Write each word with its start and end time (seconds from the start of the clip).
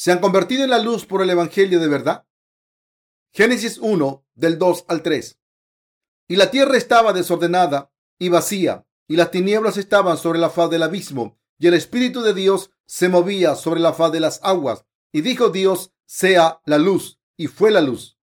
se 0.00 0.10
han 0.10 0.20
convertido 0.20 0.64
en 0.64 0.70
la 0.70 0.78
luz 0.78 1.04
por 1.04 1.20
el 1.20 1.28
Evangelio 1.28 1.78
de 1.78 1.86
verdad? 1.86 2.26
Génesis 3.34 3.76
1 3.76 4.24
del 4.34 4.58
2 4.58 4.86
al 4.88 5.02
3. 5.02 5.38
Y 6.26 6.36
la 6.36 6.50
tierra 6.50 6.78
estaba 6.78 7.12
desordenada 7.12 7.92
y 8.18 8.30
vacía, 8.30 8.86
y 9.06 9.16
las 9.16 9.30
tinieblas 9.30 9.76
estaban 9.76 10.16
sobre 10.16 10.38
la 10.38 10.48
faz 10.48 10.70
del 10.70 10.84
abismo, 10.84 11.38
y 11.58 11.66
el 11.66 11.74
Espíritu 11.74 12.22
de 12.22 12.32
Dios 12.32 12.70
se 12.86 13.10
movía 13.10 13.56
sobre 13.56 13.80
la 13.80 13.92
faz 13.92 14.10
de 14.10 14.20
las 14.20 14.40
aguas. 14.42 14.86
Y 15.12 15.20
dijo 15.20 15.50
Dios, 15.50 15.92
sea 16.06 16.62
la 16.64 16.78
luz, 16.78 17.20
y 17.36 17.48
fue 17.48 17.70
la 17.70 17.82
luz. 17.82 18.18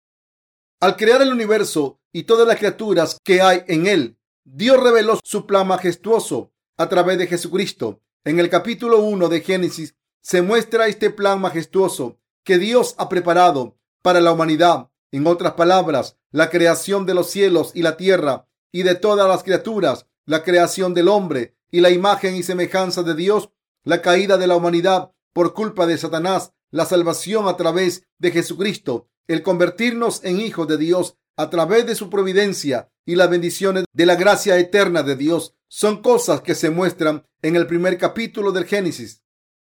Al 0.79 0.95
crear 0.95 1.21
el 1.21 1.33
universo 1.33 1.99
y 2.13 2.23
todas 2.23 2.47
las 2.47 2.57
criaturas 2.57 3.19
que 3.21 3.41
hay 3.41 3.65
en 3.67 3.87
él, 3.87 4.17
Dios 4.45 4.81
reveló 4.81 5.19
su 5.21 5.45
plan 5.45 5.67
majestuoso 5.67 6.53
a 6.77 6.87
través 6.87 7.17
de 7.17 7.27
Jesucristo. 7.27 8.01
En 8.23 8.39
el 8.39 8.49
capítulo 8.49 9.01
1 9.01 9.27
de 9.27 9.41
Génesis 9.41 9.93
se 10.25 10.41
muestra 10.41 10.87
este 10.87 11.11
plan 11.11 11.39
majestuoso 11.39 12.17
que 12.43 12.57
Dios 12.57 12.95
ha 12.97 13.09
preparado 13.09 13.77
para 14.01 14.21
la 14.21 14.31
humanidad. 14.31 14.89
En 15.11 15.27
otras 15.27 15.53
palabras, 15.53 16.17
la 16.31 16.49
creación 16.49 17.05
de 17.05 17.13
los 17.13 17.29
cielos 17.29 17.69
y 17.75 17.83
la 17.83 17.95
tierra 17.95 18.47
y 18.71 18.81
de 18.81 18.95
todas 18.95 19.27
las 19.29 19.43
criaturas, 19.43 20.07
la 20.25 20.43
creación 20.43 20.95
del 20.95 21.09
hombre 21.09 21.55
y 21.69 21.81
la 21.81 21.91
imagen 21.91 22.35
y 22.35 22.41
semejanza 22.41 23.03
de 23.03 23.13
Dios, 23.13 23.51
la 23.83 24.01
caída 24.01 24.37
de 24.37 24.47
la 24.47 24.55
humanidad 24.55 25.11
por 25.31 25.53
culpa 25.53 25.85
de 25.85 25.95
Satanás, 25.95 26.53
la 26.71 26.85
salvación 26.85 27.47
a 27.47 27.55
través 27.55 28.07
de 28.17 28.31
Jesucristo, 28.31 29.07
el 29.27 29.43
convertirnos 29.43 30.23
en 30.23 30.39
hijos 30.39 30.67
de 30.67 30.77
Dios 30.77 31.17
a 31.37 31.51
través 31.51 31.85
de 31.85 31.93
su 31.93 32.09
providencia 32.09 32.89
y 33.05 33.13
las 33.13 33.29
bendiciones 33.29 33.85
de 33.93 34.07
la 34.07 34.15
gracia 34.15 34.57
eterna 34.57 35.03
de 35.03 35.17
Dios 35.17 35.53
son 35.67 36.01
cosas 36.01 36.41
que 36.41 36.55
se 36.55 36.71
muestran 36.71 37.27
en 37.43 37.55
el 37.55 37.67
primer 37.67 37.99
capítulo 37.99 38.51
del 38.51 38.65
Génesis. 38.65 39.21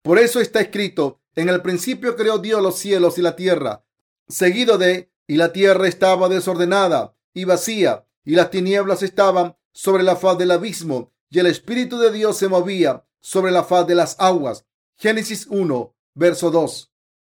Por 0.01 0.17
eso 0.17 0.39
está 0.39 0.61
escrito, 0.61 1.21
en 1.35 1.47
el 1.47 1.61
principio 1.61 2.15
creó 2.15 2.39
Dios 2.39 2.61
los 2.61 2.77
cielos 2.77 3.17
y 3.17 3.21
la 3.21 3.35
tierra, 3.35 3.85
seguido 4.27 4.77
de, 4.77 5.11
y 5.27 5.35
la 5.35 5.53
tierra 5.53 5.87
estaba 5.87 6.27
desordenada 6.27 7.15
y 7.33 7.45
vacía, 7.45 8.07
y 8.25 8.35
las 8.35 8.49
tinieblas 8.49 9.03
estaban 9.03 9.55
sobre 9.71 10.03
la 10.03 10.15
faz 10.15 10.37
del 10.37 10.51
abismo, 10.51 11.13
y 11.29 11.39
el 11.39 11.45
Espíritu 11.45 11.99
de 11.99 12.11
Dios 12.11 12.37
se 12.37 12.47
movía 12.47 13.05
sobre 13.19 13.51
la 13.51 13.63
faz 13.63 13.87
de 13.87 13.95
las 13.95 14.15
aguas. 14.19 14.65
Génesis 14.97 15.47
1, 15.49 15.95
verso 16.15 16.51
2. 16.51 16.91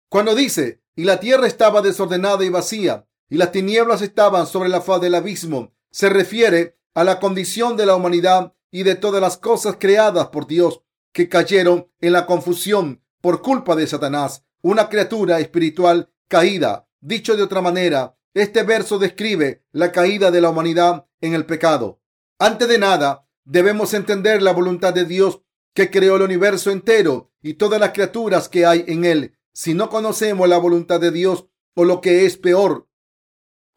Cuando 0.09 0.35
dice, 0.35 0.83
y 0.95 1.05
la 1.05 1.21
tierra 1.21 1.47
estaba 1.47 1.81
desordenada 1.81 2.45
y 2.45 2.51
vacía, 2.51 3.09
y 3.31 3.37
las 3.37 3.51
tinieblas 3.51 4.03
estaban 4.03 4.47
sobre 4.47 4.69
la 4.69 4.83
faz 4.83 5.01
del 5.01 5.15
abismo, 5.15 5.73
se 5.91 6.11
refiere 6.11 6.79
a 6.95 7.03
la 7.03 7.19
condición 7.19 7.77
de 7.77 7.87
la 7.87 7.97
humanidad 7.97 8.53
y 8.71 8.83
de 8.83 8.95
todas 8.95 9.21
las 9.21 9.39
cosas 9.39 9.77
creadas 9.79 10.29
por 10.29 10.47
Dios 10.47 10.83
que 11.13 11.29
cayeron 11.29 11.91
en 12.01 12.13
la 12.13 12.27
confusión 12.27 13.03
por 13.21 13.43
culpa 13.43 13.75
de 13.77 13.87
Satanás, 13.87 14.45
una 14.63 14.89
criatura 14.89 15.41
espiritual 15.41 16.11
caída. 16.29 16.89
Dicho 17.01 17.37
de 17.37 17.43
otra 17.43 17.61
manera, 17.61 18.17
este 18.35 18.63
verso 18.63 18.99
describe 18.99 19.65
la 19.73 19.93
caída 19.93 20.31
de 20.31 20.41
la 20.41 20.51
humanidad 20.51 21.07
en 21.21 21.35
el 21.35 21.47
pecado. 21.47 22.01
Antes 22.39 22.69
de 22.69 22.79
nada, 22.79 23.27
debemos 23.45 23.95
entender 23.95 24.43
la 24.43 24.53
voluntad 24.53 24.93
de 24.95 25.05
Dios 25.05 25.43
que 25.75 25.91
creó 25.91 26.17
el 26.17 26.23
universo 26.23 26.71
entero 26.71 27.33
y 27.43 27.55
todas 27.55 27.81
las 27.81 27.93
criaturas 27.93 28.49
que 28.49 28.67
hay 28.67 28.85
en 28.89 29.05
él. 29.05 29.39
Si 29.53 29.75
no 29.75 29.89
conocemos 29.89 30.49
la 30.49 30.59
voluntad 30.59 31.01
de 31.01 31.11
Dios, 31.11 31.47
o 31.75 31.85
lo 31.85 32.01
que 32.01 32.27
es 32.27 32.37
peor, 32.37 32.89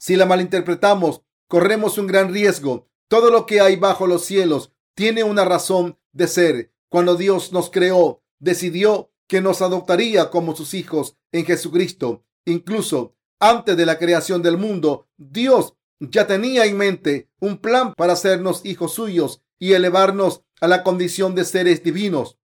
si 0.01 0.15
la 0.15 0.25
malinterpretamos, 0.25 1.21
corremos 1.47 1.99
un 1.99 2.07
gran 2.07 2.33
riesgo. 2.33 2.89
Todo 3.07 3.29
lo 3.29 3.45
que 3.45 3.61
hay 3.61 3.75
bajo 3.75 4.07
los 4.07 4.25
cielos 4.25 4.73
tiene 4.95 5.23
una 5.23 5.45
razón 5.45 5.99
de 6.11 6.27
ser. 6.27 6.70
Cuando 6.91 7.15
Dios 7.15 7.53
nos 7.53 7.69
creó, 7.69 8.21
decidió 8.39 9.13
que 9.25 9.39
nos 9.39 9.61
adoptaría 9.61 10.29
como 10.29 10.57
sus 10.57 10.73
hijos 10.73 11.15
en 11.31 11.45
Jesucristo. 11.45 12.25
Incluso 12.43 13.15
antes 13.39 13.77
de 13.77 13.85
la 13.85 13.97
creación 13.97 14.41
del 14.41 14.57
mundo, 14.57 15.07
Dios 15.15 15.73
ya 16.01 16.27
tenía 16.27 16.65
en 16.65 16.75
mente 16.75 17.29
un 17.39 17.59
plan 17.59 17.93
para 17.93 18.11
hacernos 18.11 18.65
hijos 18.65 18.93
suyos 18.93 19.41
y 19.57 19.71
elevarnos 19.71 20.43
a 20.59 20.67
la 20.67 20.83
condición 20.83 21.33
de 21.33 21.45
seres 21.45 21.81
divinos. 21.81 22.37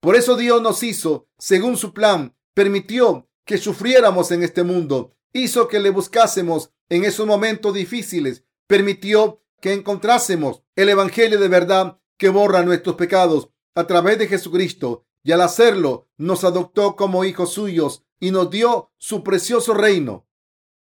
Por 0.00 0.14
eso 0.14 0.36
Dios 0.36 0.60
nos 0.60 0.82
hizo 0.82 1.28
según 1.38 1.78
su 1.78 1.94
plan, 1.94 2.36
permitió 2.52 3.30
que 3.46 3.56
sufriéramos 3.56 4.30
en 4.30 4.42
este 4.42 4.62
mundo 4.62 5.16
hizo 5.32 5.68
que 5.68 5.80
le 5.80 5.88
buscásemos 5.88 6.70
en 6.90 7.04
esos 7.04 7.26
momentos 7.26 7.72
difíciles, 7.72 8.44
permitió 8.66 9.42
que 9.62 9.72
encontrásemos 9.72 10.62
el 10.76 10.90
Evangelio 10.90 11.40
de 11.40 11.48
verdad 11.48 11.98
que 12.18 12.28
borra 12.28 12.62
nuestros 12.62 12.96
pecados 12.96 13.48
a 13.74 13.86
través 13.86 14.18
de 14.18 14.28
Jesucristo 14.28 15.04
y 15.22 15.32
al 15.32 15.40
hacerlo 15.40 16.08
nos 16.16 16.44
adoptó 16.44 16.96
como 16.96 17.24
hijos 17.24 17.52
suyos 17.52 18.04
y 18.20 18.30
nos 18.30 18.50
dio 18.50 18.92
su 18.98 19.22
precioso 19.22 19.74
reino. 19.74 20.26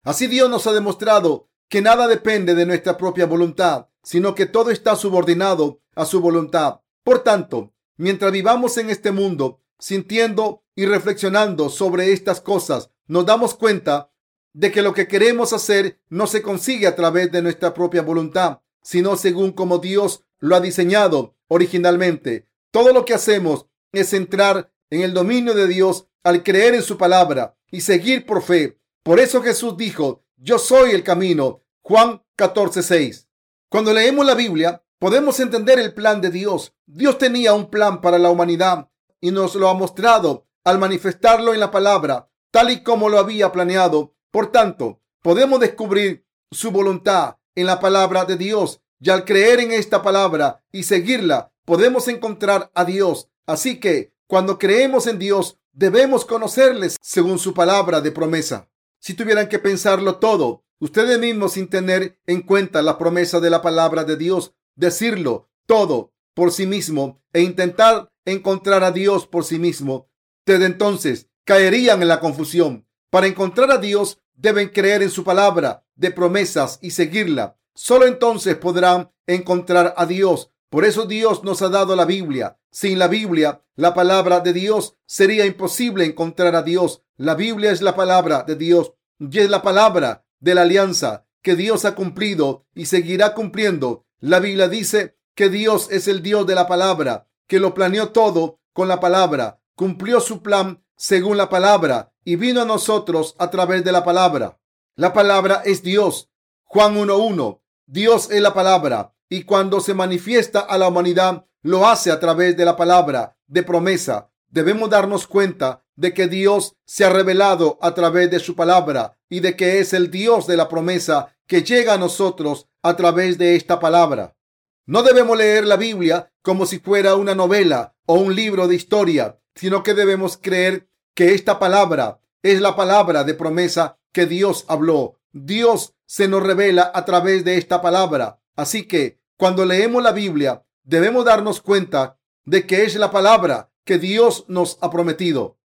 Así 0.03 0.27
Dios 0.27 0.51
nos 0.51 0.67
ha 0.67 0.73
demostrado 0.73 1.49
que 1.69 1.81
nada 1.81 2.09
depende 2.09 2.55
de 2.55 2.67
nuestra 2.67 2.97
propia 2.97 3.27
voluntad, 3.27 3.89
sino 4.03 4.35
que 4.35 4.47
todo 4.47 4.71
está 4.71 4.97
subordinado 4.97 5.81
a 5.95 6.05
su 6.05 6.21
voluntad. 6.21 6.81
Por 7.05 7.21
tanto, 7.21 7.73
mientras 7.97 8.33
vivamos 8.33 8.77
en 8.79 8.91
este 8.91 9.13
mundo, 9.13 9.61
sintiendo 9.79 10.65
y 10.75 10.87
reflexionando 10.87 11.69
sobre 11.69 12.13
estas 12.13 12.41
cosas, 12.41 12.91
nos 13.07 13.27
damos 13.27 13.55
cuenta 13.55 14.11
de 14.53 14.71
que 14.71 14.83
lo 14.83 14.93
que 14.93 15.09
queremos 15.09 15.53
hacer 15.53 16.01
no 16.09 16.27
se 16.27 16.43
consigue 16.43 16.87
a 16.87 16.95
través 16.95 17.33
de 17.33 17.43
nuestra 17.43 17.73
propia 17.75 18.03
voluntad, 18.03 18.61
sino 18.83 19.17
según 19.17 19.53
como 19.53 19.79
Dios 19.79 20.25
lo 20.39 20.57
ha 20.57 20.61
diseñado 20.61 21.37
originalmente. 21.49 22.49
Todo 22.73 22.93
lo 22.93 23.05
que 23.05 23.15
hacemos 23.15 23.67
es 23.93 24.13
entrar 24.13 24.73
en 24.91 25.03
el 25.03 25.15
dominio 25.15 25.55
de 25.55 25.69
Dios 25.69 26.09
al 26.25 26.43
creer 26.43 26.75
en 26.75 26.83
su 26.83 26.99
palabra 26.99 27.57
y 27.71 27.83
seguir 27.83 28.27
por 28.27 28.43
fe. 28.43 28.81
Por 29.05 29.21
eso 29.21 29.43
Jesús 29.43 29.77
dijo, 29.77 30.25
yo 30.37 30.59
soy 30.59 30.91
el 30.91 31.05
camino. 31.05 31.63
Juan 31.83 32.23
14:6. 32.37 33.29
Cuando 33.69 33.93
leemos 33.93 34.27
la 34.27 34.35
Biblia, 34.35 34.83
podemos 34.99 35.39
entender 35.39 35.79
el 35.79 35.95
plan 35.95 36.21
de 36.21 36.31
Dios. 36.31 36.75
Dios 36.87 37.19
tenía 37.19 37.55
un 37.55 37.71
plan 37.71 38.01
para 38.01 38.19
la 38.19 38.31
humanidad 38.31 38.89
y 39.21 39.31
nos 39.31 39.55
lo 39.55 39.69
ha 39.69 39.75
mostrado 39.75 40.49
al 40.65 40.79
manifestarlo 40.79 41.55
en 41.55 41.61
la 41.61 41.71
palabra, 41.71 42.31
tal 42.51 42.71
y 42.71 42.83
como 42.83 43.09
lo 43.09 43.19
había 43.19 43.53
planeado 43.53 44.15
por 44.31 44.51
tanto, 44.51 45.03
podemos 45.21 45.61
descubrir 45.61 46.27
su 46.51 46.71
voluntad 46.71 47.37
en 47.55 47.67
la 47.67 47.81
palabra 47.81 48.25
de 48.25 48.37
Dios 48.37 48.81
y 48.99 49.11
al 49.11 49.27
creer 49.27 49.61
en 49.61 49.73
esta 49.73 50.03
palabra 50.03 50.65
y 50.73 50.85
seguirla, 50.85 51.52
podemos 51.65 52.09
encontrar 52.09 52.71
a 52.75 52.85
Dios. 52.85 53.29
Así 53.47 53.81
que 53.81 54.13
cuando 54.27 54.59
creemos 54.59 55.07
en 55.07 55.19
Dios, 55.19 55.59
debemos 55.73 56.25
conocerles 56.25 56.97
según 57.01 57.39
su 57.39 57.55
palabra 57.55 58.01
de 58.01 58.13
promesa. 58.13 58.69
Si 58.99 59.15
tuvieran 59.15 59.49
que 59.49 59.59
pensarlo 59.59 60.17
todo, 60.19 60.65
ustedes 60.79 61.19
mismos 61.19 61.53
sin 61.53 61.69
tener 61.69 62.19
en 62.27 62.43
cuenta 62.43 62.83
la 62.83 62.99
promesa 62.99 63.41
de 63.41 63.51
la 63.51 63.63
palabra 63.63 64.05
de 64.05 64.17
Dios, 64.17 64.55
decirlo 64.75 65.51
todo 65.67 66.13
por 66.35 66.53
sí 66.53 66.67
mismo 66.67 67.23
e 67.33 67.43
intentar 67.43 68.11
encontrar 68.25 68.85
a 68.85 68.93
Dios 68.93 69.27
por 69.27 69.45
sí 69.45 69.59
mismo, 69.59 70.09
desde 70.47 70.67
entonces 70.67 71.29
caerían 71.45 72.03
en 72.03 72.09
la 72.09 72.21
confusión. 72.21 72.87
Para 73.11 73.27
encontrar 73.27 73.71
a 73.71 73.79
Dios 73.79 74.19
deben 74.35 74.69
creer 74.69 75.03
en 75.03 75.11
su 75.11 75.25
palabra 75.25 75.85
de 75.95 76.11
promesas 76.11 76.79
y 76.81 76.93
seguirla. 76.93 77.59
Solo 77.75 78.07
entonces 78.07 78.57
podrán 78.57 79.11
encontrar 79.27 79.95
a 79.97 80.07
Dios. 80.07 80.52
Por 80.73 80.87
eso 80.87 81.05
Dios 81.05 81.45
nos 81.45 81.61
ha 81.61 81.69
dado 81.69 81.95
la 81.97 82.07
Biblia. 82.07 82.59
Sin 82.71 82.99
la 82.99 83.07
Biblia, 83.07 83.63
la 83.77 83.93
palabra 83.93 84.41
de 84.41 84.55
Dios, 84.55 84.97
sería 85.05 85.45
imposible 85.45 86.07
encontrar 86.07 86.57
a 86.57 86.63
Dios. 86.63 87.03
La 87.19 87.35
Biblia 87.35 87.73
es 87.73 87.83
la 87.83 87.95
palabra 87.95 88.45
de 88.45 88.57
Dios 88.57 88.95
y 89.19 89.39
es 89.39 89.51
la 89.51 89.61
palabra 89.61 90.25
de 90.41 90.55
la 90.55 90.63
alianza 90.63 91.27
que 91.43 91.57
Dios 91.57 91.85
ha 91.85 91.95
cumplido 91.95 92.65
y 92.75 92.87
seguirá 92.87 93.35
cumpliendo. 93.35 94.07
La 94.19 94.41
Biblia 94.41 94.67
dice 94.67 95.19
que 95.35 95.51
Dios 95.51 95.89
es 95.91 96.09
el 96.09 96.23
Dios 96.23 96.47
de 96.47 96.55
la 96.55 96.67
palabra, 96.67 97.29
que 97.47 97.61
lo 97.61 97.75
planeó 97.75 98.09
todo 98.09 98.59
con 98.73 98.89
la 98.89 98.99
palabra, 98.99 99.61
cumplió 99.77 100.21
su 100.21 100.41
plan 100.41 100.83
según 100.97 101.37
la 101.37 101.51
palabra 101.51 102.15
y 102.25 102.37
vino 102.37 102.63
a 102.63 102.65
nosotros 102.65 103.35
a 103.39 103.51
través 103.51 103.85
de 103.85 103.93
la 103.93 104.05
palabra. 104.05 104.59
La 104.97 105.13
palabra 105.13 105.61
es 105.67 105.83
Dios. 105.83 106.31
Juan 106.65 106.97
1.1. 106.97 107.61
Dios 107.85 108.31
es 108.31 108.41
la 108.41 108.55
palabra 108.55 109.12
y 109.33 109.45
cuando 109.45 109.81
se 109.81 109.95
manifiesta 109.95 110.61
a 110.61 110.77
la 110.77 110.89
humanidad 110.89 111.47
lo 111.63 111.87
hace 111.87 112.11
a 112.11 112.21
través 112.21 112.55
de 112.55 112.67
la 112.67 112.77
palabra 112.77 113.39
de 113.47 113.63
promesa. 113.63 114.31
Debemos 114.51 114.91
darnos 114.91 115.27
cuenta 115.27 115.87
de 115.97 116.13
que 116.13 116.29
Dios 116.29 116.77
se 116.85 117.07
ha 117.07 117.09
revelado 117.09 117.79
a 117.81 117.95
través 117.95 118.31
de 118.31 118.41
su 118.41 118.55
palabra 118.55 119.17
y 119.31 119.41
de 119.41 119.57
que 119.57 119.79
es 119.79 119.95
el 119.95 120.11
Dios 120.11 120.47
de 120.47 120.59
la 120.59 120.69
promesa 120.69 121.35
que 121.47 121.63
llega 121.63 121.95
a 121.95 121.97
nosotros 121.99 122.69
a 122.83 122.95
través 122.95 123.39
de 123.39 123.57
esta 123.57 123.81
palabra. 123.81 124.37
No 124.85 125.03
debemos 125.03 125.39
leer 125.39 125.67
la 125.67 125.77
Biblia 125.77 126.31
como 126.43 126.67
si 126.67 126.79
fuera 126.79 127.15
una 127.15 127.35
novela 127.35 127.95
o 128.05 128.17
un 128.17 128.37
libro 128.37 128.69
de 128.69 128.75
historia, 128.75 129.41
sino 129.55 129.83
que 129.83 129.95
debemos 129.95 130.37
creer 130.37 130.91
que 131.15 131.33
esta 131.33 131.59
palabra 131.59 132.21
es 132.43 132.61
la 132.61 132.77
palabra 132.77 133.25
de 133.25 133.33
promesa 133.33 133.97
que 134.13 134.27
Dios 134.27 134.67
habló. 134.69 135.21
Dios 135.33 135.95
se 136.05 136.29
nos 136.29 136.43
revela 136.43 136.93
a 136.95 137.07
través 137.07 137.47
de 137.47 137.57
esta 137.57 137.81
palabra. 137.81 138.41
Así 138.57 138.87
que 138.87 139.22
cuando 139.43 139.65
leemos 139.65 140.01
la 140.05 140.13
Biblia, 140.13 140.65
debemos 140.85 141.25
darnos 141.25 141.61
cuenta 141.61 142.17
de 142.45 142.65
que 142.65 142.85
es 142.85 142.95
la 142.95 143.11
palabra 143.11 143.73
que 143.85 143.99
Dios 143.99 144.45
nos 144.47 144.79
ha 144.81 144.89
prometido. 144.93 145.59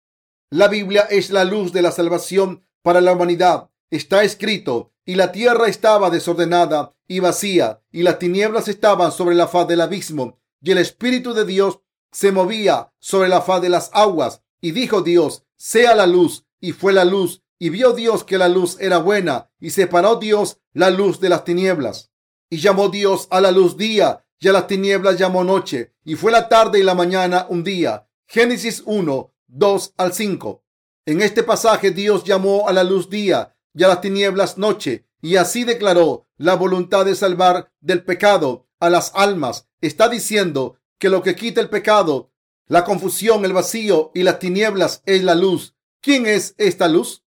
La 0.49 0.69
Biblia 0.69 1.03
es 1.11 1.29
la 1.29 1.45
luz 1.45 1.75
de 1.75 1.83
la 1.83 1.91
salvación 1.91 2.67
para 2.81 3.03
la 3.03 3.13
humanidad. 3.13 3.69
Está 3.91 4.25
escrito, 4.25 4.95
y 5.05 5.17
la 5.17 5.31
tierra 5.31 5.69
estaba 5.69 6.09
desordenada 6.09 6.95
y 7.07 7.21
vacía, 7.21 7.83
y 7.93 8.03
las 8.03 8.19
tinieblas 8.19 8.69
estaban 8.69 9.13
sobre 9.13 9.35
la 9.35 9.47
faz 9.47 9.69
del 9.69 9.83
abismo, 9.83 10.41
y 10.63 10.71
el 10.71 10.79
Espíritu 10.79 11.35
de 11.35 11.45
Dios 11.45 11.81
se 12.13 12.33
movía 12.33 12.95
sobre 12.99 13.29
la 13.29 13.43
faz 13.43 13.61
de 13.61 13.69
las 13.69 13.91
aguas. 13.93 14.41
Y 14.59 14.71
dijo 14.71 15.03
Dios, 15.03 15.45
sea 15.57 15.95
la 15.95 16.07
luz, 16.07 16.47
y 16.61 16.73
fue 16.73 16.95
la 16.95 17.05
luz, 17.05 17.43
y 17.59 17.69
vio 17.69 17.93
Dios 17.93 18.25
que 18.25 18.39
la 18.39 18.49
luz 18.49 18.79
era 18.81 18.97
buena, 18.97 19.51
y 19.61 19.69
separó 19.69 20.17
Dios 20.17 20.63
la 20.73 20.89
luz 20.89 21.21
de 21.21 21.29
las 21.29 21.45
tinieblas. 21.45 22.11
Y 22.49 22.59
llamó 22.59 22.89
Dios 22.89 23.27
a 23.31 23.41
la 23.41 23.51
luz 23.51 23.77
día, 23.77 24.25
y 24.39 24.49
a 24.49 24.53
las 24.53 24.67
tinieblas 24.67 25.19
llamó 25.19 25.45
noche, 25.45 25.95
y 26.05 26.15
fue 26.15 26.31
la 26.31 26.49
tarde 26.49 26.79
y 26.79 26.83
la 26.83 26.95
mañana 26.95 27.47
un 27.49 27.65
día. 27.65 28.09
Génesis 28.27 28.83
1, 28.85 29.33
2 29.47 29.95
al 29.97 30.13
5. 30.13 30.65
En 31.07 31.23
este 31.23 31.43
pasaje 31.43 31.93
Dios 31.93 32.25
llamó 32.25 32.69
a 32.69 32.73
la 32.73 32.83
luz 32.83 33.09
día 33.09 33.57
y 33.73 33.85
a 33.85 33.89
las 33.89 34.01
tinieblas 34.01 34.59
noche, 34.59 35.07
y 35.23 35.37
así 35.37 35.65
declaró 35.65 36.27
la 36.37 36.55
voluntad 36.55 37.05
de 37.05 37.15
salvar 37.15 37.73
del 37.81 38.05
pecado 38.05 38.69
a 38.81 38.91
las 38.91 39.13
almas. 39.15 39.69
Está 39.81 40.09
diciendo 40.09 40.79
que 40.99 41.09
lo 41.09 41.23
que 41.23 41.37
quita 41.37 41.61
el 41.61 41.69
pecado, 41.69 42.33
la 42.67 42.85
confusión, 42.85 43.45
el 43.45 43.53
vacío 43.53 44.11
y 44.15 44.23
las 44.23 44.39
tinieblas 44.39 45.03
es 45.07 45.23
la 45.23 45.35
luz. 45.35 45.77
¿Quién 46.01 46.27
es 46.27 46.55
esta 46.59 46.89
luz? 46.89 47.25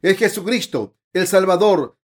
Es 0.00 0.16
Jesucristo, 0.16 0.94
el 1.12 1.26
Salvador. 1.26 1.97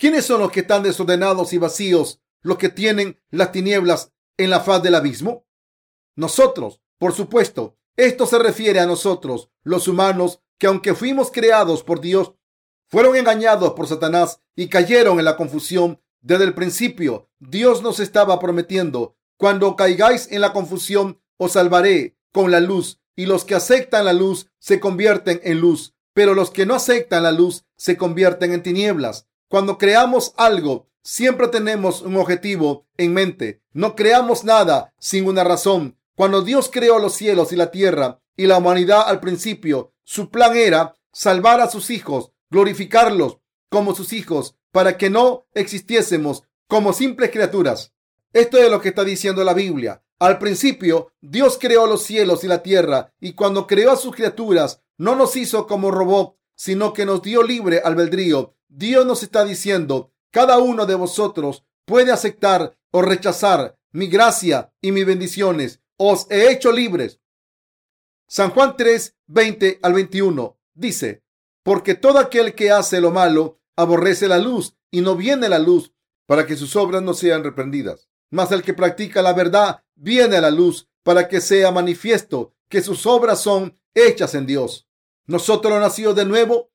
¿Quiénes 0.00 0.24
son 0.24 0.40
los 0.40 0.50
que 0.50 0.60
están 0.60 0.82
desordenados 0.82 1.52
y 1.52 1.58
vacíos, 1.58 2.22
los 2.40 2.56
que 2.56 2.70
tienen 2.70 3.20
las 3.30 3.52
tinieblas 3.52 4.14
en 4.38 4.48
la 4.48 4.60
faz 4.60 4.82
del 4.82 4.94
abismo? 4.94 5.44
Nosotros, 6.16 6.80
por 6.96 7.12
supuesto. 7.12 7.76
Esto 7.98 8.24
se 8.24 8.38
refiere 8.38 8.80
a 8.80 8.86
nosotros, 8.86 9.50
los 9.62 9.88
humanos, 9.88 10.40
que 10.56 10.68
aunque 10.68 10.94
fuimos 10.94 11.30
creados 11.30 11.82
por 11.82 12.00
Dios, 12.00 12.32
fueron 12.88 13.14
engañados 13.14 13.74
por 13.74 13.86
Satanás 13.86 14.40
y 14.56 14.70
cayeron 14.70 15.18
en 15.18 15.26
la 15.26 15.36
confusión 15.36 16.00
desde 16.22 16.44
el 16.44 16.54
principio. 16.54 17.28
Dios 17.38 17.82
nos 17.82 18.00
estaba 18.00 18.40
prometiendo, 18.40 19.18
cuando 19.36 19.76
caigáis 19.76 20.32
en 20.32 20.40
la 20.40 20.54
confusión, 20.54 21.20
os 21.36 21.52
salvaré 21.52 22.16
con 22.32 22.50
la 22.50 22.60
luz, 22.60 23.00
y 23.16 23.26
los 23.26 23.44
que 23.44 23.54
aceptan 23.54 24.06
la 24.06 24.14
luz 24.14 24.50
se 24.60 24.80
convierten 24.80 25.42
en 25.44 25.60
luz, 25.60 25.94
pero 26.14 26.34
los 26.34 26.50
que 26.50 26.64
no 26.64 26.74
aceptan 26.74 27.22
la 27.22 27.32
luz 27.32 27.66
se 27.76 27.98
convierten 27.98 28.54
en 28.54 28.62
tinieblas. 28.62 29.26
Cuando 29.50 29.78
creamos 29.78 30.32
algo, 30.36 30.86
siempre 31.02 31.48
tenemos 31.48 32.02
un 32.02 32.16
objetivo 32.16 32.86
en 32.96 33.12
mente. 33.12 33.60
No 33.72 33.96
creamos 33.96 34.44
nada 34.44 34.94
sin 35.00 35.26
una 35.26 35.42
razón. 35.42 35.98
Cuando 36.14 36.42
Dios 36.42 36.70
creó 36.72 37.00
los 37.00 37.14
cielos 37.14 37.50
y 37.50 37.56
la 37.56 37.72
tierra 37.72 38.20
y 38.36 38.46
la 38.46 38.58
humanidad 38.58 39.02
al 39.04 39.18
principio, 39.18 39.92
su 40.04 40.30
plan 40.30 40.56
era 40.56 40.94
salvar 41.12 41.60
a 41.60 41.68
sus 41.68 41.90
hijos, 41.90 42.30
glorificarlos 42.48 43.38
como 43.68 43.92
sus 43.92 44.12
hijos, 44.12 44.54
para 44.70 44.96
que 44.96 45.10
no 45.10 45.48
existiésemos 45.52 46.44
como 46.68 46.92
simples 46.92 47.32
criaturas. 47.32 47.92
Esto 48.32 48.56
es 48.56 48.70
lo 48.70 48.80
que 48.80 48.90
está 48.90 49.02
diciendo 49.02 49.42
la 49.42 49.54
Biblia. 49.54 50.04
Al 50.20 50.38
principio, 50.38 51.10
Dios 51.20 51.58
creó 51.60 51.88
los 51.88 52.04
cielos 52.04 52.44
y 52.44 52.46
la 52.46 52.62
tierra, 52.62 53.12
y 53.18 53.32
cuando 53.32 53.66
creó 53.66 53.90
a 53.90 53.96
sus 53.96 54.14
criaturas, 54.14 54.80
no 54.96 55.16
nos 55.16 55.34
hizo 55.34 55.66
como 55.66 55.90
robots, 55.90 56.38
sino 56.54 56.92
que 56.92 57.04
nos 57.04 57.20
dio 57.20 57.42
libre 57.42 57.80
albedrío. 57.84 58.54
Dios 58.70 59.04
nos 59.04 59.24
está 59.24 59.44
diciendo, 59.44 60.12
cada 60.30 60.58
uno 60.58 60.86
de 60.86 60.94
vosotros 60.94 61.64
puede 61.84 62.12
aceptar 62.12 62.78
o 62.92 63.02
rechazar 63.02 63.76
mi 63.90 64.06
gracia 64.06 64.72
y 64.80 64.92
mis 64.92 65.04
bendiciones. 65.04 65.80
Os 65.96 66.26
he 66.30 66.50
hecho 66.52 66.70
libres. 66.70 67.20
San 68.28 68.50
Juan 68.50 68.76
3, 68.76 69.16
20 69.26 69.80
al 69.82 69.92
21 69.92 70.56
dice, 70.72 71.24
porque 71.64 71.96
todo 71.96 72.20
aquel 72.20 72.54
que 72.54 72.70
hace 72.70 73.00
lo 73.00 73.10
malo 73.10 73.60
aborrece 73.76 74.28
la 74.28 74.38
luz 74.38 74.76
y 74.92 75.00
no 75.00 75.16
viene 75.16 75.48
la 75.48 75.58
luz 75.58 75.92
para 76.26 76.46
que 76.46 76.56
sus 76.56 76.76
obras 76.76 77.02
no 77.02 77.12
sean 77.12 77.42
reprendidas. 77.42 78.08
Mas 78.30 78.52
el 78.52 78.62
que 78.62 78.72
practica 78.72 79.20
la 79.20 79.32
verdad 79.32 79.82
viene 79.96 80.36
a 80.36 80.40
la 80.40 80.52
luz 80.52 80.88
para 81.02 81.26
que 81.26 81.40
sea 81.40 81.72
manifiesto 81.72 82.54
que 82.68 82.82
sus 82.82 83.04
obras 83.04 83.40
son 83.40 83.76
hechas 83.94 84.36
en 84.36 84.46
Dios. 84.46 84.88
Nosotros 85.26 85.80
nacidos 85.80 86.14
de 86.14 86.24
nuevo 86.24 86.69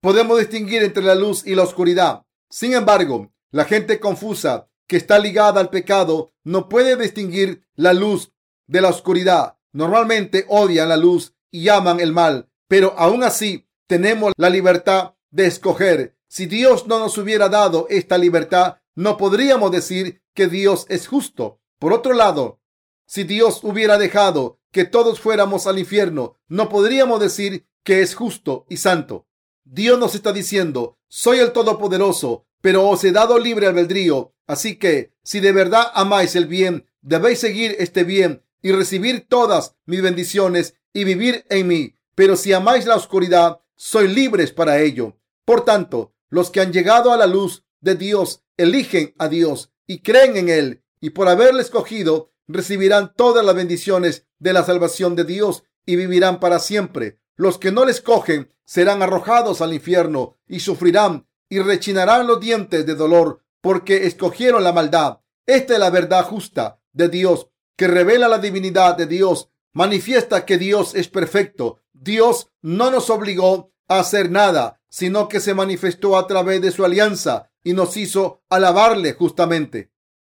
podemos 0.00 0.38
distinguir 0.38 0.82
entre 0.82 1.02
la 1.02 1.14
luz 1.14 1.46
y 1.46 1.54
la 1.54 1.62
oscuridad. 1.62 2.24
Sin 2.50 2.74
embargo, 2.74 3.32
la 3.50 3.64
gente 3.64 4.00
confusa 4.00 4.68
que 4.86 4.96
está 4.96 5.18
ligada 5.18 5.60
al 5.60 5.70
pecado 5.70 6.32
no 6.44 6.68
puede 6.68 6.96
distinguir 6.96 7.66
la 7.74 7.92
luz 7.92 8.32
de 8.66 8.80
la 8.80 8.88
oscuridad. 8.88 9.58
Normalmente 9.72 10.46
odian 10.48 10.88
la 10.88 10.96
luz 10.96 11.34
y 11.50 11.68
aman 11.68 12.00
el 12.00 12.12
mal, 12.12 12.48
pero 12.68 12.94
aún 12.98 13.22
así 13.22 13.68
tenemos 13.86 14.32
la 14.36 14.50
libertad 14.50 15.14
de 15.30 15.46
escoger. 15.46 16.16
Si 16.26 16.46
Dios 16.46 16.86
no 16.86 16.98
nos 16.98 17.16
hubiera 17.18 17.48
dado 17.48 17.86
esta 17.90 18.18
libertad, 18.18 18.78
no 18.94 19.16
podríamos 19.16 19.70
decir 19.70 20.22
que 20.34 20.48
Dios 20.48 20.86
es 20.88 21.06
justo. 21.06 21.60
Por 21.78 21.92
otro 21.92 22.12
lado, 22.12 22.60
si 23.06 23.24
Dios 23.24 23.60
hubiera 23.62 23.96
dejado 23.96 24.58
que 24.72 24.84
todos 24.84 25.20
fuéramos 25.20 25.66
al 25.66 25.78
infierno, 25.78 26.36
no 26.48 26.68
podríamos 26.68 27.20
decir 27.20 27.66
que 27.84 28.02
es 28.02 28.14
justo 28.14 28.66
y 28.68 28.78
santo. 28.78 29.27
Dios 29.70 29.98
nos 29.98 30.14
está 30.14 30.32
diciendo, 30.32 30.96
soy 31.08 31.40
el 31.40 31.52
Todopoderoso, 31.52 32.46
pero 32.62 32.88
os 32.88 33.04
he 33.04 33.12
dado 33.12 33.38
libre 33.38 33.66
albedrío. 33.66 34.32
Así 34.46 34.76
que, 34.76 35.12
si 35.22 35.40
de 35.40 35.52
verdad 35.52 35.92
amáis 35.92 36.36
el 36.36 36.46
bien, 36.46 36.88
debéis 37.02 37.40
seguir 37.40 37.76
este 37.78 38.02
bien 38.02 38.42
y 38.62 38.72
recibir 38.72 39.26
todas 39.28 39.76
mis 39.84 40.00
bendiciones 40.00 40.74
y 40.94 41.04
vivir 41.04 41.44
en 41.50 41.66
mí. 41.66 41.94
Pero 42.14 42.34
si 42.34 42.54
amáis 42.54 42.86
la 42.86 42.96
oscuridad, 42.96 43.60
soy 43.76 44.08
libres 44.08 44.52
para 44.52 44.80
ello. 44.80 45.18
Por 45.44 45.66
tanto, 45.66 46.14
los 46.30 46.50
que 46.50 46.60
han 46.60 46.72
llegado 46.72 47.12
a 47.12 47.18
la 47.18 47.26
luz 47.26 47.66
de 47.80 47.94
Dios 47.94 48.42
eligen 48.56 49.14
a 49.18 49.28
Dios 49.28 49.70
y 49.86 50.00
creen 50.00 50.38
en 50.38 50.48
Él, 50.48 50.82
y 50.98 51.10
por 51.10 51.28
haberle 51.28 51.60
escogido, 51.60 52.32
recibirán 52.46 53.12
todas 53.14 53.44
las 53.44 53.54
bendiciones 53.54 54.26
de 54.38 54.54
la 54.54 54.64
salvación 54.64 55.14
de 55.14 55.24
Dios 55.24 55.64
y 55.84 55.96
vivirán 55.96 56.40
para 56.40 56.58
siempre. 56.58 57.20
Los 57.38 57.56
que 57.56 57.72
no 57.72 57.86
les 57.86 58.02
cogen 58.02 58.52
serán 58.66 59.00
arrojados 59.00 59.62
al 59.62 59.72
infierno 59.72 60.36
y 60.46 60.60
sufrirán 60.60 61.26
y 61.48 61.60
rechinarán 61.60 62.26
los 62.26 62.40
dientes 62.40 62.84
de 62.84 62.94
dolor 62.94 63.42
porque 63.62 64.06
escogieron 64.06 64.62
la 64.62 64.74
maldad. 64.74 65.20
Esta 65.46 65.72
es 65.72 65.80
la 65.80 65.88
verdad 65.88 66.26
justa 66.26 66.82
de 66.92 67.08
Dios 67.08 67.48
que 67.76 67.88
revela 67.88 68.28
la 68.28 68.38
divinidad 68.38 68.98
de 68.98 69.06
Dios, 69.06 69.48
manifiesta 69.72 70.44
que 70.44 70.58
Dios 70.58 70.94
es 70.94 71.08
perfecto 71.08 71.80
Dios 72.00 72.50
no 72.62 72.90
nos 72.90 73.10
obligó 73.10 73.72
a 73.88 74.00
hacer 74.00 74.30
nada, 74.30 74.80
sino 74.88 75.28
que 75.28 75.40
se 75.40 75.54
manifestó 75.54 76.16
a 76.16 76.26
través 76.26 76.60
de 76.62 76.70
su 76.70 76.84
alianza 76.84 77.50
y 77.64 77.72
nos 77.72 77.96
hizo 77.96 78.42
alabarle 78.48 79.14
justamente. 79.14 79.90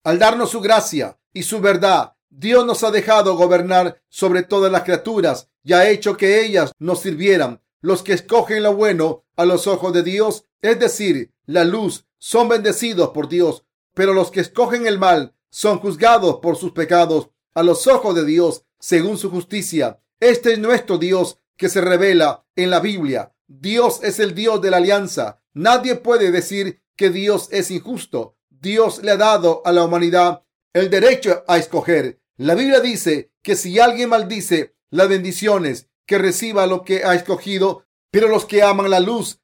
Al 0.03 0.17
darnos 0.17 0.49
su 0.49 0.61
gracia 0.61 1.19
y 1.33 1.43
su 1.43 1.61
verdad, 1.61 2.15
Dios 2.31 2.65
nos 2.65 2.83
ha 2.83 2.91
dejado 2.91 3.35
gobernar 3.35 4.01
sobre 4.07 4.41
todas 4.41 4.71
las 4.71 4.83
criaturas 4.83 5.49
y 5.63 5.73
ha 5.73 5.89
hecho 5.89 6.15
que 6.15 6.43
ellas 6.43 6.71
nos 6.79 7.01
sirvieran. 7.01 7.61
Los 7.81 8.03
que 8.03 8.13
escogen 8.13 8.63
lo 8.63 8.73
bueno 8.73 9.25
a 9.35 9.43
los 9.43 9.67
ojos 9.67 9.91
de 9.91 10.01
Dios, 10.01 10.45
es 10.61 10.79
decir, 10.79 11.33
la 11.45 11.65
luz, 11.65 12.05
son 12.17 12.47
bendecidos 12.47 13.09
por 13.09 13.27
Dios, 13.27 13.65
pero 13.93 14.13
los 14.13 14.31
que 14.31 14.39
escogen 14.39 14.87
el 14.87 14.97
mal 14.97 15.35
son 15.49 15.79
juzgados 15.79 16.37
por 16.41 16.55
sus 16.55 16.71
pecados 16.71 17.29
a 17.53 17.63
los 17.63 17.85
ojos 17.87 18.15
de 18.15 18.23
Dios 18.23 18.63
según 18.79 19.17
su 19.17 19.29
justicia. 19.29 19.99
Este 20.21 20.53
es 20.53 20.59
nuestro 20.59 20.97
Dios 20.97 21.39
que 21.57 21.67
se 21.67 21.81
revela 21.81 22.45
en 22.55 22.69
la 22.69 22.79
Biblia. 22.79 23.33
Dios 23.47 23.99
es 24.03 24.19
el 24.19 24.33
Dios 24.33 24.61
de 24.61 24.71
la 24.71 24.77
alianza. 24.77 25.41
Nadie 25.53 25.95
puede 25.95 26.31
decir 26.31 26.81
que 26.95 27.09
Dios 27.09 27.49
es 27.51 27.71
injusto. 27.71 28.37
Dios 28.49 29.03
le 29.03 29.11
ha 29.11 29.17
dado 29.17 29.61
a 29.65 29.73
la 29.73 29.83
humanidad 29.83 30.43
el 30.73 30.89
derecho 30.89 31.43
a 31.47 31.57
escoger. 31.57 32.20
La 32.41 32.55
Biblia 32.55 32.79
dice 32.79 33.31
que 33.43 33.55
si 33.55 33.77
alguien 33.77 34.09
maldice 34.09 34.73
las 34.89 35.07
bendiciones, 35.07 35.89
que 36.07 36.17
reciba 36.17 36.65
lo 36.65 36.83
que 36.83 37.03
ha 37.03 37.13
escogido, 37.13 37.85
pero 38.09 38.29
los 38.29 38.45
que 38.45 38.63
aman 38.63 38.89
la 38.89 38.99
luz 38.99 39.41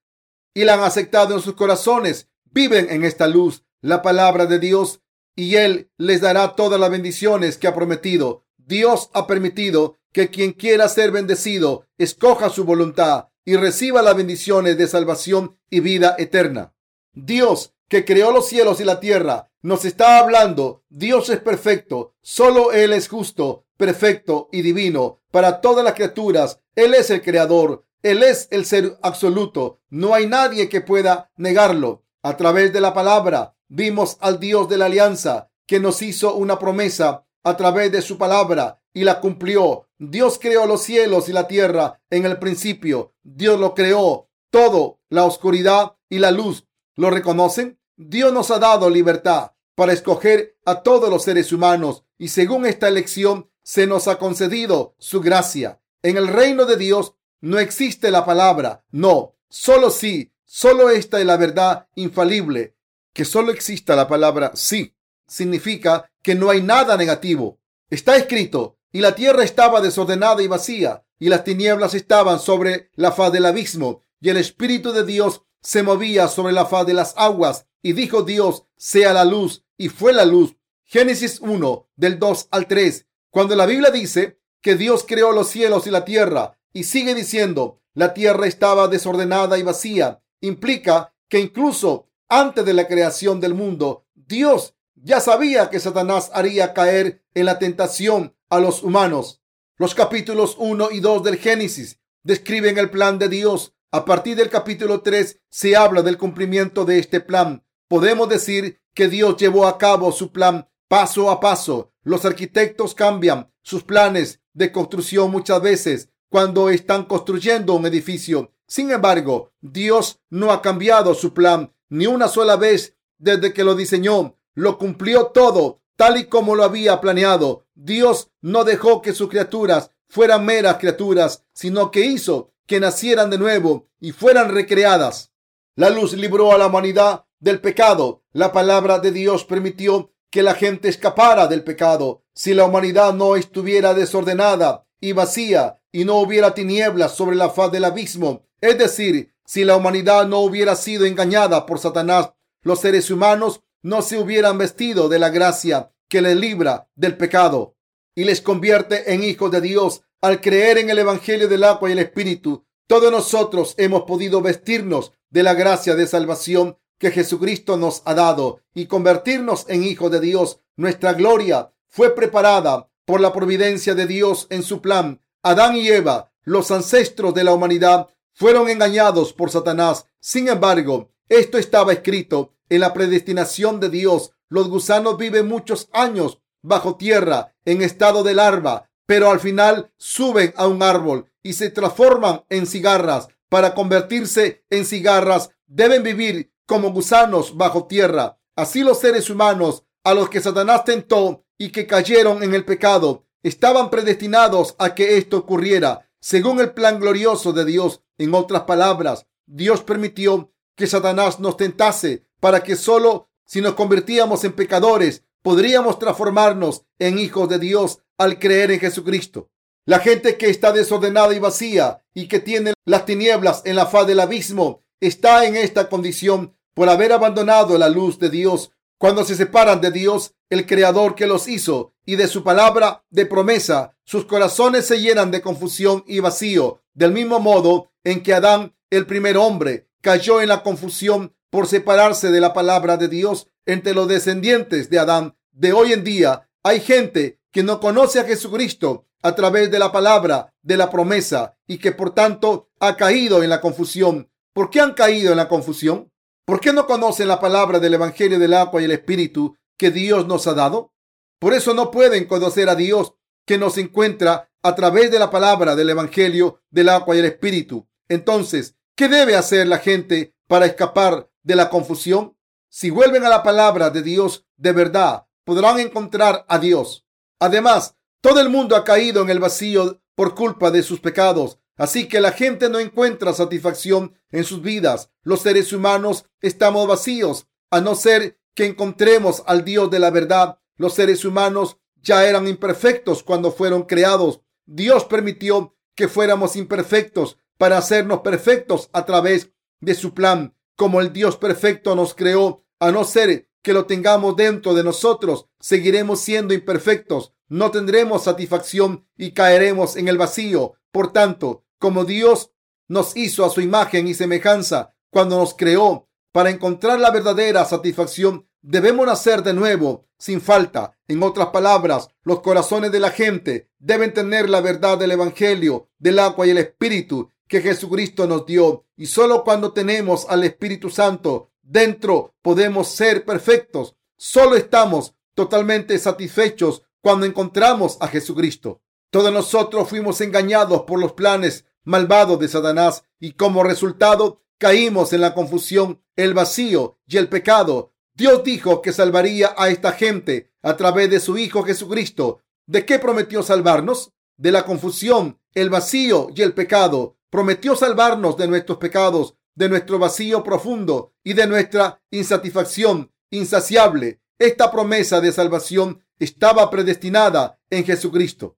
y 0.56 0.63
la 0.63 0.74
han 0.74 0.80
aceptado 0.80 1.36
en 1.36 1.42
sus 1.42 1.54
corazones, 1.54 2.27
viven 2.46 2.88
en 2.89 3.04
esta 3.04 3.27
luz, 3.27 3.63
la 3.82 4.01
palabra 4.01 4.48
de 4.48 4.58
Dios, 4.58 5.01
y 5.36 5.58
Él 5.58 5.92
les 6.00 6.22
dará 6.22 6.56
todas 6.56 6.80
las 6.80 6.89
bendiciones 6.89 7.60
que 7.60 7.68
ha 7.68 7.75
prometido. 7.75 8.48
Dios 8.58 9.12
ha 9.13 9.27
permitido 9.27 10.00
que 10.12 10.32
quien 10.32 10.54
quiera 10.54 10.89
ser 10.89 11.12
bendecido 11.12 11.86
escoja 12.00 12.50
su 12.50 12.63
voluntad 12.63 13.27
y 13.46 13.58
reciba 13.58 14.01
las 14.01 14.18
bendiciones 14.18 14.75
de 14.75 14.88
salvación 14.88 15.56
y 15.70 15.82
vida 15.82 16.16
eterna. 16.18 16.74
Dios, 17.13 17.75
que 17.89 18.06
creó 18.06 18.32
los 18.32 18.48
cielos 18.50 18.82
y 18.82 18.86
la 18.86 19.00
tierra, 19.00 19.51
nos 19.67 19.83
está 19.83 20.19
hablando. 20.19 20.86
Dios 20.88 21.29
es 21.29 21.41
perfecto, 21.41 22.15
solo 22.21 22.71
Él 22.71 22.93
es 22.93 23.09
justo, 23.09 23.65
perfecto 23.75 24.47
y 24.53 24.62
divino 24.62 25.19
para 25.29 25.59
todas 25.59 25.83
las 25.83 25.93
criaturas. 25.93 26.62
Él 26.74 26.93
es 26.93 27.09
el 27.09 27.21
creador, 27.21 27.83
Él 28.01 28.24
es 28.24 28.47
el 28.51 28.65
ser 28.65 28.97
absoluto. 29.01 29.81
No 29.89 30.13
hay 30.13 30.25
nadie 30.25 30.69
que 30.69 30.79
pueda 30.79 31.31
negarlo. 31.36 32.05
A 32.24 32.38
través 32.38 32.71
de 32.71 32.79
la 32.79 32.93
palabra 32.93 33.57
vimos 33.67 34.15
al 34.21 34.39
Dios 34.39 34.69
de 34.69 34.77
la 34.77 34.86
alianza 34.86 35.50
que 35.65 35.81
nos 35.81 36.01
hizo 36.01 36.36
una 36.36 36.57
promesa 36.59 37.25
a 37.43 37.57
través 37.57 37.91
de 37.91 38.01
su 38.01 38.17
palabra 38.17 38.81
y 38.93 39.03
la 39.03 39.19
cumplió. 39.19 39.89
Dios 39.97 40.39
creó 40.39 40.65
los 40.65 40.83
cielos 40.83 41.27
y 41.27 41.33
la 41.33 41.45
tierra 41.45 42.00
en 42.09 42.25
el 42.25 42.39
principio. 42.39 43.15
Dios 43.21 43.59
lo 43.59 43.75
creó 43.75 44.29
todo, 44.50 45.01
la 45.09 45.25
oscuridad 45.25 45.97
y 46.07 46.19
la 46.19 46.31
luz. 46.31 46.65
¿Lo 46.95 47.09
reconocen? 47.09 47.77
Dios 47.97 48.31
nos 48.31 48.50
ha 48.50 48.59
dado 48.59 48.89
libertad 48.89 49.51
para 49.77 49.93
escoger 49.93 50.57
a 50.65 50.81
todos 50.81 51.07
los 51.07 51.22
seres 51.22 51.53
humanos 51.53 52.03
y 52.17 52.29
según 52.29 52.65
esta 52.65 52.88
elección 52.88 53.51
se 53.62 53.86
nos 53.86 54.07
ha 54.07 54.17
concedido 54.17 54.96
su 54.98 55.22
gracia. 55.22 55.79
En 56.01 56.17
el 56.17 56.27
reino 56.27 56.65
de 56.65 56.77
Dios 56.77 57.13
no 57.41 57.60
existe 57.60 58.10
la 58.10 58.25
palabra 58.25 58.84
no, 58.89 59.36
solo 59.50 59.91
sí, 59.91 60.34
solo 60.46 60.89
esta 60.89 61.19
es 61.19 61.27
la 61.27 61.38
verdad 61.38 61.88
infalible. 61.93 62.75
Que 63.13 63.24
solo 63.24 63.51
exista 63.51 63.96
la 63.96 64.07
palabra 64.07 64.51
sí 64.55 64.96
significa 65.27 66.10
que 66.24 66.34
no 66.34 66.50
hay 66.50 66.63
nada 66.63 66.98
negativo. 66.98 67.60
Está 67.91 68.17
escrito, 68.17 68.79
y 68.91 69.01
la 69.01 69.13
tierra 69.13 69.43
estaba 69.43 69.79
desordenada 69.79 70.41
y 70.41 70.48
vacía, 70.48 71.05
y 71.19 71.29
las 71.29 71.43
tinieblas 71.43 71.93
estaban 71.93 72.39
sobre 72.39 72.89
la 72.96 73.12
faz 73.12 73.31
del 73.31 73.46
abismo, 73.46 74.01
y 74.19 74.29
el 74.29 74.38
Espíritu 74.38 74.91
de 74.91 75.05
Dios 75.05 75.43
se 75.62 75.84
movía 75.84 76.29
sobre 76.29 76.53
la 76.53 76.65
faz 76.65 76.88
de 76.88 76.96
las 76.96 77.13
aguas, 77.15 77.67
y 77.84 77.93
dijo 77.93 78.24
Dios, 78.24 78.63
sea 78.75 79.13
la 79.13 79.24
luz, 79.24 79.65
y 79.77 79.89
fue 79.89 80.13
la 80.13 80.25
luz. 80.25 80.55
Génesis 80.84 81.39
1, 81.39 81.89
del 81.96 82.19
2 82.19 82.48
al 82.51 82.67
3. 82.67 83.07
Cuando 83.29 83.55
la 83.55 83.65
Biblia 83.65 83.91
dice 83.91 84.39
que 84.62 84.75
Dios 84.75 85.05
creó 85.07 85.31
los 85.31 85.50
cielos 85.50 85.86
y 85.88 85.91
la 85.91 86.05
tierra, 86.05 86.57
y 86.74 86.86
sigue 86.86 87.13
diciendo, 87.13 87.81
la 87.93 88.13
tierra 88.13 88.48
estaba 88.48 88.88
desordenada 88.88 89.57
y 89.57 89.63
vacía, 89.63 90.22
implica 90.41 91.13
que 91.27 91.39
incluso 91.39 92.10
antes 92.29 92.65
de 92.65 92.74
la 92.74 92.88
creación 92.88 93.39
del 93.39 93.53
mundo, 93.53 94.05
Dios 94.13 94.75
ya 94.96 95.19
sabía 95.19 95.69
que 95.69 95.79
Satanás 95.79 96.31
haría 96.34 96.74
caer 96.74 97.24
en 97.34 97.46
la 97.46 97.60
tentación 97.60 98.36
a 98.50 98.60
los 98.60 98.84
humanos. 98.84 99.41
Los 99.77 99.93
capítulos 99.93 100.55
1 100.57 100.91
y 100.91 101.00
2 101.00 101.24
del 101.24 101.38
Génesis 101.38 102.00
describen 102.24 102.77
el 102.77 102.89
plan 102.89 103.19
de 103.19 103.29
Dios. 103.29 103.74
A 103.91 104.05
partir 104.05 104.36
del 104.36 104.50
capítulo 104.50 105.01
3 105.01 105.39
se 105.50 105.75
habla 105.75 106.01
del 106.01 106.17
cumplimiento 106.17 106.84
de 106.84 107.00
este 107.00 107.22
plan. 107.22 107.63
Podemos 107.88 108.27
decir 108.27 108.81
que 108.98 109.10
Dios 109.10 109.38
llevó 109.38 109.68
a 109.68 109.77
cabo 109.77 110.12
su 110.12 110.32
plan 110.32 110.68
paso 110.88 111.30
a 111.30 111.39
paso. 111.39 111.92
Los 112.01 112.25
arquitectos 112.25 112.96
cambian 112.96 113.54
sus 113.62 113.84
planes 113.84 114.42
de 114.54 114.72
construcción 114.72 115.30
muchas 115.30 115.62
veces 115.62 116.10
cuando 116.30 116.72
están 116.72 117.06
construyendo 117.06 117.75
un 117.75 117.86
edificio. 117.86 118.54
Sin 118.66 118.89
embargo, 118.89 119.54
Dios 119.62 120.20
no 120.32 120.51
ha 120.51 120.63
cambiado 120.63 121.13
su 121.13 121.36
plan 121.36 121.72
ni 121.89 122.08
una 122.08 122.27
sola 122.27 122.56
vez 122.56 122.96
desde 123.20 123.54
que 123.54 123.63
lo 123.63 123.75
diseñó 123.75 124.36
lo 124.56 124.80
cumplió 124.80 125.27
todo 125.27 125.77
tal 125.96 126.18
y 126.18 126.25
como 126.25 126.56
lo 126.56 126.63
había 126.63 127.00
planeado. 127.00 127.68
Dios 127.75 128.32
no 128.42 128.63
dejó 128.63 129.04
que 129.04 129.13
sus 129.13 129.30
criaturas 129.30 129.92
fueran 130.08 130.44
meras 130.44 130.77
criaturas, 130.77 131.46
sino 131.54 131.92
que 131.92 132.04
hizo 132.04 132.51
que 132.66 132.80
nacieran 132.80 133.30
de 133.30 133.38
nuevo 133.38 133.89
y 134.00 134.12
fueran 134.12 134.50
recreadas. 134.50 135.32
La 135.75 135.92
luz 135.92 136.13
libró 136.13 136.51
a 136.51 136.58
la 136.58 136.66
humanidad 136.66 137.26
del 137.39 137.62
pecado. 137.62 138.24
La 138.32 138.51
palabra 138.51 139.00
de 139.00 139.12
Dios 139.12 139.46
permitió 139.46 140.12
que 140.29 140.44
la 140.44 140.53
gente 140.53 140.89
escapara 140.89 141.48
del 141.48 141.63
pecado. 141.63 142.24
Si 142.34 142.53
la 142.53 142.65
humanidad 142.65 143.13
no 143.13 143.36
estuviera 143.36 143.94
desordenada 143.94 144.86
y 145.00 145.13
vacía 145.13 145.82
y 145.91 146.06
no 146.06 146.15
hubiera 146.15 146.53
tinieblas 146.53 147.15
sobre 147.15 147.36
la 147.36 147.50
faz 147.50 147.72
del 147.72 147.86
abismo, 147.86 148.46
es 148.62 148.77
decir, 148.77 149.34
si 149.46 149.63
la 149.63 149.75
humanidad 149.75 150.27
no 150.27 150.39
hubiera 150.39 150.75
sido 150.75 151.06
engañada 151.06 151.65
por 151.65 151.79
Satanás, 151.79 152.32
los 152.62 152.82
seres 152.82 153.10
humanos 153.10 153.62
no 153.82 154.01
se 154.01 154.20
hubieran 154.20 154.58
vestido 154.58 155.08
de 155.08 155.20
la 155.20 155.29
gracia 155.29 155.91
que 156.10 156.22
les 156.22 156.36
libra 156.36 156.89
del 156.96 157.15
pecado 157.15 157.75
y 158.15 158.24
les 158.24 158.41
convierte 158.41 159.13
en 159.13 159.24
hijos 159.24 159.51
de 159.51 159.62
Dios 159.62 160.01
al 160.22 160.41
creer 160.41 160.79
en 160.79 160.89
el 160.89 161.00
Evangelio 161.00 161.48
del 161.48 161.63
agua 161.63 161.89
y 161.89 161.94
el 161.94 162.00
Espíritu. 162.00 162.65
Todos 162.88 163.12
nosotros 163.12 163.75
hemos 163.77 164.03
podido 164.03 164.41
vestirnos 164.41 165.13
de 165.29 165.44
la 165.44 165.53
gracia 165.53 165.96
de 165.96 166.08
salvación 166.08 166.77
que 166.98 167.12
Jesucristo 167.12 167.77
nos 167.77 168.01
ha 168.06 168.13
dado 168.13 168.62
y 168.74 168.88
convertirnos 168.88 169.66
en 169.68 169.84
hijos 169.84 170.12
de 170.12 170.20
Dios. 170.20 170.60
Nuestra 170.75 171.13
gloria 171.13 171.72
fue 171.88 172.16
preparada 172.16 172.89
por 173.06 173.22
la 173.22 173.32
providencia 173.34 173.96
de 173.96 174.06
Dios 174.06 174.48
en 174.50 174.63
su 174.63 174.82
plan. 174.82 175.22
Adán 175.44 175.75
y 175.75 175.88
Eva, 175.88 176.32
los 176.44 176.72
ancestros 176.72 177.34
de 177.34 177.44
la 177.44 177.54
humanidad, 177.54 178.08
fueron 178.34 178.70
engañados 178.70 179.34
por 179.34 179.50
Satanás. 179.50 180.08
Sin 180.20 180.48
embargo, 180.48 181.12
esto 181.30 181.58
estaba 181.58 181.94
escrito 181.94 182.54
en 182.70 182.82
la 182.82 182.94
predestinación 182.94 183.80
de 183.80 183.89
Dios. 183.89 184.32
Los 184.50 184.70
gusanos 184.70 185.18
viven 185.18 185.48
muchos 185.48 185.89
años 185.94 186.39
bajo 186.62 186.98
tierra 186.98 187.56
en 187.66 187.82
estado 187.82 188.24
de 188.24 188.34
larva, 188.34 188.89
pero 189.06 189.32
al 189.32 189.39
final 189.39 189.92
suben 189.98 190.54
a 190.58 190.68
un 190.68 190.84
árbol 190.84 191.32
y 191.42 191.54
se 191.54 191.70
transforman 191.70 192.44
en 192.50 192.68
cigarras. 192.68 193.30
Para 193.50 193.74
convertirse 193.74 194.66
en 194.70 194.86
cigarras 194.86 195.51
deben 195.66 196.04
vivir 196.04 196.51
como 196.67 196.91
gusanos 196.91 197.57
bajo 197.57 197.88
tierra. 197.88 198.38
Así 198.55 198.83
los 198.83 199.00
seres 199.00 199.31
humanos 199.31 199.86
a 200.03 200.13
los 200.13 200.29
que 200.29 200.41
Satanás 200.41 200.83
tentó 200.83 201.45
y 201.57 201.71
que 201.71 201.88
cayeron 201.88 202.43
en 202.43 202.53
el 202.53 202.65
pecado 202.65 203.25
estaban 203.41 203.89
predestinados 203.89 204.75
a 204.77 204.93
que 204.93 205.17
esto 205.17 205.38
ocurriera 205.38 206.07
según 206.19 206.59
el 206.59 206.74
plan 206.74 207.00
glorioso 207.00 207.53
de 207.53 207.65
Dios. 207.65 208.01
En 208.19 208.33
otras 208.36 208.63
palabras, 208.63 209.25
Dios 209.45 209.81
permitió 209.81 210.51
que 210.75 210.88
Satanás 210.88 211.39
nos 211.39 211.57
tentase 211.57 212.25
para 212.39 212.62
que 212.62 212.75
solo 212.75 213.29
si 213.45 213.62
nos 213.62 213.74
convertíamos 213.74 214.43
en 214.43 214.53
pecadores 214.53 215.24
podríamos 215.41 215.97
transformarnos 216.00 216.83
en 217.00 217.17
hijos 217.19 217.47
de 217.47 217.59
Dios 217.59 218.00
al 218.17 218.39
creer 218.39 218.71
en 218.71 218.79
Jesucristo. 218.79 219.50
La 219.86 220.00
gente 220.00 220.38
que 220.38 220.50
está 220.50 220.74
desordenada 220.74 221.33
y 221.33 221.39
vacía 221.39 222.03
y 222.13 222.27
que 222.27 222.41
tiene 222.41 222.74
las 222.83 223.05
tinieblas 223.05 223.62
en 223.63 223.77
la 223.77 223.86
faz 223.86 224.05
del 224.05 224.19
abismo 224.19 224.83
está 225.00 225.45
en 225.45 225.55
esta 225.55 225.88
condición 225.88 226.56
por 226.77 226.89
haber 226.89 227.12
abandonado 227.12 227.75
la 227.79 227.89
luz 227.89 228.19
de 228.19 228.29
Dios. 228.29 228.69
Cuando 229.00 229.25
se 229.25 229.36
separan 229.36 229.81
de 229.81 229.89
Dios, 229.89 230.36
el 230.51 230.67
Creador 230.67 231.15
que 231.15 231.25
los 231.25 231.48
hizo, 231.48 231.96
y 232.05 232.17
de 232.17 232.27
su 232.27 232.43
palabra 232.43 233.03
de 233.10 233.25
promesa, 233.25 233.96
sus 234.03 234.25
corazones 234.25 234.86
se 234.86 235.01
llenan 235.01 235.31
de 235.31 235.41
confusión 235.41 236.03
y 236.05 236.19
vacío, 236.19 236.84
del 236.93 237.13
mismo 237.13 237.39
modo 237.39 237.89
en 238.03 238.22
que 238.22 238.36
Adán, 238.36 238.75
el 238.91 239.07
primer 239.07 239.38
hombre, 239.38 239.88
cayó 240.01 240.39
en 240.39 240.50
la 240.50 240.62
confusión 240.62 241.34
por 241.50 241.65
separarse 241.65 242.29
de 242.29 242.41
la 242.41 242.53
palabra 242.53 242.96
de 242.96 243.07
Dios 243.07 243.48
entre 243.65 243.96
los 243.96 244.07
descendientes 244.07 244.91
de 244.91 245.00
Adán 245.00 245.36
de 245.53 245.74
hoy 245.74 245.93
en 245.93 246.03
día. 246.03 246.48
Hay 246.62 246.79
gente 246.79 247.39
que 247.51 247.63
no 247.63 247.79
conoce 247.79 248.19
a 248.19 248.25
Jesucristo 248.25 249.07
a 249.24 249.34
través 249.34 249.72
de 249.72 249.79
la 249.79 249.91
palabra 249.91 250.53
de 250.62 250.77
la 250.77 250.91
promesa 250.91 251.57
y 251.65 251.79
que 251.79 251.91
por 251.91 252.13
tanto 252.13 252.69
ha 252.79 252.96
caído 252.98 253.41
en 253.41 253.50
la 253.50 253.62
confusión. 253.62 254.29
¿Por 254.53 254.69
qué 254.69 254.79
han 254.79 254.93
caído 254.93 255.31
en 255.31 255.38
la 255.38 255.48
confusión? 255.48 256.12
¿Por 256.48 256.62
qué 256.62 256.72
no 256.72 256.88
conocen 256.88 257.27
la 257.27 257.42
palabra 257.42 257.77
del 257.77 257.96
Evangelio 257.96 258.39
del 258.39 258.54
agua 258.54 258.82
y 258.82 258.86
el 258.86 258.92
Espíritu 258.92 259.58
que 259.75 259.92
Dios 259.92 260.27
nos 260.27 260.48
ha 260.48 260.54
dado? 260.54 260.94
Por 261.39 261.54
eso 261.54 261.74
no 261.74 261.92
pueden 261.92 262.24
conocer 262.24 262.70
a 262.70 262.75
Dios 262.75 263.16
que 263.46 263.58
nos 263.58 263.77
encuentra 263.77 264.50
a 264.63 264.74
través 264.74 265.12
de 265.12 265.20
la 265.20 265.30
palabra 265.30 265.75
del 265.75 265.89
Evangelio 265.89 266.62
del 266.70 266.88
agua 266.88 267.18
y 267.18 267.20
el 267.20 267.25
Espíritu. 267.25 267.86
Entonces, 268.08 268.77
¿qué 268.96 269.10
debe 269.10 269.36
hacer 269.36 269.68
la 269.68 269.80
gente 269.80 270.36
para 270.48 270.68
escapar 270.68 271.30
de 271.44 271.58
la 271.58 271.70
confusión? 271.70 272.38
Si 272.70 272.92
vuelven 272.92 273.25
a 273.25 273.30
la 273.30 273.44
palabra 273.44 273.89
de 273.89 274.01
Dios 274.01 274.46
de 274.56 274.72
verdad, 274.72 275.25
podrán 275.44 275.82
encontrar 275.82 276.46
a 276.48 276.60
Dios. 276.60 277.06
Además, 277.42 277.98
todo 278.22 278.39
el 278.39 278.48
mundo 278.48 278.77
ha 278.77 278.86
caído 278.86 279.22
en 279.22 279.30
el 279.32 279.39
vacío 279.39 280.01
por 280.16 280.34
culpa 280.34 280.72
de 280.72 280.82
sus 280.82 281.01
pecados. 281.01 281.60
Así 281.77 282.07
que 282.07 282.19
la 282.19 282.31
gente 282.31 282.69
no 282.69 282.79
encuentra 282.79 283.34
satisfacción 283.34 284.19
en 284.31 284.43
sus 284.43 284.62
vidas. 284.62 285.12
Los 285.24 285.41
seres 285.41 285.72
humanos 285.72 286.25
estamos 286.41 286.88
vacíos, 286.88 287.48
a 287.69 287.81
no 287.81 287.96
ser 287.96 288.39
que 288.53 288.65
encontremos 288.65 289.43
al 289.46 289.63
Dios 289.63 289.89
de 289.89 290.00
la 290.00 290.10
verdad. 290.10 290.60
Los 290.75 290.96
seres 290.96 291.24
humanos 291.24 291.77
ya 292.01 292.27
eran 292.27 292.48
imperfectos 292.48 293.24
cuando 293.24 293.51
fueron 293.51 293.84
creados. 293.84 294.41
Dios 294.65 295.05
permitió 295.05 295.75
que 295.96 296.07
fuéramos 296.07 296.55
imperfectos 296.55 297.38
para 297.57 297.77
hacernos 297.77 298.22
perfectos 298.22 298.89
a 298.93 299.05
través 299.05 299.51
de 299.79 299.93
su 299.93 300.13
plan 300.13 300.53
como 300.77 301.01
el 301.01 301.12
Dios 301.12 301.36
perfecto 301.36 301.96
nos 301.96 302.13
creó, 302.13 302.63
a 302.79 302.91
no 302.91 303.03
ser 303.03 303.50
que 303.63 303.74
lo 303.74 303.88
tengamos 303.88 304.38
dentro 304.38 304.74
de 304.75 304.84
nosotros, 304.84 305.48
seguiremos 305.60 306.22
siendo 306.22 306.53
imperfectos, 306.53 307.34
no 307.50 307.72
tendremos 307.72 308.24
satisfacción 308.24 309.05
y 309.17 309.31
caeremos 309.31 309.98
en 309.98 310.07
el 310.07 310.17
vacío. 310.17 310.74
Por 310.91 311.12
tanto, 311.12 311.65
como 311.79 312.05
Dios 312.05 312.51
nos 312.88 313.15
hizo 313.17 313.46
a 313.46 313.50
su 313.50 313.62
imagen 313.62 314.07
y 314.07 314.13
semejanza 314.13 314.93
cuando 315.10 315.38
nos 315.38 315.53
creó, 315.53 316.07
para 316.31 316.50
encontrar 316.50 317.00
la 317.00 317.12
verdadera 317.12 317.65
satisfacción, 317.65 318.48
debemos 318.62 319.05
nacer 319.05 319.41
de 319.43 319.53
nuevo, 319.53 320.07
sin 320.19 320.41
falta. 320.41 320.98
En 321.07 321.24
otras 321.24 321.48
palabras, 321.48 322.10
los 322.24 322.41
corazones 322.41 322.91
de 322.91 323.00
la 323.00 323.12
gente 323.12 323.69
deben 323.79 324.13
tener 324.13 324.50
la 324.50 324.62
verdad 324.62 324.98
del 324.98 325.12
Evangelio, 325.12 325.89
del 325.98 326.19
agua 326.19 326.46
y 326.46 326.51
el 326.51 326.57
Espíritu 326.57 327.31
que 327.48 327.62
Jesucristo 327.62 328.27
nos 328.27 328.46
dio. 328.46 328.86
Y 328.96 329.07
solo 329.07 329.43
cuando 329.43 329.74
tenemos 329.74 330.27
al 330.29 330.43
Espíritu 330.43 330.89
Santo 330.89 331.51
dentro 331.62 332.36
podemos 332.41 332.89
ser 332.89 333.25
perfectos. 333.25 333.96
Solo 334.17 334.55
estamos 334.55 335.15
totalmente 335.34 335.98
satisfechos 336.00 336.84
cuando 337.01 337.25
encontramos 337.25 337.98
a 338.00 338.07
Jesucristo. 338.07 338.81
Todos 339.09 339.31
nosotros 339.31 339.87
fuimos 339.89 340.19
engañados 340.21 340.83
por 340.83 340.99
los 340.99 341.13
planes 341.13 341.65
malvados 341.83 342.39
de 342.39 342.49
Satanás 342.49 343.03
y 343.19 343.31
como 343.31 343.63
resultado 343.63 344.41
caímos 344.57 345.13
en 345.13 345.21
la 345.21 345.33
confusión, 345.33 346.01
el 346.15 346.33
vacío 346.33 346.99
y 347.07 347.17
el 347.17 347.29
pecado. 347.29 347.93
Dios 348.13 348.43
dijo 348.43 348.81
que 348.81 348.91
salvaría 348.91 349.53
a 349.57 349.69
esta 349.69 349.93
gente 349.93 350.51
a 350.61 350.75
través 350.75 351.09
de 351.09 351.19
su 351.19 351.37
Hijo 351.37 351.63
Jesucristo. 351.63 352.41
¿De 352.65 352.85
qué 352.85 352.99
prometió 352.99 353.43
salvarnos? 353.43 354.11
De 354.35 354.51
la 354.51 354.65
confusión, 354.65 355.39
el 355.53 355.69
vacío 355.69 356.27
y 356.35 356.41
el 356.41 356.53
pecado. 356.53 357.17
Prometió 357.29 357.75
salvarnos 357.75 358.35
de 358.35 358.47
nuestros 358.47 358.77
pecados, 358.79 359.35
de 359.55 359.69
nuestro 359.69 359.99
vacío 359.99 360.43
profundo 360.43 361.13
y 361.23 361.33
de 361.33 361.47
nuestra 361.47 362.01
insatisfacción 362.11 363.11
insaciable. 363.29 364.21
Esta 364.39 364.71
promesa 364.71 365.21
de 365.21 365.31
salvación 365.31 366.03
estaba 366.19 366.69
predestinada 366.69 367.59
en 367.69 367.85
Jesucristo. 367.85 368.56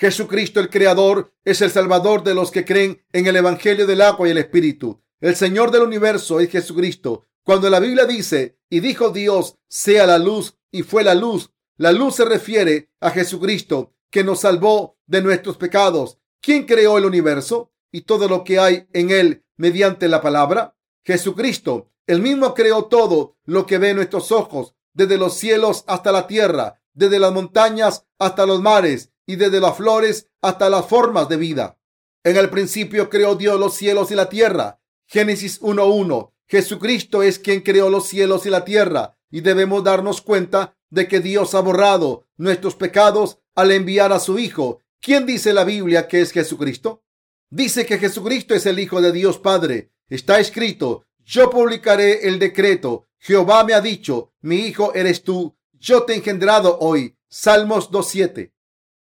Jesucristo 0.00 0.60
el 0.60 0.70
Creador 0.70 1.34
es 1.44 1.60
el 1.60 1.70
Salvador 1.70 2.24
de 2.24 2.32
los 2.32 2.50
que 2.50 2.64
creen 2.64 3.04
en 3.12 3.26
el 3.26 3.36
Evangelio 3.36 3.86
del 3.86 4.00
agua 4.00 4.26
y 4.26 4.30
el 4.30 4.38
Espíritu. 4.38 5.02
El 5.20 5.36
Señor 5.36 5.70
del 5.70 5.82
universo 5.82 6.40
es 6.40 6.48
Jesucristo. 6.48 7.26
Cuando 7.44 7.68
la 7.68 7.80
Biblia 7.80 8.06
dice, 8.06 8.58
y 8.70 8.80
dijo 8.80 9.10
Dios, 9.10 9.58
sea 9.68 10.06
la 10.06 10.16
luz, 10.16 10.56
y 10.70 10.84
fue 10.84 11.04
la 11.04 11.14
luz, 11.14 11.50
la 11.76 11.92
luz 11.92 12.14
se 12.14 12.24
refiere 12.24 12.88
a 12.98 13.10
Jesucristo, 13.10 13.92
que 14.10 14.24
nos 14.24 14.40
salvó 14.40 14.96
de 15.06 15.20
nuestros 15.20 15.58
pecados. 15.58 16.16
¿Quién 16.40 16.64
creó 16.64 16.96
el 16.96 17.04
universo 17.04 17.70
y 17.92 18.00
todo 18.00 18.26
lo 18.26 18.42
que 18.42 18.58
hay 18.58 18.88
en 18.94 19.10
él 19.10 19.44
mediante 19.58 20.08
la 20.08 20.22
palabra? 20.22 20.78
Jesucristo. 21.04 21.90
El 22.06 22.22
mismo 22.22 22.54
creó 22.54 22.86
todo 22.86 23.36
lo 23.44 23.66
que 23.66 23.76
ve 23.76 23.92
nuestros 23.92 24.32
ojos, 24.32 24.74
desde 24.94 25.18
los 25.18 25.34
cielos 25.34 25.84
hasta 25.86 26.10
la 26.10 26.26
tierra, 26.26 26.80
desde 26.94 27.18
las 27.18 27.34
montañas 27.34 28.06
hasta 28.18 28.46
los 28.46 28.62
mares 28.62 29.09
y 29.30 29.36
desde 29.36 29.60
las 29.60 29.76
flores 29.76 30.26
hasta 30.42 30.68
las 30.68 30.86
formas 30.86 31.28
de 31.28 31.36
vida. 31.36 31.78
En 32.24 32.36
el 32.36 32.50
principio 32.50 33.08
creó 33.08 33.36
Dios 33.36 33.60
los 33.60 33.74
cielos 33.74 34.10
y 34.10 34.16
la 34.16 34.28
tierra. 34.28 34.80
Génesis 35.06 35.60
1.1. 35.60 36.32
Jesucristo 36.48 37.22
es 37.22 37.38
quien 37.38 37.60
creó 37.60 37.90
los 37.90 38.08
cielos 38.08 38.44
y 38.46 38.50
la 38.50 38.64
tierra 38.64 39.16
y 39.30 39.40
debemos 39.40 39.84
darnos 39.84 40.20
cuenta 40.20 40.76
de 40.90 41.06
que 41.06 41.20
Dios 41.20 41.54
ha 41.54 41.60
borrado 41.60 42.26
nuestros 42.36 42.74
pecados 42.74 43.38
al 43.54 43.70
enviar 43.70 44.12
a 44.12 44.18
su 44.18 44.40
Hijo. 44.40 44.80
¿Quién 45.00 45.26
dice 45.26 45.52
la 45.52 45.62
Biblia 45.62 46.08
que 46.08 46.20
es 46.20 46.32
Jesucristo? 46.32 47.04
Dice 47.50 47.86
que 47.86 47.98
Jesucristo 47.98 48.54
es 48.54 48.66
el 48.66 48.80
Hijo 48.80 49.00
de 49.00 49.12
Dios 49.12 49.38
Padre. 49.38 49.92
Está 50.08 50.40
escrito, 50.40 51.06
yo 51.24 51.50
publicaré 51.50 52.26
el 52.26 52.40
decreto. 52.40 53.06
Jehová 53.20 53.62
me 53.62 53.74
ha 53.74 53.80
dicho, 53.80 54.32
mi 54.40 54.56
Hijo 54.66 54.92
eres 54.92 55.22
tú, 55.22 55.56
yo 55.72 56.02
te 56.02 56.14
he 56.14 56.16
engendrado 56.16 56.78
hoy. 56.80 57.16
Salmos 57.28 57.92
2.7. 57.92 58.50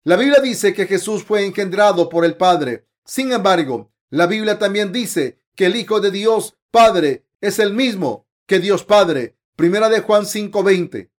La 0.03 0.15
Biblia 0.15 0.39
dice 0.41 0.73
que 0.73 0.87
Jesús 0.87 1.23
fue 1.23 1.45
engendrado 1.45 2.09
por 2.09 2.25
el 2.25 2.35
Padre. 2.35 2.87
Sin 3.05 3.31
embargo, 3.31 3.91
la 4.09 4.25
Biblia 4.25 4.57
también 4.57 4.91
dice 4.91 5.37
que 5.55 5.67
el 5.67 5.75
Hijo 5.75 5.99
de 5.99 6.09
Dios 6.09 6.57
Padre 6.71 7.27
es 7.39 7.59
el 7.59 7.75
mismo 7.75 8.25
que 8.47 8.59
Dios 8.59 8.83
Padre. 8.83 9.37
Primera 9.55 9.89
de 9.89 9.99
Juan 9.99 10.25
5:20. 10.25 11.11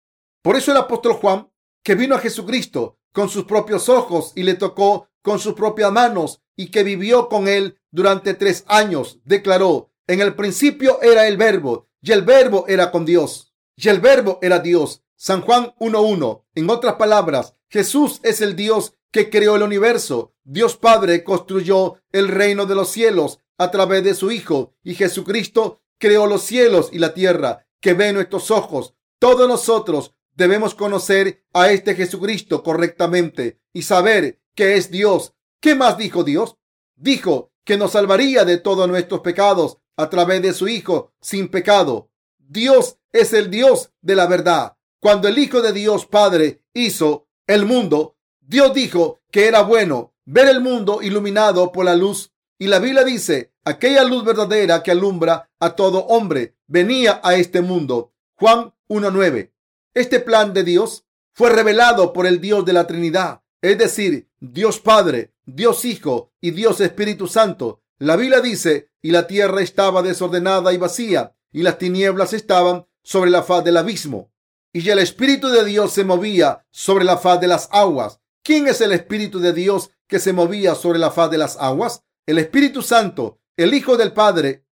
Por 0.42 0.56
eso 0.56 0.72
el 0.72 0.78
apóstol 0.78 1.12
Juan, 1.12 1.48
que 1.84 1.94
vino 1.94 2.16
a 2.16 2.18
Jesucristo 2.18 2.98
con 3.12 3.28
sus 3.28 3.44
propios 3.44 3.88
ojos 3.88 4.32
y 4.34 4.42
le 4.42 4.54
tocó 4.54 5.08
con 5.22 5.38
sus 5.38 5.54
propias 5.54 5.92
manos 5.92 6.42
y 6.56 6.72
que 6.72 6.82
vivió 6.82 7.28
con 7.28 7.46
él 7.46 7.78
durante 7.92 8.34
tres 8.34 8.64
años, 8.66 9.20
declaró, 9.24 9.92
en 10.08 10.20
el 10.20 10.34
principio 10.34 11.00
era 11.02 11.28
el 11.28 11.36
verbo 11.36 11.88
y 12.00 12.10
el 12.10 12.22
verbo 12.22 12.64
era 12.66 12.90
con 12.90 13.04
Dios 13.04 13.54
y 13.76 13.88
el 13.88 14.00
verbo 14.00 14.40
era 14.42 14.58
Dios. 14.58 15.04
San 15.24 15.42
Juan 15.42 15.72
1.1. 15.78 16.46
En 16.56 16.68
otras 16.68 16.94
palabras, 16.94 17.54
Jesús 17.68 18.18
es 18.24 18.40
el 18.40 18.56
Dios 18.56 18.96
que 19.12 19.30
creó 19.30 19.54
el 19.54 19.62
universo. 19.62 20.34
Dios 20.42 20.76
Padre 20.76 21.22
construyó 21.22 22.02
el 22.10 22.26
reino 22.26 22.66
de 22.66 22.74
los 22.74 22.88
cielos 22.90 23.38
a 23.56 23.70
través 23.70 24.02
de 24.02 24.14
su 24.14 24.32
Hijo 24.32 24.74
y 24.82 24.96
Jesucristo 24.96 25.80
creó 25.98 26.26
los 26.26 26.42
cielos 26.42 26.88
y 26.90 26.98
la 26.98 27.14
tierra 27.14 27.68
que 27.80 27.94
ven 27.94 28.16
nuestros 28.16 28.50
ojos. 28.50 28.96
Todos 29.20 29.46
nosotros 29.46 30.12
debemos 30.34 30.74
conocer 30.74 31.44
a 31.52 31.70
este 31.70 31.94
Jesucristo 31.94 32.64
correctamente 32.64 33.60
y 33.72 33.82
saber 33.82 34.40
que 34.56 34.76
es 34.76 34.90
Dios. 34.90 35.34
¿Qué 35.60 35.76
más 35.76 35.98
dijo 35.98 36.24
Dios? 36.24 36.56
Dijo 36.96 37.52
que 37.62 37.76
nos 37.76 37.92
salvaría 37.92 38.44
de 38.44 38.58
todos 38.58 38.88
nuestros 38.88 39.20
pecados 39.20 39.78
a 39.96 40.10
través 40.10 40.42
de 40.42 40.52
su 40.52 40.66
Hijo 40.66 41.12
sin 41.20 41.46
pecado. 41.46 42.10
Dios 42.38 42.96
es 43.12 43.32
el 43.32 43.50
Dios 43.50 43.92
de 44.00 44.16
la 44.16 44.26
verdad. 44.26 44.76
Cuando 45.02 45.26
el 45.26 45.36
Hijo 45.36 45.62
de 45.62 45.72
Dios 45.72 46.06
Padre 46.06 46.62
hizo 46.72 47.26
el 47.48 47.66
mundo, 47.66 48.18
Dios 48.40 48.72
dijo 48.72 49.20
que 49.32 49.48
era 49.48 49.62
bueno 49.62 50.14
ver 50.24 50.46
el 50.46 50.60
mundo 50.60 51.02
iluminado 51.02 51.72
por 51.72 51.86
la 51.86 51.96
luz. 51.96 52.32
Y 52.56 52.68
la 52.68 52.78
Biblia 52.78 53.02
dice 53.02 53.52
aquella 53.64 54.04
luz 54.04 54.24
verdadera 54.24 54.84
que 54.84 54.92
alumbra 54.92 55.50
a 55.58 55.74
todo 55.74 56.04
hombre 56.04 56.54
venía 56.68 57.20
a 57.24 57.34
este 57.34 57.62
mundo. 57.62 58.12
Juan 58.36 58.74
1.9. 58.88 59.50
Este 59.92 60.20
plan 60.20 60.54
de 60.54 60.62
Dios 60.62 61.04
fue 61.32 61.50
revelado 61.50 62.12
por 62.12 62.24
el 62.24 62.40
Dios 62.40 62.64
de 62.64 62.72
la 62.72 62.86
Trinidad, 62.86 63.42
es 63.60 63.76
decir, 63.78 64.28
Dios 64.38 64.78
Padre, 64.78 65.34
Dios 65.44 65.84
Hijo 65.84 66.30
y 66.40 66.52
Dios 66.52 66.80
Espíritu 66.80 67.26
Santo. 67.26 67.82
La 67.98 68.14
Biblia 68.14 68.40
dice, 68.40 68.92
y 69.02 69.10
la 69.10 69.26
tierra 69.26 69.62
estaba 69.62 70.00
desordenada 70.00 70.72
y 70.72 70.76
vacía, 70.76 71.34
y 71.50 71.64
las 71.64 71.78
tinieblas 71.78 72.32
estaban 72.32 72.86
sobre 73.02 73.32
la 73.32 73.42
faz 73.42 73.64
del 73.64 73.78
abismo, 73.78 74.31
y 74.72 74.88
el 74.88 74.98
Espíritu 74.98 75.48
de 75.48 75.64
Dios 75.64 75.92
se 75.92 76.04
movía 76.04 76.66
sobre 76.70 77.04
la 77.04 77.18
faz 77.18 77.40
de 77.40 77.48
las 77.48 77.68
aguas. 77.72 78.20
¿Quién 78.42 78.68
es 78.68 78.80
el 78.80 78.92
Espíritu 78.92 79.38
de 79.38 79.52
Dios 79.52 79.90
que 80.06 80.18
se 80.18 80.32
movía 80.32 80.74
sobre 80.74 80.98
la 80.98 81.10
faz 81.10 81.30
de 81.30 81.38
las 81.38 81.56
aguas? 81.58 82.02
El 82.26 82.38
Espíritu 82.38 82.82
Santo 82.82 83.40
el 83.56 83.74
Hijo 83.74 83.98
del 83.98 84.12
Padre 84.12 84.64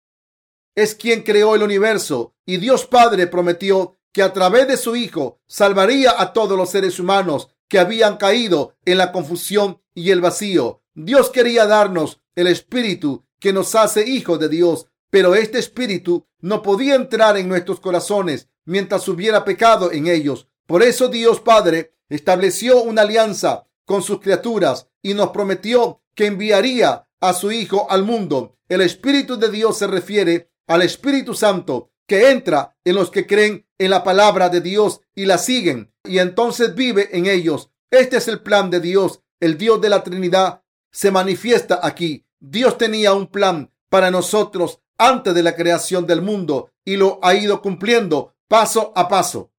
es 0.77 0.95
quien 0.95 1.23
creó 1.23 1.57
el 1.57 1.65
universo 1.65 2.37
y 2.47 2.59
Dios 2.59 2.87
Padre 2.87 3.27
prometió 3.27 3.99
que 4.13 4.23
a 4.23 4.33
través 4.33 4.69
de 4.69 4.77
su 4.77 4.95
Hijo 4.95 5.41
salvaría 5.49 6.15
a 6.17 6.33
todos 6.33 6.57
los 6.57 6.71
seres 6.71 7.01
humanos 7.01 7.49
que 7.67 7.81
habían 7.81 8.19
caído 8.19 8.77
en 8.85 8.99
la 8.99 9.11
confusión 9.11 9.83
y 9.95 10.13
el 10.13 10.21
vacío. 10.21 10.83
Dios 10.95 11.31
quería 11.31 11.67
darnos 11.67 12.21
el 12.37 12.47
Espíritu 12.47 13.25
que 13.41 13.53
nos 13.53 13.75
hace 13.75 14.09
hijos 14.09 14.39
de 14.39 14.49
Dios, 14.49 14.87
pero 15.11 15.35
este 15.35 15.59
Espíritu 15.59 16.27
no 16.41 16.63
podía 16.63 16.95
entrar 16.95 17.37
en 17.37 17.49
nuestros 17.49 17.81
corazones 17.81 18.49
mientras 18.69 19.09
hubiera 19.09 19.45
pecado 19.45 19.91
en 19.93 20.07
ellos. 20.07 20.47
Por 20.67 20.83
eso 20.83 21.09
Dios 21.09 21.41
Padre 21.41 21.95
estableció 22.11 22.83
una 22.83 23.03
alianza 23.03 23.67
con 23.87 24.03
sus 24.03 24.21
criaturas 24.21 24.89
y 25.03 25.15
nos 25.15 25.31
prometió 25.31 26.03
que 26.15 26.27
enviaría 26.27 27.09
a 27.21 27.33
su 27.33 27.51
Hijo 27.51 27.91
al 27.91 28.05
mundo. 28.05 28.59
El 28.69 28.83
Espíritu 28.83 29.39
de 29.39 29.51
Dios 29.51 29.79
se 29.79 29.87
refiere 29.87 30.51
al 30.67 30.83
Espíritu 30.83 31.33
Santo 31.33 31.93
que 32.07 32.31
entra 32.31 32.77
en 32.85 32.95
los 32.95 33.11
que 33.11 33.27
creen 33.27 33.67
en 33.79 33.91
la 33.91 34.05
palabra 34.05 34.51
de 34.51 34.61
Dios 34.61 35.01
y 35.15 35.25
la 35.25 35.39
siguen 35.39 35.95
y 36.05 36.19
entonces 36.19 36.75
vive 36.75 37.17
en 37.17 37.27
ellos. 37.27 37.71
Este 37.91 38.19
es 38.19 38.29
el 38.29 38.43
plan 38.43 38.71
de 38.71 38.81
Dios. 38.81 39.23
El 39.41 39.57
Dios 39.57 39.81
de 39.81 39.89
la 39.89 40.03
Trinidad 40.03 40.63
se 40.93 41.11
manifiesta 41.11 41.81
aquí. 41.83 42.27
Dios 42.39 42.77
tenía 42.77 43.15
un 43.15 43.29
plan 43.29 43.73
para 43.89 44.11
nosotros 44.11 44.81
antes 44.99 45.35
de 45.35 45.43
la 45.43 45.57
creación 45.57 46.07
del 46.07 46.21
mundo 46.21 46.71
y 46.85 46.97
lo 46.97 47.19
ha 47.23 47.35
ido 47.35 47.63
cumpliendo 47.63 48.35
paso 48.49 48.93
a 48.97 49.09
paso. 49.09 49.53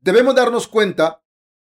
Debemos 0.00 0.34
darnos 0.34 0.68
cuenta 0.68 1.22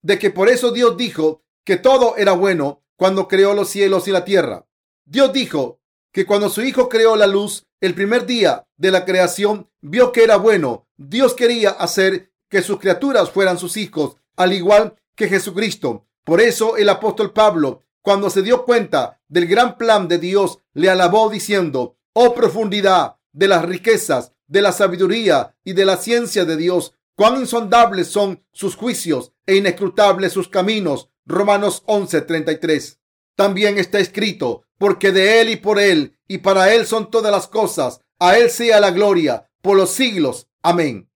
de 0.01 0.17
que 0.17 0.31
por 0.31 0.49
eso 0.49 0.71
Dios 0.71 0.97
dijo 0.97 1.43
que 1.63 1.77
todo 1.77 2.15
era 2.17 2.31
bueno 2.31 2.81
cuando 2.95 3.27
creó 3.27 3.53
los 3.53 3.69
cielos 3.69 4.07
y 4.07 4.11
la 4.11 4.25
tierra. 4.25 4.65
Dios 5.03 5.33
dijo 5.33 5.81
que 6.11 6.25
cuando 6.25 6.49
su 6.49 6.61
Hijo 6.61 6.87
creó 6.89 7.15
la 7.15 7.27
luz, 7.27 7.67
el 7.81 7.93
primer 7.93 8.25
día 8.25 8.65
de 8.77 8.91
la 8.91 9.03
creación, 9.03 9.69
vio 9.81 10.11
que 10.11 10.23
era 10.23 10.37
bueno. 10.37 10.87
Dios 10.95 11.33
quería 11.33 11.71
hacer 11.71 12.31
que 12.49 12.61
sus 12.61 12.79
criaturas 12.79 13.29
fueran 13.29 13.57
sus 13.57 13.75
hijos, 13.75 14.15
al 14.37 14.53
igual 14.53 14.95
que 15.15 15.27
Jesucristo. 15.27 16.07
Por 16.23 16.39
eso 16.39 16.77
el 16.77 16.89
apóstol 16.89 17.33
Pablo, 17.33 17.83
cuando 18.01 18.29
se 18.29 18.41
dio 18.41 18.63
cuenta 18.63 19.19
del 19.27 19.45
gran 19.47 19.77
plan 19.77 20.07
de 20.07 20.19
Dios, 20.19 20.59
le 20.73 20.89
alabó 20.89 21.29
diciendo, 21.29 21.97
oh 22.13 22.33
profundidad 22.33 23.17
de 23.33 23.47
las 23.47 23.65
riquezas, 23.65 24.31
de 24.47 24.61
la 24.61 24.71
sabiduría 24.71 25.55
y 25.63 25.73
de 25.73 25.85
la 25.85 25.97
ciencia 25.97 26.45
de 26.45 26.57
Dios, 26.57 26.93
cuán 27.15 27.39
insondables 27.39 28.07
son 28.07 28.43
sus 28.51 28.75
juicios 28.75 29.33
e 29.45 29.55
inescrutables 29.55 30.33
sus 30.33 30.47
caminos. 30.49 31.09
Romanos 31.25 31.83
11:33. 31.87 32.99
También 33.35 33.77
está 33.77 33.99
escrito, 33.99 34.63
porque 34.77 35.11
de 35.11 35.41
Él 35.41 35.49
y 35.49 35.55
por 35.55 35.79
Él 35.79 36.17
y 36.27 36.39
para 36.39 36.73
Él 36.73 36.85
son 36.85 37.09
todas 37.09 37.31
las 37.31 37.47
cosas. 37.47 38.01
A 38.19 38.37
Él 38.37 38.49
sea 38.49 38.79
la 38.79 38.91
gloria 38.91 39.49
por 39.61 39.77
los 39.77 39.91
siglos. 39.91 40.47
Amén. 40.61 41.09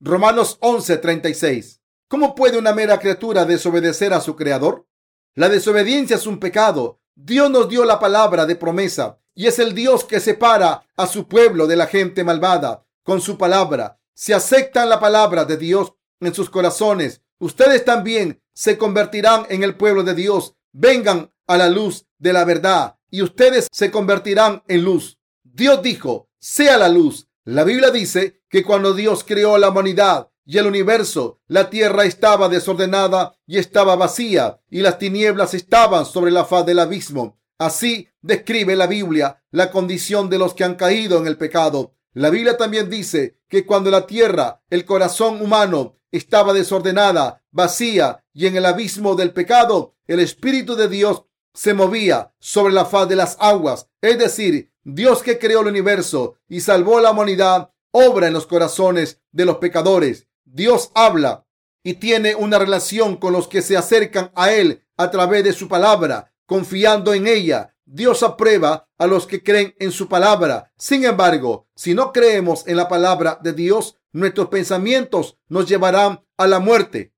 Romanos 0.00 0.58
11:36. 0.60 1.80
¿Cómo 2.08 2.34
puede 2.34 2.58
una 2.58 2.72
mera 2.72 2.98
criatura 2.98 3.44
desobedecer 3.44 4.12
a 4.12 4.20
su 4.20 4.36
Creador? 4.36 4.86
La 5.34 5.48
desobediencia 5.48 6.16
es 6.16 6.26
un 6.26 6.38
pecado. 6.38 7.00
Dios 7.14 7.50
nos 7.50 7.68
dio 7.68 7.84
la 7.84 7.98
palabra 7.98 8.44
de 8.44 8.56
promesa 8.56 9.21
y 9.34 9.46
es 9.46 9.58
el 9.58 9.74
Dios 9.74 10.04
que 10.04 10.20
separa 10.20 10.86
a 10.96 11.06
su 11.06 11.28
pueblo 11.28 11.66
de 11.66 11.76
la 11.76 11.86
gente 11.86 12.24
malvada 12.24 12.84
con 13.02 13.20
su 13.20 13.38
palabra. 13.38 13.98
Si 14.14 14.32
aceptan 14.32 14.88
la 14.88 15.00
palabra 15.00 15.44
de 15.44 15.56
Dios 15.56 15.94
en 16.20 16.34
sus 16.34 16.50
corazones, 16.50 17.22
Ustedes 17.42 17.84
también 17.84 18.40
se 18.54 18.78
convertirán 18.78 19.46
en 19.48 19.64
el 19.64 19.74
pueblo 19.74 20.04
de 20.04 20.14
Dios. 20.14 20.54
Vengan 20.70 21.32
a 21.48 21.56
la 21.56 21.68
luz 21.68 22.06
de 22.18 22.32
la 22.32 22.44
verdad 22.44 22.94
y 23.10 23.20
ustedes 23.22 23.66
se 23.72 23.90
convertirán 23.90 24.62
en 24.68 24.84
luz. 24.84 25.18
Dios 25.42 25.82
dijo, 25.82 26.28
sea 26.38 26.78
la 26.78 26.88
luz. 26.88 27.26
La 27.42 27.64
Biblia 27.64 27.90
dice 27.90 28.44
que 28.48 28.62
cuando 28.62 28.94
Dios 28.94 29.24
creó 29.24 29.58
la 29.58 29.70
humanidad 29.70 30.30
y 30.44 30.58
el 30.58 30.68
universo, 30.68 31.40
la 31.48 31.68
tierra 31.68 32.04
estaba 32.04 32.48
desordenada 32.48 33.34
y 33.44 33.58
estaba 33.58 33.96
vacía 33.96 34.60
y 34.70 34.82
las 34.82 35.00
tinieblas 35.00 35.52
estaban 35.52 36.06
sobre 36.06 36.30
la 36.30 36.44
faz 36.44 36.64
del 36.64 36.78
abismo. 36.78 37.40
Así 37.62 38.08
describe 38.22 38.74
la 38.74 38.88
Biblia 38.88 39.40
la 39.52 39.70
condición 39.70 40.28
de 40.28 40.36
los 40.36 40.52
que 40.52 40.64
han 40.64 40.74
caído 40.74 41.18
en 41.18 41.28
el 41.28 41.38
pecado. 41.38 41.94
La 42.12 42.28
Biblia 42.28 42.56
también 42.56 42.90
dice 42.90 43.38
que 43.48 43.64
cuando 43.64 43.88
la 43.88 44.04
tierra, 44.04 44.64
el 44.68 44.84
corazón 44.84 45.40
humano, 45.40 45.96
estaba 46.10 46.54
desordenada, 46.54 47.44
vacía 47.52 48.24
y 48.32 48.48
en 48.48 48.56
el 48.56 48.66
abismo 48.66 49.14
del 49.14 49.32
pecado, 49.32 49.94
el 50.08 50.18
Espíritu 50.18 50.74
de 50.74 50.88
Dios 50.88 51.22
se 51.54 51.72
movía 51.72 52.34
sobre 52.40 52.74
la 52.74 52.84
faz 52.84 53.08
de 53.08 53.14
las 53.14 53.36
aguas. 53.38 53.86
Es 54.00 54.18
decir, 54.18 54.72
Dios 54.82 55.22
que 55.22 55.38
creó 55.38 55.60
el 55.60 55.68
universo 55.68 56.38
y 56.48 56.62
salvó 56.62 56.98
la 56.98 57.12
humanidad, 57.12 57.70
obra 57.92 58.26
en 58.26 58.32
los 58.32 58.48
corazones 58.48 59.20
de 59.30 59.44
los 59.44 59.58
pecadores. 59.58 60.26
Dios 60.44 60.90
habla 60.96 61.46
y 61.84 61.94
tiene 61.94 62.34
una 62.34 62.58
relación 62.58 63.18
con 63.18 63.32
los 63.32 63.46
que 63.46 63.62
se 63.62 63.76
acercan 63.76 64.32
a 64.34 64.50
Él 64.50 64.82
a 64.96 65.12
través 65.12 65.44
de 65.44 65.52
su 65.52 65.68
palabra, 65.68 66.31
confiando 66.52 67.14
en 67.14 67.26
ella. 67.26 67.74
Dios 67.86 68.22
aprueba 68.22 68.86
a 68.98 69.06
los 69.06 69.26
que 69.26 69.42
creen 69.42 69.74
en 69.78 69.90
su 69.90 70.06
palabra. 70.06 70.70
Sin 70.76 71.02
embargo, 71.06 71.66
si 71.74 71.94
no 71.94 72.12
creemos 72.12 72.68
en 72.68 72.76
la 72.76 72.88
palabra 72.88 73.38
de 73.42 73.54
Dios, 73.54 73.96
nuestros 74.12 74.48
pensamientos 74.48 75.38
nos 75.48 75.66
llevarán 75.66 76.22
a 76.36 76.46
la 76.46 76.60
muerte. 76.60 77.14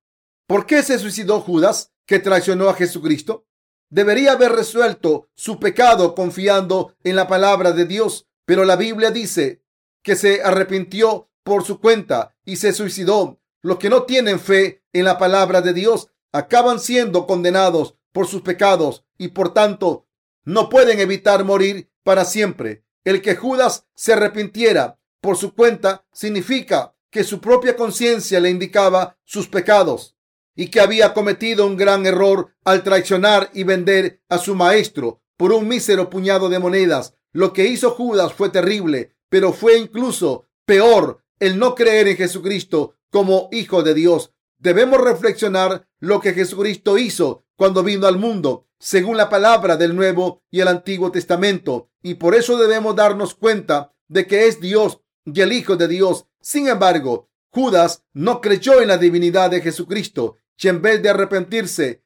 ¿Por 0.46 0.66
qué 0.66 0.84
se 0.84 1.00
suicidó 1.00 1.40
Judas, 1.40 1.90
que 2.06 2.20
traicionó 2.20 2.68
a 2.68 2.74
Jesucristo? 2.74 3.44
Debería 3.90 4.34
haber 4.34 4.52
resuelto 4.52 5.28
su 5.34 5.58
pecado 5.58 6.14
confiando 6.14 6.94
en 7.02 7.16
la 7.16 7.26
palabra 7.26 7.72
de 7.72 7.86
Dios, 7.86 8.28
pero 8.44 8.64
la 8.64 8.76
Biblia 8.76 9.10
dice 9.10 9.64
que 10.04 10.14
se 10.14 10.44
arrepintió 10.44 11.28
por 11.42 11.64
su 11.64 11.80
cuenta 11.80 12.36
y 12.44 12.54
se 12.54 12.72
suicidó. 12.72 13.40
Los 13.62 13.78
que 13.78 13.90
no 13.90 14.04
tienen 14.04 14.38
fe 14.38 14.84
en 14.92 15.04
la 15.04 15.18
palabra 15.18 15.60
de 15.60 15.72
Dios 15.72 16.06
acaban 16.30 16.78
siendo 16.78 17.26
condenados 17.26 17.96
por 18.12 18.28
sus 18.28 18.42
pecados 18.42 19.03
y 19.18 19.28
por 19.28 19.54
tanto 19.54 20.06
no 20.44 20.68
pueden 20.68 21.00
evitar 21.00 21.44
morir 21.44 21.90
para 22.02 22.24
siempre. 22.24 22.84
El 23.04 23.22
que 23.22 23.36
Judas 23.36 23.86
se 23.94 24.12
arrepintiera 24.12 24.98
por 25.20 25.36
su 25.36 25.54
cuenta 25.54 26.04
significa 26.12 26.94
que 27.10 27.24
su 27.24 27.40
propia 27.40 27.76
conciencia 27.76 28.40
le 28.40 28.50
indicaba 28.50 29.18
sus 29.24 29.48
pecados 29.48 30.16
y 30.56 30.68
que 30.68 30.80
había 30.80 31.14
cometido 31.14 31.66
un 31.66 31.76
gran 31.76 32.06
error 32.06 32.54
al 32.64 32.82
traicionar 32.82 33.50
y 33.54 33.64
vender 33.64 34.22
a 34.28 34.38
su 34.38 34.54
maestro 34.54 35.22
por 35.36 35.52
un 35.52 35.66
mísero 35.68 36.10
puñado 36.10 36.48
de 36.48 36.58
monedas. 36.58 37.14
Lo 37.32 37.52
que 37.52 37.66
hizo 37.66 37.90
Judas 37.92 38.32
fue 38.32 38.50
terrible, 38.50 39.16
pero 39.28 39.52
fue 39.52 39.78
incluso 39.78 40.46
peor 40.64 41.24
el 41.40 41.58
no 41.58 41.74
creer 41.74 42.08
en 42.08 42.16
Jesucristo 42.16 42.94
como 43.10 43.48
Hijo 43.52 43.82
de 43.82 43.94
Dios. 43.94 44.32
Debemos 44.58 45.00
reflexionar 45.00 45.86
lo 45.98 46.20
que 46.20 46.32
Jesucristo 46.32 46.98
hizo 46.98 47.43
cuando 47.56 47.82
vino 47.82 48.06
al 48.06 48.18
mundo, 48.18 48.66
según 48.78 49.16
la 49.16 49.28
palabra 49.28 49.76
del 49.76 49.94
Nuevo 49.96 50.42
y 50.50 50.60
el 50.60 50.68
Antiguo 50.68 51.10
Testamento. 51.10 51.90
Y 52.02 52.14
por 52.14 52.34
eso 52.34 52.58
debemos 52.58 52.96
darnos 52.96 53.34
cuenta 53.34 53.92
de 54.08 54.26
que 54.26 54.46
es 54.46 54.60
Dios 54.60 55.00
y 55.24 55.40
el 55.40 55.52
Hijo 55.52 55.76
de 55.76 55.88
Dios. 55.88 56.26
Sin 56.40 56.68
embargo, 56.68 57.30
Judas 57.50 58.02
no 58.12 58.40
creyó 58.40 58.80
en 58.80 58.88
la 58.88 58.98
divinidad 58.98 59.50
de 59.50 59.60
Jesucristo 59.60 60.36
y 60.58 60.68
en 60.68 60.82
vez 60.82 61.02
de 61.02 61.10
arrepentirse, 61.10 62.04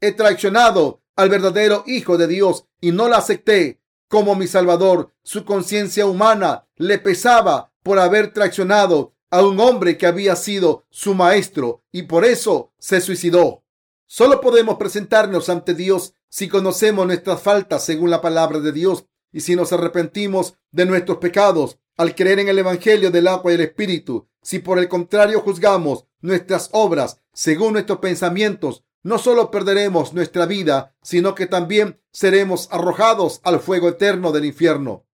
he 0.00 0.12
traicionado 0.12 1.02
al 1.16 1.28
verdadero 1.28 1.84
Hijo 1.86 2.16
de 2.18 2.26
Dios 2.26 2.66
y 2.80 2.92
no 2.92 3.08
lo 3.08 3.16
acepté 3.16 3.80
como 4.08 4.34
mi 4.34 4.46
Salvador. 4.46 5.12
Su 5.22 5.44
conciencia 5.44 6.06
humana 6.06 6.68
le 6.76 6.98
pesaba 6.98 7.72
por 7.82 7.98
haber 7.98 8.32
traicionado 8.32 9.14
a 9.30 9.42
un 9.42 9.58
hombre 9.58 9.98
que 9.98 10.06
había 10.06 10.36
sido 10.36 10.84
su 10.90 11.14
maestro 11.14 11.82
y 11.90 12.02
por 12.02 12.24
eso 12.24 12.72
se 12.78 13.00
suicidó. 13.00 13.63
Solo 14.06 14.40
podemos 14.40 14.76
presentarnos 14.76 15.48
ante 15.48 15.74
Dios 15.74 16.14
si 16.28 16.48
conocemos 16.48 17.06
nuestras 17.06 17.40
faltas 17.40 17.84
según 17.84 18.10
la 18.10 18.20
palabra 18.20 18.60
de 18.60 18.72
Dios 18.72 19.06
y 19.32 19.40
si 19.40 19.56
nos 19.56 19.72
arrepentimos 19.72 20.56
de 20.70 20.86
nuestros 20.86 21.18
pecados 21.18 21.78
al 21.96 22.14
creer 22.14 22.40
en 22.40 22.48
el 22.48 22.58
Evangelio 22.58 23.10
del 23.10 23.28
agua 23.28 23.52
y 23.52 23.54
el 23.54 23.62
Espíritu. 23.62 24.28
Si 24.42 24.58
por 24.58 24.78
el 24.78 24.88
contrario 24.88 25.40
juzgamos 25.40 26.06
nuestras 26.20 26.68
obras 26.72 27.20
según 27.32 27.72
nuestros 27.72 27.98
pensamientos, 27.98 28.84
no 29.02 29.18
solo 29.18 29.50
perderemos 29.50 30.12
nuestra 30.12 30.46
vida, 30.46 30.94
sino 31.02 31.34
que 31.34 31.46
también 31.46 32.00
seremos 32.12 32.68
arrojados 32.70 33.40
al 33.44 33.60
fuego 33.60 33.90
eterno 33.90 34.32
del 34.32 34.44
infierno. 34.44 35.06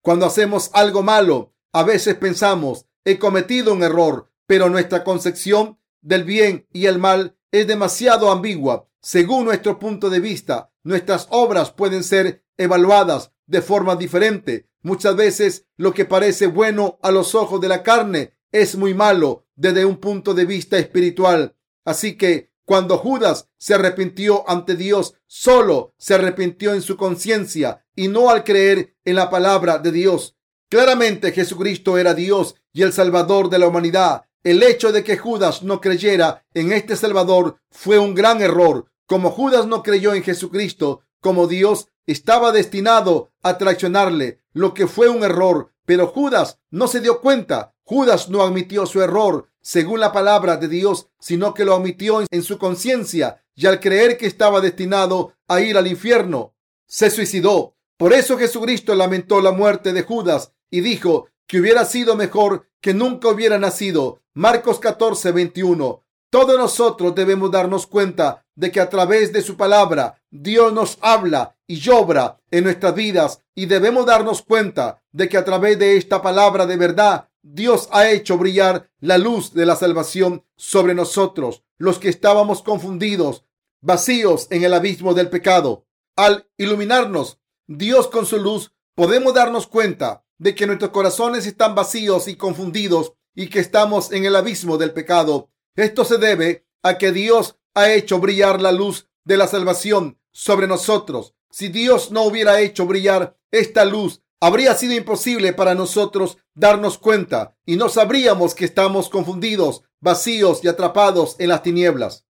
Cuando 0.00 0.26
hacemos 0.26 0.70
algo 0.72 1.02
malo, 1.02 1.54
a 1.72 1.82
veces 1.82 2.14
pensamos, 2.14 2.86
he 3.04 3.18
cometido 3.18 3.72
un 3.72 3.82
error, 3.82 4.30
pero 4.46 4.70
nuestra 4.70 5.04
concepción 5.04 5.78
del 6.00 6.24
bien 6.24 6.66
y 6.72 6.86
el 6.86 6.98
mal 6.98 7.36
es 7.54 7.68
demasiado 7.68 8.32
ambigua. 8.32 8.88
Según 9.00 9.44
nuestro 9.44 9.78
punto 9.78 10.10
de 10.10 10.18
vista, 10.18 10.72
nuestras 10.82 11.28
obras 11.30 11.70
pueden 11.70 12.02
ser 12.02 12.44
evaluadas 12.56 13.30
de 13.46 13.62
forma 13.62 13.94
diferente. 13.94 14.68
Muchas 14.82 15.14
veces 15.14 15.64
lo 15.76 15.94
que 15.94 16.04
parece 16.04 16.48
bueno 16.48 16.98
a 17.00 17.12
los 17.12 17.36
ojos 17.36 17.60
de 17.60 17.68
la 17.68 17.84
carne 17.84 18.32
es 18.50 18.74
muy 18.74 18.92
malo 18.92 19.46
desde 19.54 19.84
un 19.84 19.98
punto 19.98 20.34
de 20.34 20.46
vista 20.46 20.78
espiritual. 20.78 21.54
Así 21.84 22.16
que 22.16 22.50
cuando 22.64 22.98
Judas 22.98 23.48
se 23.56 23.74
arrepintió 23.74 24.48
ante 24.50 24.74
Dios, 24.74 25.14
solo 25.28 25.94
se 25.96 26.14
arrepintió 26.14 26.74
en 26.74 26.82
su 26.82 26.96
conciencia 26.96 27.86
y 27.94 28.08
no 28.08 28.30
al 28.30 28.42
creer 28.42 28.96
en 29.04 29.14
la 29.14 29.30
palabra 29.30 29.78
de 29.78 29.92
Dios. 29.92 30.36
Claramente 30.68 31.30
Jesucristo 31.30 31.98
era 31.98 32.14
Dios 32.14 32.56
y 32.72 32.82
el 32.82 32.92
Salvador 32.92 33.48
de 33.48 33.60
la 33.60 33.68
humanidad. 33.68 34.24
El 34.44 34.62
hecho 34.62 34.92
de 34.92 35.02
que 35.02 35.16
Judas 35.16 35.62
no 35.62 35.80
creyera 35.80 36.44
en 36.52 36.72
este 36.72 36.96
Salvador 36.96 37.56
fue 37.70 37.98
un 37.98 38.14
gran 38.14 38.42
error. 38.42 38.92
Como 39.06 39.30
Judas 39.30 39.66
no 39.66 39.82
creyó 39.82 40.14
en 40.14 40.22
Jesucristo 40.22 41.00
como 41.20 41.46
Dios, 41.46 41.88
estaba 42.06 42.52
destinado 42.52 43.32
a 43.42 43.56
traicionarle, 43.56 44.42
lo 44.52 44.74
que 44.74 44.86
fue 44.86 45.08
un 45.08 45.24
error. 45.24 45.72
Pero 45.86 46.08
Judas 46.08 46.60
no 46.70 46.88
se 46.88 47.00
dio 47.00 47.22
cuenta. 47.22 47.74
Judas 47.84 48.28
no 48.28 48.42
admitió 48.42 48.84
su 48.84 49.02
error 49.02 49.48
según 49.62 49.98
la 49.98 50.12
palabra 50.12 50.58
de 50.58 50.68
Dios, 50.68 51.08
sino 51.18 51.54
que 51.54 51.64
lo 51.64 51.74
admitió 51.74 52.22
en 52.30 52.42
su 52.42 52.58
conciencia 52.58 53.42
y 53.54 53.64
al 53.64 53.80
creer 53.80 54.18
que 54.18 54.26
estaba 54.26 54.60
destinado 54.60 55.32
a 55.48 55.62
ir 55.62 55.78
al 55.78 55.86
infierno, 55.86 56.54
se 56.86 57.08
suicidó. 57.08 57.76
Por 57.96 58.12
eso 58.12 58.36
Jesucristo 58.36 58.94
lamentó 58.94 59.40
la 59.40 59.52
muerte 59.52 59.94
de 59.94 60.02
Judas 60.02 60.52
y 60.70 60.82
dijo 60.82 61.28
que 61.46 61.60
hubiera 61.60 61.84
sido 61.84 62.16
mejor 62.16 62.66
que 62.80 62.94
nunca 62.94 63.28
hubiera 63.28 63.58
nacido. 63.58 64.20
Marcos 64.34 64.78
14, 64.78 65.32
21. 65.32 66.02
Todos 66.30 66.58
nosotros 66.58 67.14
debemos 67.14 67.50
darnos 67.50 67.86
cuenta 67.86 68.44
de 68.56 68.72
que 68.72 68.80
a 68.80 68.88
través 68.88 69.32
de 69.32 69.42
su 69.42 69.56
palabra 69.56 70.20
Dios 70.30 70.72
nos 70.72 70.98
habla 71.00 71.56
y 71.66 71.88
obra 71.90 72.40
en 72.50 72.64
nuestras 72.64 72.94
vidas 72.94 73.40
y 73.54 73.66
debemos 73.66 74.06
darnos 74.06 74.42
cuenta 74.42 75.02
de 75.12 75.28
que 75.28 75.36
a 75.36 75.44
través 75.44 75.78
de 75.78 75.96
esta 75.96 76.22
palabra 76.22 76.66
de 76.66 76.76
verdad 76.76 77.28
Dios 77.42 77.88
ha 77.92 78.10
hecho 78.10 78.36
brillar 78.36 78.90
la 79.00 79.18
luz 79.18 79.52
de 79.54 79.66
la 79.66 79.76
salvación 79.76 80.44
sobre 80.56 80.94
nosotros, 80.94 81.62
los 81.78 81.98
que 81.98 82.08
estábamos 82.08 82.62
confundidos, 82.62 83.44
vacíos 83.80 84.48
en 84.50 84.64
el 84.64 84.74
abismo 84.74 85.14
del 85.14 85.30
pecado. 85.30 85.86
Al 86.16 86.48
iluminarnos 86.56 87.38
Dios 87.66 88.08
con 88.08 88.26
su 88.26 88.38
luz, 88.38 88.72
podemos 88.94 89.34
darnos 89.34 89.66
cuenta 89.66 90.23
de 90.38 90.54
que 90.54 90.66
nuestros 90.66 90.90
corazones 90.90 91.46
están 91.46 91.74
vacíos 91.74 92.28
y 92.28 92.36
confundidos 92.36 93.12
y 93.34 93.48
que 93.48 93.60
estamos 93.60 94.12
en 94.12 94.24
el 94.24 94.36
abismo 94.36 94.78
del 94.78 94.92
pecado. 94.92 95.50
Esto 95.76 96.04
se 96.04 96.18
debe 96.18 96.66
a 96.82 96.98
que 96.98 97.12
Dios 97.12 97.56
ha 97.74 97.90
hecho 97.92 98.18
brillar 98.20 98.60
la 98.60 98.72
luz 98.72 99.08
de 99.24 99.36
la 99.36 99.46
salvación 99.46 100.18
sobre 100.32 100.66
nosotros. 100.66 101.34
Si 101.50 101.68
Dios 101.68 102.10
no 102.10 102.22
hubiera 102.22 102.60
hecho 102.60 102.86
brillar 102.86 103.36
esta 103.50 103.84
luz, 103.84 104.22
habría 104.40 104.74
sido 104.74 104.94
imposible 104.94 105.52
para 105.52 105.74
nosotros 105.74 106.38
darnos 106.54 106.98
cuenta 106.98 107.56
y 107.64 107.76
no 107.76 107.88
sabríamos 107.88 108.54
que 108.54 108.64
estamos 108.64 109.08
confundidos, 109.08 109.82
vacíos 110.00 110.60
y 110.62 110.68
atrapados 110.68 111.36
en 111.38 111.48
las 111.48 111.62
tinieblas. 111.62 112.26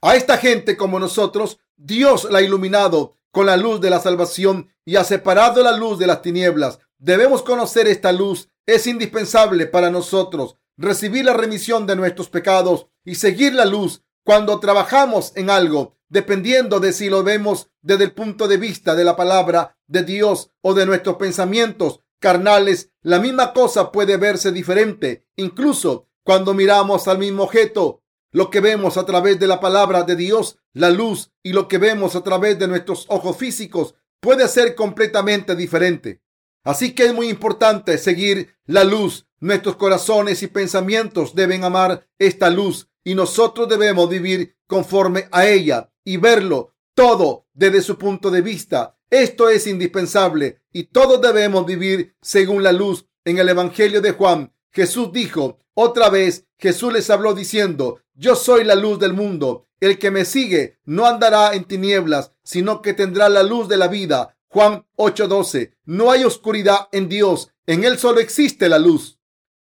A 0.00 0.16
esta 0.16 0.38
gente 0.38 0.76
como 0.76 0.98
nosotros, 0.98 1.58
Dios 1.76 2.28
la 2.30 2.38
ha 2.38 2.42
iluminado 2.42 3.16
con 3.30 3.46
la 3.46 3.56
luz 3.56 3.80
de 3.80 3.90
la 3.90 4.00
salvación 4.00 4.72
y 4.84 4.96
ha 4.96 5.04
separado 5.04 5.62
la 5.62 5.76
luz 5.76 5.98
de 5.98 6.06
las 6.06 6.22
tinieblas. 6.22 6.78
Debemos 6.98 7.42
conocer 7.42 7.86
esta 7.86 8.12
luz. 8.12 8.50
Es 8.66 8.86
indispensable 8.86 9.66
para 9.66 9.90
nosotros 9.90 10.56
recibir 10.76 11.24
la 11.24 11.32
remisión 11.32 11.86
de 11.86 11.96
nuestros 11.96 12.28
pecados 12.28 12.86
y 13.04 13.14
seguir 13.14 13.54
la 13.54 13.64
luz 13.64 14.02
cuando 14.24 14.60
trabajamos 14.60 15.32
en 15.34 15.48
algo, 15.48 15.96
dependiendo 16.08 16.80
de 16.80 16.92
si 16.92 17.08
lo 17.08 17.22
vemos 17.22 17.70
desde 17.80 18.04
el 18.04 18.12
punto 18.12 18.46
de 18.46 18.58
vista 18.58 18.94
de 18.94 19.04
la 19.04 19.16
palabra 19.16 19.76
de 19.86 20.02
Dios 20.02 20.50
o 20.60 20.74
de 20.74 20.86
nuestros 20.86 21.16
pensamientos 21.16 22.00
carnales, 22.20 22.90
la 23.02 23.20
misma 23.20 23.52
cosa 23.52 23.90
puede 23.90 24.16
verse 24.16 24.52
diferente. 24.52 25.24
Incluso 25.36 26.08
cuando 26.24 26.52
miramos 26.52 27.08
al 27.08 27.18
mismo 27.18 27.44
objeto 27.44 28.02
lo 28.30 28.50
que 28.50 28.60
vemos 28.60 28.98
a 28.98 29.06
través 29.06 29.40
de 29.40 29.46
la 29.46 29.60
palabra 29.60 30.02
de 30.02 30.14
Dios, 30.14 30.58
la 30.74 30.90
luz 30.90 31.30
y 31.42 31.52
lo 31.52 31.66
que 31.68 31.78
vemos 31.78 32.14
a 32.14 32.22
través 32.22 32.58
de 32.58 32.68
nuestros 32.68 33.06
ojos 33.08 33.36
físicos 33.36 33.94
puede 34.20 34.46
ser 34.48 34.74
completamente 34.74 35.56
diferente. 35.56 36.20
Así 36.68 36.92
que 36.94 37.06
es 37.06 37.14
muy 37.14 37.30
importante 37.30 37.96
seguir 37.96 38.54
la 38.66 38.84
luz. 38.84 39.26
Nuestros 39.40 39.76
corazones 39.76 40.42
y 40.42 40.48
pensamientos 40.48 41.34
deben 41.34 41.64
amar 41.64 42.06
esta 42.18 42.50
luz 42.50 42.90
y 43.02 43.14
nosotros 43.14 43.70
debemos 43.70 44.10
vivir 44.10 44.54
conforme 44.66 45.28
a 45.32 45.46
ella 45.46 45.90
y 46.04 46.18
verlo 46.18 46.74
todo 46.92 47.46
desde 47.54 47.80
su 47.80 47.96
punto 47.96 48.30
de 48.30 48.42
vista. 48.42 48.98
Esto 49.08 49.48
es 49.48 49.66
indispensable 49.66 50.60
y 50.70 50.84
todos 50.84 51.22
debemos 51.22 51.64
vivir 51.64 52.14
según 52.20 52.62
la 52.62 52.72
luz. 52.72 53.06
En 53.24 53.38
el 53.38 53.48
Evangelio 53.48 54.02
de 54.02 54.12
Juan, 54.12 54.52
Jesús 54.70 55.10
dijo, 55.10 55.60
otra 55.72 56.10
vez 56.10 56.48
Jesús 56.58 56.92
les 56.92 57.08
habló 57.08 57.32
diciendo, 57.32 58.02
yo 58.12 58.36
soy 58.36 58.64
la 58.64 58.74
luz 58.74 58.98
del 58.98 59.14
mundo. 59.14 59.68
El 59.80 59.98
que 59.98 60.10
me 60.10 60.26
sigue 60.26 60.80
no 60.84 61.06
andará 61.06 61.54
en 61.54 61.64
tinieblas, 61.64 62.32
sino 62.42 62.82
que 62.82 62.92
tendrá 62.92 63.30
la 63.30 63.42
luz 63.42 63.68
de 63.68 63.78
la 63.78 63.88
vida. 63.88 64.36
Juan 64.48 64.86
8:12. 64.96 65.74
No 65.84 66.10
hay 66.10 66.24
oscuridad 66.24 66.88
en 66.92 67.08
Dios, 67.08 67.52
en 67.66 67.84
Él 67.84 67.98
solo 67.98 68.20
existe 68.20 68.68
la 68.68 68.78
luz. 68.78 69.18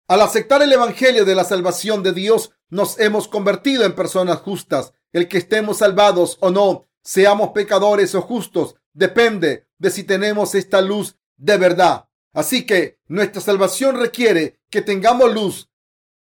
Al 0.07 0.21
aceptar 0.21 0.63
el 0.63 0.73
Evangelio 0.73 1.25
de 1.25 1.35
la 1.35 1.45
salvación 1.45 2.03
de 2.03 2.13
Dios, 2.13 2.51
nos 2.69 3.01
hemos 3.01 3.27
convertido 3.29 3.85
en 3.85 3.95
personas 3.95 4.39
justas. 4.39 4.93
El 5.13 5.29
que 5.29 5.39
estemos 5.39 5.79
salvados 5.79 6.37
o 6.41 6.51
no, 6.51 6.89
seamos 7.03 7.51
pecadores 7.51 8.15
o 8.15 8.21
justos, 8.21 8.75
depende 8.93 9.67
de 9.79 9.91
si 9.91 10.05
tenemos 10.05 10.55
esta 10.55 10.81
luz 10.81 11.17
de 11.37 11.57
verdad. 11.57 12.09
Así 12.33 12.67
que 12.67 12.99
nuestra 13.07 13.41
salvación 13.41 13.97
requiere 13.97 14.61
que 14.69 14.83
tengamos 14.83 15.33
luz. 15.33 15.71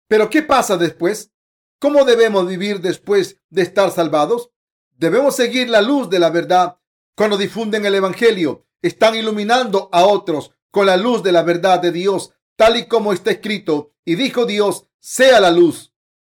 Pero 0.08 0.30
¿qué 0.30 0.42
pasa 0.42 0.78
después? 0.78 1.32
¿Cómo 1.80 2.04
debemos 2.04 2.48
vivir 2.48 2.82
después 2.82 3.38
de 3.50 3.62
estar 3.62 3.92
salvados? 3.92 4.52
Debemos 4.98 5.36
seguir 5.36 5.70
la 5.70 5.82
luz 5.82 6.10
de 6.10 6.20
la 6.20 6.30
verdad. 6.30 6.78
Cuando 7.16 7.38
difunden 7.38 7.86
el 7.86 7.96
Evangelio, 7.96 8.66
están 8.82 9.16
iluminando 9.16 9.90
a 9.92 10.06
otros 10.06 10.52
con 10.72 10.86
la 10.86 10.98
luz 10.98 11.22
de 11.24 11.32
la 11.32 11.44
verdad 11.44 11.80
de 11.80 11.92
Dios, 11.92 12.34
tal 12.56 12.78
y 12.78 12.88
como 12.88 13.14
está 13.14 13.32
escrito. 13.32 13.94
Y 14.06 14.16
dijo 14.16 14.46
Dios, 14.46 14.88
sea 15.00 15.40
la 15.40 15.52
luz. 15.52 15.94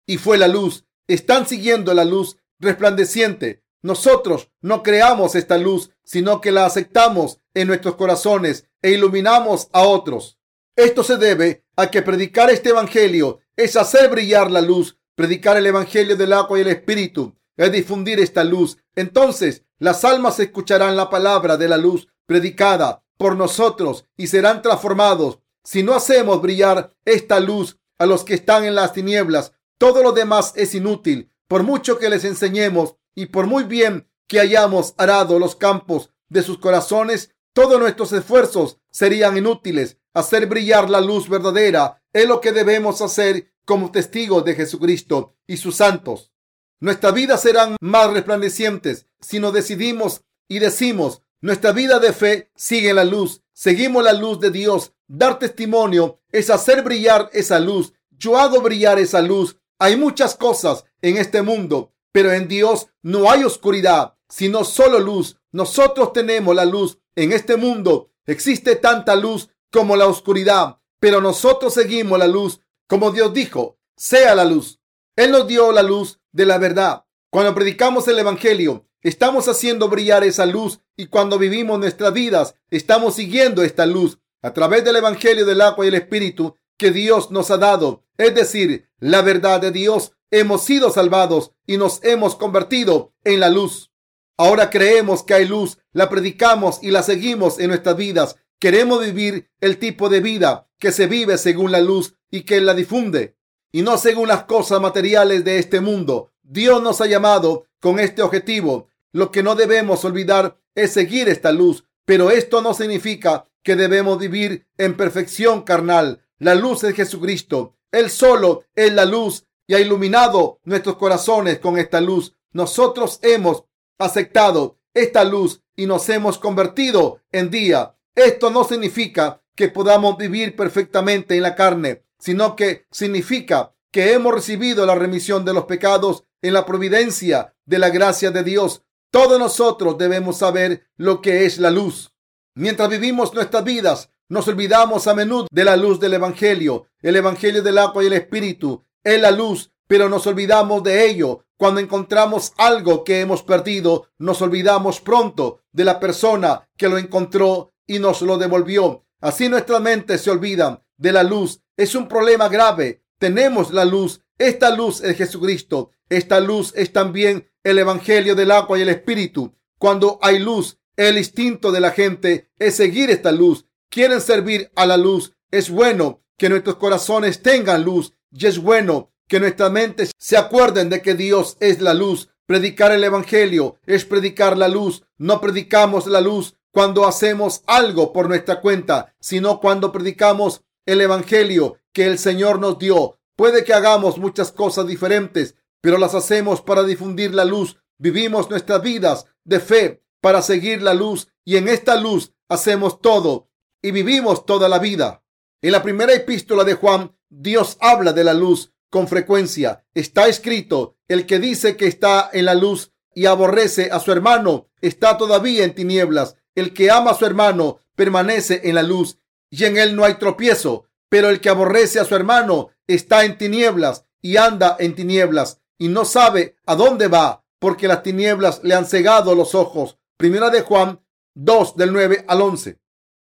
Y 0.06 0.18
fue 0.18 0.36
la 0.36 0.48
luz. 0.48 0.84
Están 1.06 1.46
siguiendo 1.46 1.94
la 1.94 2.04
luz 2.04 2.36
resplandeciente. 2.58 3.62
Nosotros 3.82 4.50
no 4.60 4.82
creamos 4.82 5.34
esta 5.34 5.58
luz, 5.58 5.90
sino 6.04 6.40
que 6.40 6.52
la 6.52 6.66
aceptamos 6.66 7.40
en 7.54 7.68
nuestros 7.68 7.96
corazones 7.96 8.66
e 8.82 8.90
iluminamos 8.90 9.68
a 9.72 9.82
otros. 9.82 10.38
Esto 10.76 11.04
se 11.04 11.16
debe 11.16 11.64
a 11.76 11.90
que 11.90 12.02
predicar 12.02 12.50
este 12.50 12.70
Evangelio 12.70 13.40
es 13.56 13.76
hacer 13.76 14.10
brillar 14.10 14.50
la 14.50 14.60
luz, 14.60 14.98
predicar 15.14 15.56
el 15.56 15.66
Evangelio 15.66 16.16
del 16.16 16.32
agua 16.32 16.58
y 16.58 16.62
el 16.62 16.68
Espíritu, 16.68 17.36
es 17.56 17.72
difundir 17.72 18.20
esta 18.20 18.44
luz. 18.44 18.78
Entonces 18.94 19.62
las 19.78 20.04
almas 20.04 20.38
escucharán 20.40 20.96
la 20.96 21.10
palabra 21.10 21.56
de 21.56 21.68
la 21.68 21.76
luz 21.76 22.08
predicada 22.26 23.04
por 23.16 23.36
nosotros 23.36 24.06
y 24.16 24.26
serán 24.28 24.62
transformados. 24.62 25.40
Si 25.62 25.82
no 25.82 25.94
hacemos 25.94 26.42
brillar 26.42 26.94
esta 27.04 27.40
luz 27.40 27.78
a 27.98 28.06
los 28.06 28.24
que 28.24 28.34
están 28.34 28.64
en 28.64 28.74
las 28.74 28.92
tinieblas, 28.92 29.52
todo 29.78 30.02
lo 30.02 30.12
demás 30.12 30.52
es 30.56 30.74
inútil. 30.74 31.30
Por 31.48 31.62
mucho 31.62 31.98
que 31.98 32.08
les 32.08 32.24
enseñemos 32.24 32.96
y 33.14 33.26
por 33.26 33.46
muy 33.46 33.64
bien 33.64 34.08
que 34.26 34.40
hayamos 34.40 34.94
arado 34.96 35.38
los 35.38 35.56
campos 35.56 36.10
de 36.28 36.42
sus 36.42 36.58
corazones, 36.58 37.34
todos 37.52 37.78
nuestros 37.78 38.12
esfuerzos 38.12 38.78
serían 38.90 39.36
inútiles. 39.36 39.98
Hacer 40.12 40.46
brillar 40.46 40.90
la 40.90 41.00
luz 41.00 41.28
verdadera 41.28 42.02
es 42.12 42.26
lo 42.26 42.40
que 42.40 42.52
debemos 42.52 43.00
hacer 43.00 43.52
como 43.64 43.90
testigos 43.90 44.44
de 44.44 44.54
Jesucristo 44.54 45.36
y 45.46 45.56
sus 45.56 45.76
santos. 45.76 46.33
Nuestras 46.80 47.14
vidas 47.14 47.42
serán 47.42 47.76
más 47.80 48.12
resplandecientes 48.12 49.06
si 49.20 49.38
nos 49.38 49.52
decidimos 49.52 50.22
y 50.48 50.58
decimos, 50.58 51.22
nuestra 51.40 51.72
vida 51.72 51.98
de 51.98 52.12
fe 52.12 52.50
sigue 52.54 52.92
la 52.92 53.04
luz, 53.04 53.42
seguimos 53.52 54.02
la 54.04 54.12
luz 54.12 54.40
de 54.40 54.50
Dios. 54.50 54.92
Dar 55.06 55.38
testimonio 55.38 56.20
es 56.30 56.50
hacer 56.50 56.82
brillar 56.82 57.28
esa 57.32 57.60
luz. 57.60 57.92
Yo 58.10 58.38
hago 58.38 58.60
brillar 58.62 58.98
esa 58.98 59.20
luz. 59.20 59.58
Hay 59.78 59.96
muchas 59.96 60.34
cosas 60.34 60.84
en 61.02 61.18
este 61.18 61.42
mundo, 61.42 61.92
pero 62.12 62.32
en 62.32 62.48
Dios 62.48 62.88
no 63.02 63.30
hay 63.30 63.44
oscuridad, 63.44 64.14
sino 64.28 64.64
solo 64.64 64.98
luz. 64.98 65.36
Nosotros 65.52 66.12
tenemos 66.12 66.54
la 66.54 66.64
luz 66.64 66.98
en 67.16 67.32
este 67.32 67.56
mundo 67.56 68.10
existe 68.26 68.76
tanta 68.76 69.16
luz 69.16 69.50
como 69.70 69.96
la 69.96 70.06
oscuridad, 70.06 70.78
pero 71.00 71.20
nosotros 71.20 71.74
seguimos 71.74 72.18
la 72.18 72.26
luz 72.26 72.60
como 72.86 73.10
Dios 73.10 73.32
dijo, 73.32 73.78
sea 73.96 74.34
la 74.34 74.44
luz. 74.44 74.80
Él 75.16 75.30
nos 75.30 75.46
dio 75.46 75.70
la 75.70 75.82
luz 75.82 76.20
de 76.32 76.44
la 76.44 76.58
verdad. 76.58 77.04
Cuando 77.30 77.54
predicamos 77.54 78.08
el 78.08 78.18
Evangelio, 78.18 78.88
estamos 79.00 79.46
haciendo 79.46 79.88
brillar 79.88 80.24
esa 80.24 80.44
luz 80.44 80.80
y 80.96 81.06
cuando 81.06 81.38
vivimos 81.38 81.78
nuestras 81.78 82.12
vidas, 82.12 82.56
estamos 82.70 83.14
siguiendo 83.14 83.62
esta 83.62 83.86
luz 83.86 84.18
a 84.42 84.52
través 84.52 84.84
del 84.84 84.96
Evangelio 84.96 85.46
del 85.46 85.60
agua 85.60 85.84
y 85.84 85.88
el 85.88 85.94
Espíritu 85.94 86.56
que 86.76 86.90
Dios 86.90 87.30
nos 87.30 87.52
ha 87.52 87.58
dado, 87.58 88.02
es 88.18 88.34
decir, 88.34 88.88
la 88.98 89.22
verdad 89.22 89.60
de 89.60 89.70
Dios. 89.70 90.12
Hemos 90.32 90.64
sido 90.64 90.90
salvados 90.90 91.52
y 91.64 91.76
nos 91.76 92.02
hemos 92.02 92.34
convertido 92.34 93.14
en 93.22 93.38
la 93.38 93.50
luz. 93.50 93.92
Ahora 94.36 94.68
creemos 94.68 95.22
que 95.22 95.34
hay 95.34 95.46
luz, 95.46 95.78
la 95.92 96.08
predicamos 96.08 96.80
y 96.82 96.90
la 96.90 97.04
seguimos 97.04 97.60
en 97.60 97.68
nuestras 97.68 97.96
vidas. 97.96 98.36
Queremos 98.58 99.04
vivir 99.04 99.48
el 99.60 99.78
tipo 99.78 100.08
de 100.08 100.18
vida 100.18 100.68
que 100.80 100.90
se 100.90 101.06
vive 101.06 101.38
según 101.38 101.70
la 101.70 101.80
luz 101.80 102.16
y 102.32 102.42
que 102.42 102.60
la 102.60 102.74
difunde 102.74 103.36
y 103.74 103.82
no 103.82 103.98
según 103.98 104.28
las 104.28 104.44
cosas 104.44 104.80
materiales 104.80 105.42
de 105.42 105.58
este 105.58 105.80
mundo. 105.80 106.30
Dios 106.44 106.80
nos 106.80 107.00
ha 107.00 107.06
llamado 107.06 107.66
con 107.80 107.98
este 107.98 108.22
objetivo. 108.22 108.86
Lo 109.10 109.32
que 109.32 109.42
no 109.42 109.56
debemos 109.56 110.04
olvidar 110.04 110.56
es 110.76 110.92
seguir 110.92 111.28
esta 111.28 111.50
luz, 111.50 111.84
pero 112.04 112.30
esto 112.30 112.62
no 112.62 112.72
significa 112.72 113.48
que 113.64 113.74
debemos 113.74 114.16
vivir 114.16 114.68
en 114.78 114.96
perfección 114.96 115.62
carnal. 115.62 116.24
La 116.38 116.54
luz 116.54 116.84
es 116.84 116.94
Jesucristo. 116.94 117.74
Él 117.90 118.10
solo 118.10 118.62
es 118.76 118.92
la 118.92 119.06
luz 119.06 119.44
y 119.66 119.74
ha 119.74 119.80
iluminado 119.80 120.60
nuestros 120.62 120.94
corazones 120.94 121.58
con 121.58 121.76
esta 121.76 122.00
luz. 122.00 122.36
Nosotros 122.52 123.18
hemos 123.22 123.64
aceptado 123.98 124.78
esta 124.94 125.24
luz 125.24 125.62
y 125.74 125.86
nos 125.86 126.08
hemos 126.10 126.38
convertido 126.38 127.22
en 127.32 127.50
día. 127.50 127.96
Esto 128.14 128.50
no 128.50 128.62
significa 128.62 129.42
que 129.56 129.68
podamos 129.68 130.16
vivir 130.16 130.54
perfectamente 130.54 131.34
en 131.34 131.42
la 131.42 131.56
carne, 131.56 132.03
sino 132.24 132.56
que 132.56 132.86
significa 132.90 133.74
que 133.92 134.14
hemos 134.14 134.32
recibido 134.32 134.86
la 134.86 134.94
remisión 134.94 135.44
de 135.44 135.52
los 135.52 135.66
pecados 135.66 136.24
en 136.40 136.54
la 136.54 136.64
providencia 136.64 137.54
de 137.66 137.78
la 137.78 137.90
gracia 137.90 138.30
de 138.30 138.42
Dios. 138.42 138.80
Todos 139.10 139.38
nosotros 139.38 139.98
debemos 139.98 140.38
saber 140.38 140.86
lo 140.96 141.20
que 141.20 141.44
es 141.44 141.58
la 141.58 141.70
luz. 141.70 142.14
Mientras 142.54 142.88
vivimos 142.88 143.34
nuestras 143.34 143.62
vidas, 143.62 144.08
nos 144.30 144.48
olvidamos 144.48 145.06
a 145.06 145.14
menudo 145.14 145.48
de 145.50 145.64
la 145.64 145.76
luz 145.76 146.00
del 146.00 146.14
Evangelio. 146.14 146.86
El 147.02 147.16
Evangelio 147.16 147.62
del 147.62 147.76
agua 147.76 148.02
y 148.02 148.06
el 148.06 148.14
Espíritu 148.14 148.82
es 149.02 149.20
la 149.20 149.30
luz, 149.30 149.70
pero 149.86 150.08
nos 150.08 150.26
olvidamos 150.26 150.82
de 150.82 151.06
ello 151.06 151.44
cuando 151.58 151.82
encontramos 151.82 152.54
algo 152.56 153.04
que 153.04 153.20
hemos 153.20 153.42
perdido, 153.42 154.08
nos 154.16 154.40
olvidamos 154.40 155.02
pronto 155.02 155.60
de 155.72 155.84
la 155.84 156.00
persona 156.00 156.70
que 156.78 156.88
lo 156.88 156.96
encontró 156.96 157.74
y 157.86 157.98
nos 157.98 158.22
lo 158.22 158.38
devolvió. 158.38 159.04
Así 159.20 159.50
nuestra 159.50 159.78
mente 159.78 160.16
se 160.16 160.30
olvida 160.30 160.83
de 160.96 161.12
la 161.12 161.22
luz. 161.22 161.60
Es 161.76 161.94
un 161.94 162.08
problema 162.08 162.48
grave. 162.48 163.02
Tenemos 163.18 163.72
la 163.72 163.84
luz. 163.84 164.20
Esta 164.38 164.74
luz 164.74 165.02
es 165.02 165.16
Jesucristo. 165.16 165.90
Esta 166.08 166.40
luz 166.40 166.72
es 166.76 166.92
también 166.92 167.50
el 167.62 167.78
Evangelio 167.78 168.34
del 168.34 168.50
agua 168.50 168.78
y 168.78 168.82
el 168.82 168.88
Espíritu. 168.88 169.54
Cuando 169.78 170.18
hay 170.22 170.38
luz, 170.38 170.78
el 170.96 171.18
instinto 171.18 171.72
de 171.72 171.80
la 171.80 171.90
gente 171.90 172.50
es 172.58 172.76
seguir 172.76 173.10
esta 173.10 173.32
luz. 173.32 173.66
Quieren 173.88 174.20
servir 174.20 174.70
a 174.76 174.86
la 174.86 174.96
luz. 174.96 175.32
Es 175.50 175.70
bueno 175.70 176.22
que 176.36 176.48
nuestros 176.48 176.76
corazones 176.76 177.42
tengan 177.42 177.84
luz 177.84 178.12
y 178.30 178.46
es 178.46 178.58
bueno 178.58 179.12
que 179.28 179.40
nuestras 179.40 179.70
mentes 179.70 180.12
se 180.18 180.36
acuerden 180.36 180.90
de 180.90 181.00
que 181.00 181.14
Dios 181.14 181.56
es 181.60 181.80
la 181.80 181.94
luz. 181.94 182.28
Predicar 182.46 182.92
el 182.92 183.02
Evangelio 183.02 183.76
es 183.86 184.04
predicar 184.04 184.58
la 184.58 184.68
luz. 184.68 185.04
No 185.16 185.40
predicamos 185.40 186.06
la 186.06 186.20
luz 186.20 186.56
cuando 186.70 187.06
hacemos 187.06 187.62
algo 187.66 188.12
por 188.12 188.28
nuestra 188.28 188.60
cuenta, 188.60 189.14
sino 189.20 189.60
cuando 189.60 189.92
predicamos 189.92 190.62
el 190.86 191.00
Evangelio 191.00 191.78
que 191.92 192.06
el 192.06 192.18
Señor 192.18 192.58
nos 192.58 192.78
dio. 192.78 193.18
Puede 193.36 193.64
que 193.64 193.74
hagamos 193.74 194.18
muchas 194.18 194.52
cosas 194.52 194.86
diferentes, 194.86 195.56
pero 195.80 195.98
las 195.98 196.14
hacemos 196.14 196.60
para 196.60 196.82
difundir 196.82 197.34
la 197.34 197.44
luz. 197.44 197.78
Vivimos 197.98 198.50
nuestras 198.50 198.82
vidas 198.82 199.26
de 199.44 199.60
fe 199.60 200.02
para 200.20 200.42
seguir 200.42 200.82
la 200.82 200.94
luz 200.94 201.28
y 201.44 201.56
en 201.56 201.68
esta 201.68 201.96
luz 201.96 202.32
hacemos 202.48 203.00
todo 203.00 203.48
y 203.82 203.90
vivimos 203.90 204.46
toda 204.46 204.68
la 204.68 204.78
vida. 204.78 205.22
En 205.62 205.72
la 205.72 205.82
primera 205.82 206.12
epístola 206.12 206.64
de 206.64 206.74
Juan, 206.74 207.16
Dios 207.28 207.76
habla 207.80 208.12
de 208.12 208.24
la 208.24 208.34
luz 208.34 208.72
con 208.90 209.08
frecuencia. 209.08 209.84
Está 209.94 210.28
escrito, 210.28 210.96
el 211.08 211.26
que 211.26 211.38
dice 211.38 211.76
que 211.76 211.86
está 211.86 212.30
en 212.32 212.46
la 212.46 212.54
luz 212.54 212.92
y 213.14 213.26
aborrece 213.26 213.90
a 213.90 214.00
su 214.00 214.12
hermano 214.12 214.68
está 214.80 215.16
todavía 215.16 215.64
en 215.64 215.74
tinieblas. 215.74 216.36
El 216.54 216.72
que 216.72 216.90
ama 216.90 217.12
a 217.12 217.14
su 217.14 217.26
hermano 217.26 217.78
permanece 217.94 218.60
en 218.64 218.74
la 218.74 218.82
luz 218.82 219.18
y 219.56 219.64
en 219.64 219.76
él 219.76 219.94
no 219.94 220.04
hay 220.04 220.14
tropiezo. 220.14 220.88
Pero 221.08 221.28
el 221.28 221.40
que 221.40 221.48
aborrece 221.48 222.00
a 222.00 222.04
su 222.04 222.16
hermano 222.16 222.70
está 222.88 223.24
en 223.24 223.38
tinieblas 223.38 224.04
y 224.20 224.36
anda 224.36 224.76
en 224.78 224.94
tinieblas. 224.94 225.60
y 225.76 225.88
no 225.88 226.04
sabe 226.04 226.56
a 226.66 226.76
dónde 226.76 227.08
va 227.08 227.44
porque 227.58 227.88
las 227.88 228.04
tinieblas 228.04 228.60
le 228.62 228.74
han 228.74 228.86
cegado 228.86 229.34
los 229.34 229.54
ojos. 229.54 229.98
Primera 230.16 230.48
de 230.50 230.62
Juan 230.62 231.00
2 231.34 231.76
del 231.76 231.92
9 231.92 232.24
al 232.28 232.42
11. 232.42 232.78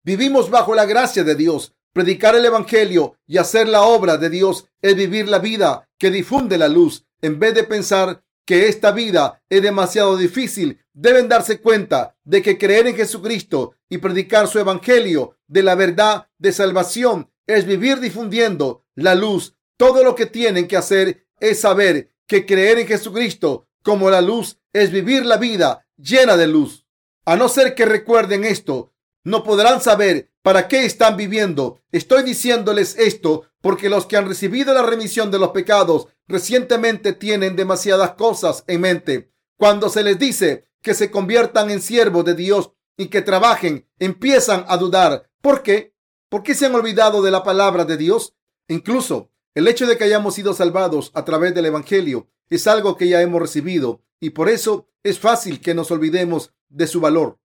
Vivimos 0.04 0.48
bajo 0.48 0.74
la 0.74 0.84
gracia 0.84 1.24
de 1.24 1.34
Dios. 1.34 1.74
Predicar 1.92 2.36
el 2.36 2.44
Evangelio 2.44 3.16
y 3.26 3.38
hacer 3.38 3.68
la 3.68 3.82
obra 3.82 4.16
de 4.16 4.30
Dios 4.30 4.66
es 4.80 4.94
vivir 4.94 5.28
la 5.28 5.40
vida 5.40 5.88
que 5.98 6.10
difunde 6.10 6.56
la 6.56 6.68
luz. 6.68 7.04
En 7.20 7.40
vez 7.40 7.54
de 7.54 7.64
pensar 7.64 8.22
que 8.46 8.68
esta 8.68 8.92
vida 8.92 9.42
es 9.50 9.60
demasiado 9.60 10.16
difícil, 10.16 10.80
deben 10.94 11.28
darse 11.28 11.60
cuenta 11.60 12.16
de 12.24 12.40
que 12.40 12.56
creer 12.56 12.86
en 12.86 12.96
Jesucristo 12.96 13.74
y 13.90 13.98
predicar 13.98 14.48
su 14.48 14.58
Evangelio 14.58 15.36
de 15.48 15.62
la 15.62 15.74
verdad 15.74 16.28
de 16.38 16.52
salvación 16.52 17.30
es 17.46 17.66
vivir 17.66 18.00
difundiendo 18.00 18.84
la 18.94 19.14
luz. 19.14 19.56
Todo 19.76 20.02
lo 20.04 20.14
que 20.14 20.26
tienen 20.26 20.68
que 20.68 20.76
hacer 20.76 21.26
es 21.40 21.60
saber 21.60 22.12
que 22.26 22.46
creer 22.46 22.78
en 22.78 22.86
Jesucristo 22.86 23.68
como 23.82 24.10
la 24.10 24.20
luz 24.20 24.58
es 24.72 24.90
vivir 24.90 25.26
la 25.26 25.36
vida 25.36 25.86
llena 25.96 26.36
de 26.36 26.46
luz. 26.46 26.86
A 27.24 27.36
no 27.36 27.48
ser 27.48 27.74
que 27.74 27.84
recuerden 27.84 28.44
esto, 28.44 28.92
no 29.24 29.42
podrán 29.42 29.80
saber 29.80 30.30
para 30.42 30.68
qué 30.68 30.84
están 30.84 31.16
viviendo. 31.16 31.80
Estoy 31.90 32.22
diciéndoles 32.22 32.96
esto 32.96 33.50
porque 33.66 33.88
los 33.88 34.06
que 34.06 34.16
han 34.16 34.28
recibido 34.28 34.72
la 34.72 34.84
remisión 34.84 35.32
de 35.32 35.40
los 35.40 35.48
pecados 35.48 36.06
recientemente 36.28 37.14
tienen 37.14 37.56
demasiadas 37.56 38.12
cosas 38.12 38.62
en 38.68 38.80
mente. 38.80 39.32
Cuando 39.58 39.88
se 39.88 40.04
les 40.04 40.20
dice 40.20 40.68
que 40.82 40.94
se 40.94 41.10
conviertan 41.10 41.72
en 41.72 41.82
siervos 41.82 42.24
de 42.24 42.36
Dios 42.36 42.70
y 42.96 43.08
que 43.08 43.22
trabajen, 43.22 43.90
empiezan 43.98 44.64
a 44.68 44.76
dudar. 44.76 45.28
¿Por 45.40 45.64
qué? 45.64 45.96
¿Por 46.28 46.44
qué 46.44 46.54
se 46.54 46.66
han 46.66 46.76
olvidado 46.76 47.22
de 47.22 47.32
la 47.32 47.42
palabra 47.42 47.84
de 47.84 47.96
Dios? 47.96 48.36
Incluso 48.68 49.32
el 49.52 49.66
hecho 49.66 49.88
de 49.88 49.98
que 49.98 50.04
hayamos 50.04 50.36
sido 50.36 50.54
salvados 50.54 51.10
a 51.14 51.24
través 51.24 51.52
del 51.52 51.66
Evangelio 51.66 52.28
es 52.48 52.68
algo 52.68 52.96
que 52.96 53.08
ya 53.08 53.20
hemos 53.20 53.40
recibido 53.40 54.00
y 54.20 54.30
por 54.30 54.48
eso 54.48 54.86
es 55.02 55.18
fácil 55.18 55.60
que 55.60 55.74
nos 55.74 55.90
olvidemos 55.90 56.52
de 56.68 56.86
su 56.86 57.00
valor. 57.00 57.40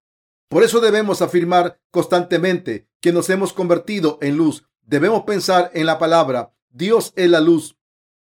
Por 0.50 0.62
eso 0.62 0.82
debemos 0.82 1.24
afirmar 1.24 1.82
constantemente 1.90 2.88
que 3.00 3.12
nos 3.12 3.28
hemos 3.32 3.54
convertido 3.54 4.20
en 4.22 4.38
luz. 4.38 4.68
Debemos 4.82 5.24
pensar 5.24 5.72
en 5.74 5.86
la 5.86 6.00
palabra. 6.00 6.54
Dios 6.70 7.14
es 7.16 7.30
la 7.30 7.40
luz. 7.40 7.78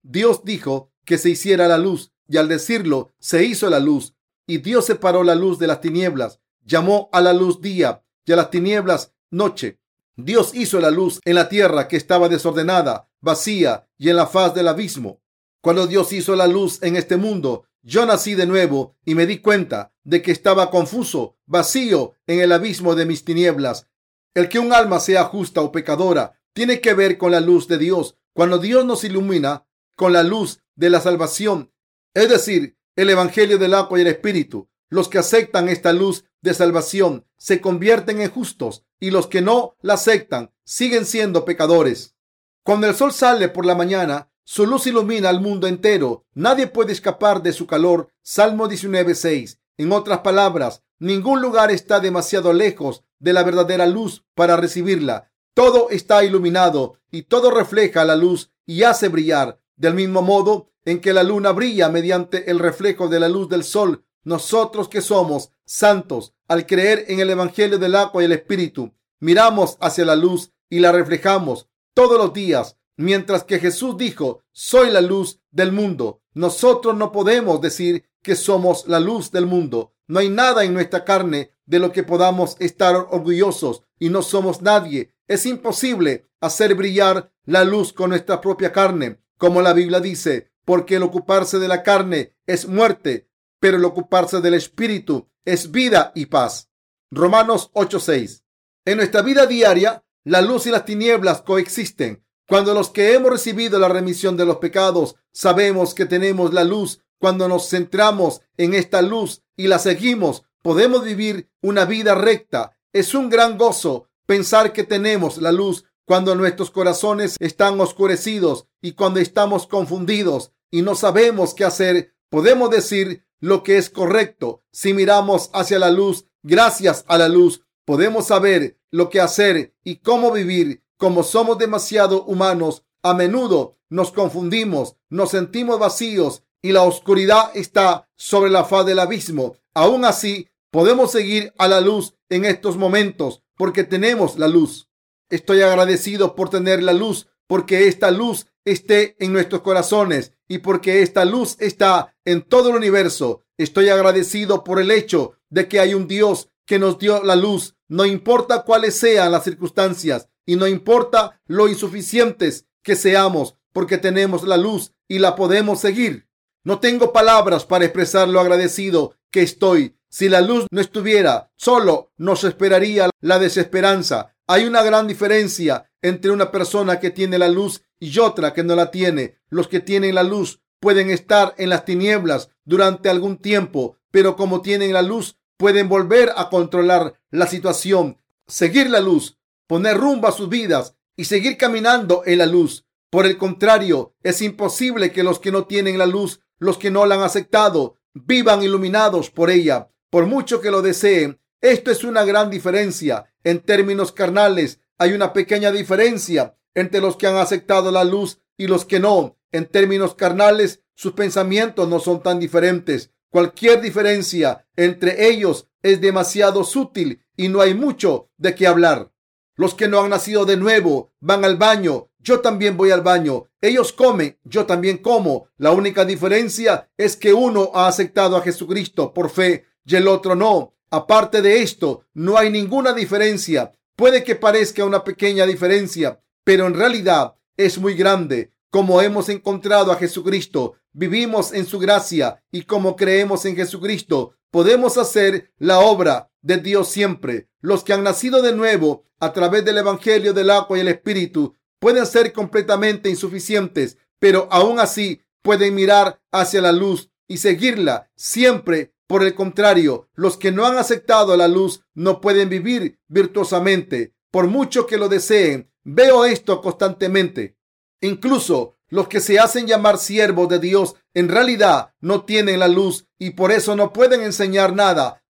Dios 0.03 0.43
dijo 0.45 0.93
que 1.05 1.19
se 1.19 1.31
hiciera 1.31 1.69
la 1.69 1.79
luz 1.79 2.13
y 2.29 2.37
al 2.37 2.49
decirlo 2.49 3.13
se 3.19 3.45
hizo 3.45 3.71
la 3.71 3.81
luz. 3.81 4.15
Y 4.47 4.59
Dios 4.59 4.87
separó 4.87 5.25
la 5.25 5.35
luz 5.35 5.59
de 5.59 5.67
las 5.67 5.81
tinieblas. 5.81 6.41
Llamó 6.65 7.09
a 7.13 7.21
la 7.21 7.33
luz 7.33 7.61
día 7.61 8.05
y 8.25 8.33
a 8.33 8.37
las 8.37 8.51
tinieblas 8.51 9.13
noche. 9.31 9.81
Dios 10.17 10.55
hizo 10.55 10.81
la 10.81 10.91
luz 10.91 11.21
en 11.25 11.35
la 11.35 11.49
tierra 11.49 11.89
que 11.89 11.97
estaba 11.97 12.29
desordenada, 12.29 13.09
vacía 13.21 13.89
y 13.99 14.09
en 14.09 14.17
la 14.17 14.27
faz 14.27 14.55
del 14.55 14.69
abismo. 14.69 15.21
Cuando 15.61 15.87
Dios 15.87 16.13
hizo 16.13 16.37
la 16.37 16.47
luz 16.47 16.83
en 16.83 16.97
este 16.97 17.17
mundo, 17.17 17.67
yo 17.83 18.07
nací 18.07 18.35
de 18.35 18.47
nuevo 18.47 18.97
y 19.05 19.15
me 19.15 19.27
di 19.27 19.39
cuenta 19.39 19.93
de 20.05 20.23
que 20.23 20.33
estaba 20.33 20.71
confuso, 20.71 21.37
vacío 21.47 22.15
en 22.27 22.41
el 22.41 22.53
abismo 22.53 22.95
de 22.95 23.05
mis 23.05 23.25
tinieblas. 23.25 23.89
El 24.35 24.49
que 24.49 24.59
un 24.59 24.73
alma 24.73 25.01
sea 25.01 25.25
justa 25.25 25.61
o 25.61 25.73
pecadora 25.73 26.39
tiene 26.57 26.81
que 26.81 26.95
ver 26.95 27.19
con 27.19 27.33
la 27.33 27.41
luz 27.41 27.69
de 27.69 27.77
Dios. 27.77 28.17
Cuando 28.33 28.57
Dios 28.57 28.87
nos 28.87 29.05
ilumina 29.05 29.67
con 29.95 30.15
la 30.15 30.23
luz 30.23 30.63
de 30.75 30.89
la 30.89 31.03
salvación, 31.03 31.71
es 32.15 32.31
decir, 32.31 32.79
el 32.97 33.11
Evangelio 33.11 33.59
del 33.59 33.75
agua 33.75 33.99
y 33.99 34.01
el 34.01 34.07
Espíritu, 34.07 34.71
los 34.89 35.11
que 35.11 35.19
aceptan 35.19 35.69
esta 35.69 35.93
luz 35.93 36.25
de 36.41 36.55
salvación 36.55 37.27
se 37.37 37.61
convierten 37.61 38.23
en 38.23 38.31
justos 38.31 38.87
y 38.99 39.11
los 39.11 39.27
que 39.27 39.43
no 39.43 39.77
la 39.83 39.95
aceptan 39.95 40.51
siguen 40.65 41.05
siendo 41.05 41.45
pecadores. 41.45 42.17
Cuando 42.63 42.87
el 42.87 42.95
sol 42.95 43.13
sale 43.13 43.51
por 43.51 43.67
la 43.67 43.75
mañana, 43.75 44.31
su 44.43 44.65
luz 44.67 44.87
ilumina 44.87 45.29
al 45.29 45.43
mundo 45.43 45.67
entero. 45.67 46.25
Nadie 46.33 46.69
puede 46.69 46.93
escapar 46.93 47.43
de 47.43 47.53
su 47.53 47.67
calor. 47.67 48.09
Salmo 48.23 48.67
19.6. 48.67 49.59
En 49.77 49.93
otras 49.93 50.21
palabras, 50.21 50.83
ningún 50.99 51.43
lugar 51.43 51.71
está 51.71 52.01
demasiado 52.01 52.55
lejos 52.55 53.05
de 53.19 53.35
la 53.35 53.43
verdadera 53.43 53.87
luz 53.87 54.25
para 54.35 54.57
recibirla. 54.57 55.31
Todo 55.57 55.89
está 55.89 56.23
iluminado 56.23 56.99
y 57.11 57.23
todo 57.23 57.51
refleja 57.51 58.05
la 58.05 58.15
luz 58.15 58.51
y 58.67 58.83
hace 58.83 59.09
brillar. 59.09 59.59
Del 59.77 59.95
mismo 59.95 60.21
modo 60.21 60.69
en 60.85 61.01
que 61.01 61.15
la 61.15 61.23
luna 61.23 61.53
brilla 61.53 61.89
mediante 61.89 62.51
el 62.51 62.59
reflejo 62.59 63.09
de 63.09 63.21
la 63.21 63.31
luz 63.31 63.49
del 63.49 63.65
sol, 63.65 64.05
nosotros 64.23 64.91
que 64.91 65.01
somos 65.01 65.53
santos, 65.65 66.35
al 66.47 66.67
creer 66.67 67.07
en 67.09 67.21
el 67.21 67.31
Evangelio 67.31 67.79
del 67.79 67.95
agua 67.95 68.21
y 68.21 68.27
el 68.27 68.33
Espíritu, 68.33 68.93
miramos 69.19 69.79
hacia 69.81 70.05
la 70.05 70.15
luz 70.15 70.53
y 70.69 70.81
la 70.81 70.93
reflejamos 70.93 71.71
todos 71.95 72.19
los 72.19 72.35
días 72.35 72.77
Mientras 72.99 73.45
que 73.45 73.59
Jesús 73.59 73.99
dijo, 73.99 74.43
soy 74.53 74.91
la 74.91 75.03
luz 75.03 75.41
del 75.51 75.71
mundo, 75.71 76.23
nosotros 76.33 76.97
no 76.97 77.13
podemos 77.13 77.61
decir 77.61 78.09
que 78.23 78.37
somos 78.37 78.89
la 78.89 79.01
luz 79.01 79.31
del 79.31 79.45
mundo. 79.45 79.93
No 80.07 80.19
hay 80.21 80.31
nada 80.31 80.65
en 80.65 80.73
nuestra 80.73 81.05
carne 81.05 81.51
de 81.67 81.79
lo 81.79 81.93
que 81.93 82.05
podamos 82.05 82.57
estar 82.59 82.97
orgullosos 82.97 83.83
y 83.99 84.09
no 84.09 84.23
somos 84.23 84.63
nadie. 84.63 85.15
Es 85.29 85.45
imposible 85.47 86.29
hacer 86.41 86.75
brillar 86.75 87.33
la 87.45 87.65
luz 87.65 87.93
con 87.93 88.11
nuestra 88.11 88.41
propia 88.41 88.73
carne, 88.73 89.21
como 89.39 89.61
la 89.61 89.73
Biblia 89.73 90.01
dice, 90.01 90.53
porque 90.65 90.97
el 90.97 91.03
ocuparse 91.03 91.59
de 91.59 91.69
la 91.69 91.83
carne 91.83 92.37
es 92.47 92.67
muerte, 92.67 93.29
pero 93.59 93.77
el 93.77 93.85
ocuparse 93.85 94.41
del 94.41 94.55
espíritu 94.55 95.29
es 95.45 95.71
vida 95.71 96.13
y 96.15 96.27
paz. 96.27 96.71
Romanos 97.11 97.71
8:6. 97.75 98.45
En 98.85 98.99
nuestra 98.99 99.23
vida 99.23 99.47
diaria, 99.47 100.05
la 100.25 100.41
luz 100.43 100.67
y 100.67 100.71
las 100.71 100.85
tinieblas 100.85 101.43
coexisten. 101.43 102.25
Cuando 102.49 102.75
los 102.75 102.91
que 102.91 103.15
hemos 103.15 103.31
recibido 103.31 103.79
la 103.81 103.89
remisión 103.89 104.37
de 104.37 104.47
los 104.47 104.59
pecados 104.59 105.17
sabemos 105.33 105.95
que 105.95 106.07
tenemos 106.07 106.53
la 106.53 106.63
luz, 106.63 107.01
cuando 107.19 107.49
nos 107.49 107.69
centramos 107.69 108.43
en 108.57 108.75
esta 108.75 109.03
luz 109.03 109.43
y 109.57 109.67
la 109.67 109.79
seguimos, 109.81 110.45
podemos 110.63 111.03
vivir 111.03 111.51
una 111.63 111.85
vida 111.85 112.15
recta. 112.15 112.77
Es 112.93 113.15
un 113.15 113.29
gran 113.29 113.59
gozo 113.59 114.09
pensar 114.27 114.73
que 114.73 114.85
tenemos 114.85 115.39
la 115.39 115.53
luz 115.53 115.85
cuando 116.05 116.35
nuestros 116.35 116.71
corazones 116.71 117.37
están 117.41 117.81
oscurecidos 117.81 118.67
y 118.81 118.93
cuando 118.93 119.21
estamos 119.21 119.67
confundidos 119.67 120.53
y 120.71 120.83
no 120.83 120.95
sabemos 120.95 121.55
qué 121.55 121.65
hacer. 121.65 122.15
Podemos 122.29 122.71
decir 122.71 123.25
lo 123.41 123.63
que 123.63 123.79
es 123.79 123.91
correcto 123.91 124.63
si 124.73 124.93
miramos 124.93 125.51
hacia 125.53 125.79
la 125.79 125.91
luz. 125.91 126.27
Gracias 126.43 127.05
a 127.09 127.19
la 127.19 127.29
luz 127.29 127.63
podemos 127.85 128.27
saber 128.27 128.79
lo 128.91 129.09
que 129.09 129.21
hacer 129.21 129.75
y 129.85 129.97
cómo 129.97 130.33
vivir 130.33 130.83
como 130.99 131.23
somos 131.23 131.59
demasiado 131.59 132.25
humanos, 132.25 132.85
a 133.03 133.15
menudo 133.15 133.77
nos 133.89 134.11
confundimos, 134.11 134.97
nos 135.09 135.31
sentimos 135.31 135.79
vacíos 135.79 136.43
y 136.63 136.73
la 136.73 136.83
oscuridad 136.83 137.51
está 137.55 138.09
sobre 138.17 138.51
la 138.51 138.65
faz 138.65 138.87
del 138.87 138.99
abismo. 138.99 139.57
Aún 139.75 140.05
así, 140.05 140.49
podemos 140.71 141.13
seguir 141.13 141.53
a 141.59 141.69
la 141.69 141.81
luz 141.81 142.15
en 142.29 142.45
estos 142.45 142.77
momentos 142.77 143.45
porque 143.57 143.85
tenemos 143.85 144.39
la 144.39 144.49
luz. 144.49 144.89
Estoy 145.29 145.63
agradecido 145.63 146.35
por 146.35 146.51
tener 146.51 146.83
la 146.83 146.93
luz, 146.93 147.29
porque 147.47 147.89
esta 147.89 148.11
luz 148.11 148.47
esté 148.65 149.17
en 149.19 149.33
nuestros 149.33 149.63
corazones 149.63 150.33
y 150.49 150.59
porque 150.59 151.03
esta 151.03 151.25
luz 151.25 151.57
está 151.59 152.15
en 152.25 152.43
todo 152.43 152.71
el 152.71 152.77
universo. 152.77 153.43
Estoy 153.59 153.89
agradecido 153.89 154.65
por 154.65 154.81
el 154.81 154.91
hecho 154.91 155.33
de 155.49 155.69
que 155.69 155.81
hay 155.81 155.95
un 155.95 156.07
Dios 156.07 156.51
que 156.67 156.79
nos 156.79 156.99
dio 156.99 157.23
la 157.23 157.37
luz, 157.37 157.77
no 157.89 158.05
importa 158.05 158.63
cuáles 158.63 158.97
sean 158.97 159.31
las 159.31 159.45
circunstancias 159.45 160.29
y 160.45 160.57
no 160.57 160.67
importa 160.67 161.41
lo 161.47 161.69
insuficientes 161.69 162.67
que 162.83 162.97
seamos, 162.97 163.57
porque 163.73 163.99
tenemos 163.99 164.43
la 164.43 164.57
luz 164.57 164.93
y 165.09 165.19
la 165.21 165.37
podemos 165.37 165.81
seguir. 165.81 166.29
No 166.65 166.81
tengo 166.81 167.13
palabras 167.13 167.65
para 167.65 167.85
expresar 167.85 168.29
lo 168.29 168.41
agradecido 168.41 169.15
que 169.31 169.43
estoy. 169.43 169.96
Si 170.09 170.29
la 170.29 170.41
luz 170.41 170.67
no 170.71 170.81
estuviera, 170.81 171.51
solo 171.57 172.13
nos 172.17 172.45
esperaría 172.45 173.11
la 173.21 173.39
desesperanza. 173.39 174.35
Hay 174.47 174.65
una 174.65 174.83
gran 174.83 175.07
diferencia 175.07 175.91
entre 176.01 176.31
una 176.31 176.51
persona 176.51 177.01
que 177.01 177.11
tiene 177.11 177.39
la 177.39 177.49
luz 177.49 177.83
y 177.99 178.19
otra 178.19 178.53
que 178.53 178.63
no 178.63 178.77
la 178.77 178.91
tiene. 178.91 179.39
Los 179.49 179.69
que 179.69 179.81
tienen 179.81 180.15
la 180.15 180.23
luz 180.23 180.61
pueden 180.81 181.11
estar 181.11 181.55
en 181.59 181.71
las 181.71 181.85
tinieblas 181.85 182.51
durante 182.65 183.09
algún 183.09 183.39
tiempo, 183.39 183.99
pero 184.11 184.37
como 184.37 184.63
tienen 184.63 184.93
la 184.93 185.03
luz, 185.03 185.37
pueden 185.57 185.89
volver 185.89 186.33
a 186.37 186.49
controlar 186.49 187.15
la 187.31 187.47
situación, 187.47 188.19
seguir 188.47 188.89
la 188.91 189.01
luz, 189.01 189.39
poner 189.67 189.97
rumbo 189.97 190.29
a 190.29 190.33
sus 190.33 190.49
vidas 190.49 190.95
y 191.17 191.25
seguir 191.25 191.57
caminando 191.57 192.23
en 192.27 192.39
la 192.39 192.47
luz. 192.47 192.87
Por 193.11 193.27
el 193.27 193.39
contrario, 193.39 194.15
es 194.23 194.43
imposible 194.43 195.13
que 195.13 195.23
los 195.23 195.39
que 195.39 195.53
no 195.53 195.67
tienen 195.67 195.99
la 195.99 196.07
luz, 196.07 196.41
los 196.59 196.79
que 196.79 196.91
no 196.91 197.07
la 197.07 197.17
han 197.17 197.23
aceptado, 197.23 197.97
vivan 198.15 198.63
iluminados 198.63 199.31
por 199.31 199.51
ella, 199.51 199.91
por 200.17 200.25
mucho 200.25 200.63
que 200.63 200.71
lo 200.71 200.81
deseen. 200.81 201.39
Esto 201.61 201.91
es 201.91 202.03
una 202.03 202.25
gran 202.25 202.49
diferencia. 202.49 203.27
En 203.45 203.61
términos 203.61 204.13
carnales, 204.13 204.81
hay 204.97 205.13
una 205.13 205.35
pequeña 205.35 205.71
diferencia 205.71 206.57
entre 206.75 207.03
los 207.03 207.17
que 207.17 207.27
han 207.27 207.37
aceptado 207.37 207.91
la 207.93 208.03
luz 208.03 208.41
y 208.57 208.67
los 208.67 208.87
que 208.87 208.99
no. 208.99 209.37
En 209.53 209.67
términos 209.67 210.15
carnales, 210.15 210.81
sus 210.95 211.13
pensamientos 211.13 211.87
no 211.87 212.01
son 212.01 212.23
tan 212.23 212.41
diferentes. 212.41 213.11
Cualquier 213.29 213.83
diferencia 213.83 214.67
entre 214.75 215.29
ellos 215.29 215.69
es 215.83 216.01
demasiado 216.01 216.65
sutil 216.65 217.21
y 217.37 217.49
no 217.51 217.61
hay 217.61 217.75
mucho 217.75 218.31
de 218.39 218.55
qué 218.55 218.67
hablar. 218.67 219.13
Los 219.55 219.75
que 219.75 219.87
no 219.87 220.01
han 220.01 220.09
nacido 220.09 220.47
de 220.47 220.57
nuevo 220.57 221.13
van 221.21 221.45
al 221.45 221.59
baño 221.59 222.09
yo 222.27 222.41
también 222.41 222.77
voy 222.77 222.91
al 222.91 223.03
baño. 223.03 223.47
Ellos 223.61 223.93
comen, 223.93 224.37
yo 224.43 224.67
también 224.67 224.99
como. 224.99 225.47
La 225.59 225.71
única 225.71 226.05
diferencia 226.05 226.91
es 226.97 227.17
que 227.17 227.33
uno 227.33 227.71
ha 227.73 227.87
aceptado 227.87 228.37
a 228.37 228.43
Jesucristo 228.43 229.15
por 229.15 229.31
fe 229.31 229.65
y 229.87 229.97
el 229.97 230.09
otro 230.09 230.35
no. 230.35 230.75
Aparte 230.91 231.41
de 231.41 231.63
esto, 231.63 232.03
no 232.13 232.37
hay 232.37 232.51
ninguna 232.51 232.93
diferencia. 232.93 233.73
Puede 233.97 234.25
que 234.25 234.35
parezca 234.37 234.85
una 234.85 235.05
pequeña 235.05 235.47
diferencia, 235.47 236.21
pero 236.45 236.67
en 236.67 236.75
realidad 236.75 237.35
es 237.57 237.79
muy 237.79 237.95
grande. 237.95 238.53
Como 238.71 239.01
hemos 239.01 239.29
encontrado 239.29 239.91
a 239.91 239.97
Jesucristo, 239.97 240.75
vivimos 240.93 241.53
en 241.53 241.67
su 241.67 241.79
gracia 241.79 242.43
y 242.51 242.63
como 242.63 242.97
creemos 242.97 243.45
en 243.47 243.57
Jesucristo, 243.57 244.35
podemos 244.51 244.99
hacer 244.99 245.53
la 245.59 245.81
obra 245.81 246.31
de 246.43 246.59
Dios 246.59 246.89
siempre. 246.89 247.49
Los 247.61 247.85
que 247.85 247.93
han 247.93 248.03
nacido 248.03 248.43
de 248.43 248.55
nuevo 248.55 249.05
a 249.19 249.33
través 249.33 249.65
del 249.65 249.79
Evangelio 249.79 250.33
del 250.33 250.51
agua 250.51 250.77
y 250.77 250.81
el 250.83 250.89
Espíritu 250.89 251.55
pueden 251.79 252.07
ser 252.07 252.33
completamente 252.33 253.09
insuficientes, 253.09 253.99
pero 254.19 254.49
aún 254.51 254.81
así 254.81 255.21
pueden 255.43 255.75
mirar 255.75 256.21
hacia 256.33 256.61
la 256.61 256.73
luz 256.73 257.11
y 257.29 257.39
seguirla 257.39 258.11
siempre. 258.15 258.93
Por 259.07 259.23
el 259.23 259.35
contrario, 259.35 260.09
los 260.15 260.37
que 260.37 260.51
no 260.51 260.67
han 260.67 260.79
aceptado 260.79 261.37
la 261.37 261.49
luz 261.49 261.83
no 261.95 262.21
pueden 262.21 262.49
vivir 262.49 262.99
virtuosamente, 263.09 264.15
por 264.31 264.49
mucho 264.49 264.87
que 264.87 264.99
lo 264.99 265.09
deseen. 265.09 265.71
Veo 265.85 266.25
esto 266.25 266.61
constantemente. 266.61 267.57
Incluso 268.01 268.77
los 268.89 269.09
que 269.09 269.21
se 269.21 269.39
hacen 269.39 269.67
llamar 269.67 269.99
siervos 269.99 270.49
de 270.49 270.59
Dios 270.59 270.95
en 271.15 271.29
realidad 271.29 271.95
no 272.01 272.25
tienen 272.25 272.61
la 272.61 272.69
luz 272.69 273.07
y 273.19 273.31
por 273.31 273.53
eso 273.53 273.75
no 273.77 273.93
pueden 273.93 274.23
enseñar 274.23 274.75
nada. 274.75 275.25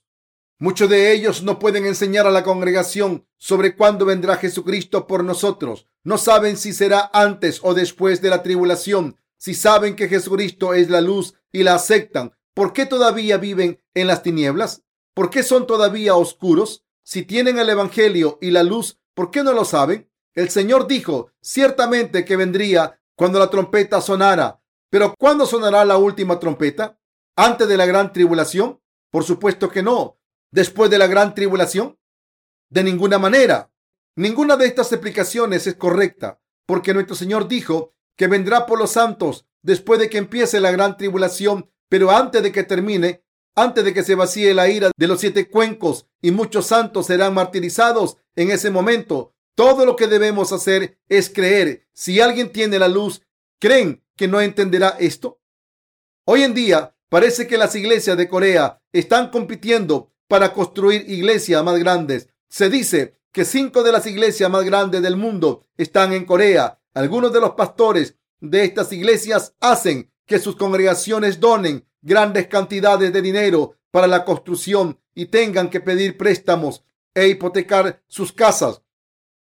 Muchos 0.58 0.88
de 0.88 1.12
ellos 1.12 1.42
no 1.42 1.58
pueden 1.58 1.84
enseñar 1.84 2.26
a 2.26 2.30
la 2.30 2.42
congregación 2.42 3.26
sobre 3.36 3.76
cuándo 3.76 4.06
vendrá 4.06 4.36
Jesucristo 4.36 5.06
por 5.06 5.22
nosotros. 5.22 5.86
No 6.02 6.16
saben 6.16 6.56
si 6.56 6.72
será 6.72 7.10
antes 7.12 7.60
o 7.62 7.74
después 7.74 8.22
de 8.22 8.30
la 8.30 8.42
tribulación. 8.42 9.16
Si 9.38 9.52
saben 9.52 9.96
que 9.96 10.08
Jesucristo 10.08 10.72
es 10.72 10.88
la 10.88 11.02
luz 11.02 11.34
y 11.52 11.62
la 11.62 11.74
aceptan, 11.74 12.32
¿por 12.57 12.72
qué 12.72 12.86
todavía 12.86 13.36
viven 13.36 13.82
en 13.92 14.07
las 14.07 14.22
tinieblas? 14.22 14.82
¿Por 15.14 15.28
qué 15.28 15.42
son 15.42 15.66
todavía 15.66 16.14
oscuros? 16.14 16.84
Si 17.04 17.22
tienen 17.22 17.59
el 17.59 17.68
Evangelio 17.68 18.38
y 18.40 18.50
la 18.50 18.62
luz, 18.62 18.98
¿por 19.14 19.30
qué 19.30 19.44
no 19.44 19.52
lo 19.52 19.66
saben? 19.66 20.11
El 20.34 20.48
Señor 20.48 20.86
dijo 20.86 21.30
ciertamente 21.42 22.24
que 22.24 22.36
vendría 22.36 22.98
cuando 23.14 23.38
la 23.38 23.50
trompeta 23.50 24.00
sonara. 24.00 24.62
Pero 24.88 25.14
¿cuándo 25.18 25.44
sonará 25.44 25.84
la 25.84 25.98
última 25.98 26.40
trompeta? 26.40 26.98
¿Antes 27.36 27.68
de 27.68 27.76
la 27.76 27.84
gran 27.84 28.11
tribulación? 28.12 28.80
Por 29.11 29.22
supuesto 29.22 29.68
que 29.68 29.82
no. 29.82 30.18
¿Después 30.50 30.90
de 30.90 30.98
la 30.98 31.07
gran 31.07 31.34
tribulación? 31.34 31.98
De 32.70 32.82
ninguna 32.82 33.18
manera. 33.18 33.70
Ninguna 34.16 34.57
de 34.57 34.66
estas 34.66 34.90
explicaciones 34.92 35.66
es 35.66 35.74
correcta, 35.74 36.40
porque 36.64 36.94
nuestro 36.94 37.16
Señor 37.16 37.48
dijo 37.48 37.94
que 38.16 38.28
vendrá 38.28 38.64
por 38.64 38.78
los 38.78 38.92
santos 38.92 39.46
después 39.61 40.00
de 40.00 40.09
que 40.09 40.16
empiece 40.16 40.59
la 40.59 40.70
gran 40.70 40.96
tribulación, 40.96 41.70
pero 41.89 42.11
antes 42.11 42.43
de 42.43 42.53
que 42.53 42.62
termine, 42.62 43.22
antes 43.55 43.84
de 43.84 43.95
que 43.95 44.03
se 44.03 44.14
vacíe 44.14 44.53
la 44.55 44.68
ira 44.68 44.91
de 44.97 45.07
los 45.07 45.20
siete 45.20 45.49
cuencos 45.49 46.07
y 46.20 46.30
muchos 46.30 46.66
santos 46.66 47.07
serán 47.07 47.34
martirizados 47.34 48.18
en 48.34 48.51
ese 48.51 48.70
momento. 48.70 49.34
Todo 49.55 49.87
lo 49.87 49.97
que 49.97 50.07
debemos 50.07 50.53
hacer 50.53 50.99
es 51.09 51.30
creer. 51.30 51.89
Si 51.95 52.20
alguien 52.20 52.53
tiene 52.53 52.78
la 52.78 52.89
luz, 52.89 53.22
¿creen 53.59 54.05
que 54.14 54.28
no 54.28 54.41
entenderá 54.41 54.97
esto? 55.01 55.41
Hoy 56.26 56.43
en 56.43 56.53
día 56.53 56.95
parece 57.09 57.47
que 57.47 57.57
las 57.57 57.74
iglesias 57.74 58.18
de 58.18 58.28
Corea 58.28 58.82
están 58.93 59.30
compitiendo 59.30 60.12
para 60.28 60.53
construir 60.53 61.09
iglesias 61.09 61.64
más 61.64 61.78
grandes. 61.78 62.28
Se 62.49 62.68
dice 62.68 63.18
que 63.32 63.45
cinco 63.45 63.82
de 63.82 63.93
las 63.93 64.07
iglesias 64.07 64.51
más 64.51 64.64
grandes 64.64 65.03
del 65.03 65.16
mundo 65.16 65.66
están 65.78 66.12
en 66.12 66.26
Corea. 66.26 66.80
Algunos 66.93 67.32
de 67.32 67.41
los 67.41 67.53
pastores 67.53 68.16
de 68.41 68.64
estas 68.64 68.93
iglesias 68.93 69.55
hacen 69.61 70.12
que 70.26 70.38
sus 70.38 70.56
congregaciones 70.56 71.40
donen 71.40 71.86
grandes 72.02 72.48
cantidades 72.48 73.12
de 73.12 73.22
dinero 73.22 73.76
para 73.90 74.06
la 74.06 74.24
construcción 74.24 74.98
y 75.14 75.26
tengan 75.26 75.70
que 75.70 75.80
pedir 75.80 76.16
préstamos 76.18 76.84
e 77.14 77.28
hipotecar 77.28 78.02
sus 78.06 78.32
casas 78.32 78.82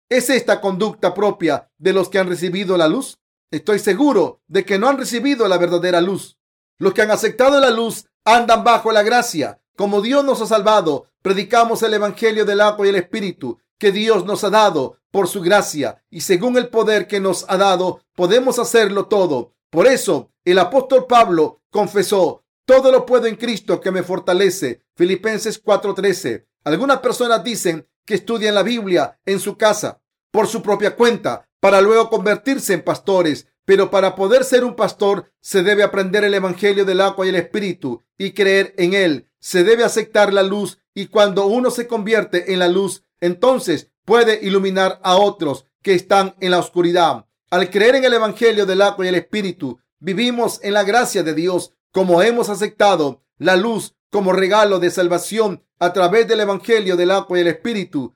¿Es 0.09 0.32
esta 0.32 0.59
conducta 0.59 1.13
propia 1.13 1.69
de 1.77 1.93
los 1.93 2.09
que 2.09 2.17
han 2.17 2.27
recibido 2.27 2.77
la 2.77 2.88
luz? 2.88 3.19
Estoy 3.51 3.77
seguro 3.77 4.41
de 4.47 4.65
que 4.65 4.80
no 4.80 4.89
han 4.89 4.97
recibido 4.97 5.47
la 5.47 5.59
verdadera 5.59 6.01
luz. 6.01 6.39
Los 6.80 6.95
que 6.95 7.03
han 7.03 7.11
aceptado 7.11 7.59
la 7.59 7.69
luz 7.69 8.07
andan 8.25 8.63
bajo 8.63 8.91
la 8.91 9.03
gracia. 9.03 9.61
Como 9.77 10.01
Dios 10.01 10.25
nos 10.25 10.41
ha 10.41 10.47
salvado, 10.47 11.11
predicamos 11.21 11.84
el 11.84 11.93
Evangelio 11.93 12.43
del 12.43 12.61
agua 12.61 12.88
y 12.88 12.89
el 12.89 12.95
Espíritu 12.95 13.59
que 13.77 13.91
Dios 13.91 14.25
nos 14.25 14.43
ha 14.43 14.49
dado 14.49 14.97
por 15.11 15.27
su 15.27 15.41
gracia 15.41 16.03
y 16.09 16.21
según 16.21 16.57
el 16.57 16.69
poder 16.69 17.05
que 17.05 17.19
nos 17.19 17.45
ha 17.47 17.57
dado, 17.57 18.01
podemos 18.15 18.57
hacerlo 18.57 19.05
todo. 19.05 19.53
Por 19.70 19.88
eso, 19.88 20.32
el 20.45 20.59
apóstol 20.59 21.05
Pablo 21.07 21.61
confesó, 21.70 22.43
todo 22.65 22.91
lo 22.91 23.05
puedo 23.05 23.28
en 23.28 23.36
Cristo 23.36 23.80
que 23.82 23.91
me 23.91 24.03
fortalece. 24.03 24.82
Filipenses 24.95 25.57
4:13. 25.63 26.47
Algunas 26.63 26.99
personas 26.99 27.43
dicen 27.43 27.88
que 28.05 28.15
estudian 28.15 28.55
la 28.55 28.63
Biblia 28.63 29.20
en 29.26 29.39
su 29.39 29.57
casa 29.57 30.01
por 30.32 30.47
su 30.47 30.61
propia 30.61 30.95
cuenta 30.95 31.47
para 31.59 31.82
luego 31.82 32.09
convertirse 32.09 32.74
en 32.74 32.84
pastores. 32.84 33.47
Pero 33.65 33.91
para 33.91 34.15
poder 34.15 34.43
ser 34.43 34.63
un 34.63 34.76
pastor 34.76 35.32
se 35.41 35.61
debe 35.61 35.84
aprender 35.84 36.24
el 36.24 36.34
Evangelio 36.34 36.86
del 36.86 37.01
agua 37.01 37.26
y 37.26 37.30
el 37.30 37.36
Espíritu 37.36 38.01
y 38.17 38.32
creer 38.32 38.74
en 38.78 38.93
él. 38.93 39.30
Se 39.39 39.63
debe 39.63 39.84
aceptar 39.84 40.34
la 40.34 40.41
luz 40.41 40.80
y 40.95 41.07
cuando 41.07 41.45
uno 41.45 41.70
se 41.70 41.88
convierte 41.88 42.51
en 42.51 42.59
la 42.59 42.67
luz, 42.67 43.03
entonces 43.22 43.91
puede 44.05 44.39
iluminar 44.41 44.99
a 45.03 45.17
otros 45.17 45.65
que 45.84 45.93
están 45.93 46.36
en 46.39 46.51
la 46.51 46.59
oscuridad. 46.59 47.28
Al 47.52 47.70
creer 47.72 47.95
en 47.95 48.06
el 48.06 48.14
Evangelio 48.14 48.66
del 48.66 48.82
agua 48.82 49.06
y 49.06 49.10
el 49.10 49.16
Espíritu, 49.16 49.80
vivimos 50.00 50.60
en 50.62 50.74
la 50.74 50.84
gracia 50.84 51.24
de 51.24 51.34
Dios 51.34 51.74
como 51.91 52.22
hemos 52.22 52.50
aceptado 52.50 53.24
la 53.38 53.56
luz 53.56 53.95
como 54.12 54.34
regalo 54.34 54.80
de 54.80 54.91
salvación 54.91 55.64
a 55.80 55.91
través 55.93 56.28
del 56.28 56.41
Evangelio 56.41 56.95
del 56.95 57.12
agua 57.12 57.38
y 57.38 57.41
el 57.41 57.47
Espíritu 57.47 58.16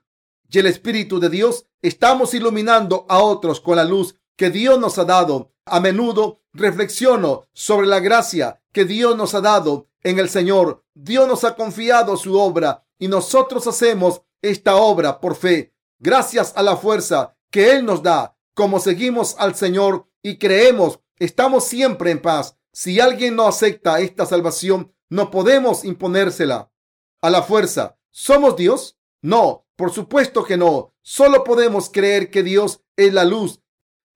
y 0.54 0.58
el 0.60 0.66
Espíritu 0.66 1.18
de 1.18 1.30
Dios, 1.30 1.66
estamos 1.82 2.32
iluminando 2.32 3.06
a 3.08 3.18
otros 3.18 3.60
con 3.60 3.76
la 3.76 3.84
luz 3.84 4.14
que 4.36 4.50
Dios 4.50 4.78
nos 4.78 4.98
ha 4.98 5.04
dado. 5.04 5.50
A 5.66 5.80
menudo 5.80 6.42
reflexiono 6.52 7.48
sobre 7.54 7.86
la 7.86 7.98
gracia 7.98 8.62
que 8.70 8.84
Dios 8.84 9.16
nos 9.16 9.34
ha 9.34 9.40
dado 9.40 9.88
en 10.02 10.18
el 10.18 10.28
Señor. 10.28 10.84
Dios 10.94 11.26
nos 11.26 11.42
ha 11.42 11.56
confiado 11.56 12.16
su 12.16 12.38
obra 12.38 12.86
y 12.98 13.08
nosotros 13.08 13.66
hacemos 13.66 14.22
esta 14.42 14.76
obra 14.76 15.20
por 15.20 15.34
fe, 15.34 15.74
gracias 15.98 16.52
a 16.54 16.62
la 16.62 16.76
fuerza 16.76 17.34
que 17.50 17.72
Él 17.72 17.84
nos 17.84 18.02
da. 18.02 18.36
Como 18.54 18.78
seguimos 18.78 19.34
al 19.38 19.56
Señor 19.56 20.08
y 20.22 20.38
creemos, 20.38 21.00
estamos 21.18 21.64
siempre 21.64 22.12
en 22.12 22.22
paz. 22.22 22.56
Si 22.72 23.00
alguien 23.00 23.34
no 23.34 23.46
acepta 23.46 24.00
esta 24.00 24.26
salvación, 24.26 24.94
no 25.10 25.30
podemos 25.30 25.84
imponérsela 25.84 26.72
a 27.20 27.30
la 27.30 27.42
fuerza. 27.42 27.98
¿Somos 28.10 28.56
Dios? 28.56 28.96
No, 29.22 29.66
por 29.76 29.92
supuesto 29.92 30.44
que 30.44 30.56
no. 30.56 30.94
Solo 31.02 31.42
podemos 31.42 31.90
creer 31.90 32.30
que 32.30 32.42
Dios 32.42 32.82
es 32.96 33.12
la 33.12 33.24
luz 33.24 33.60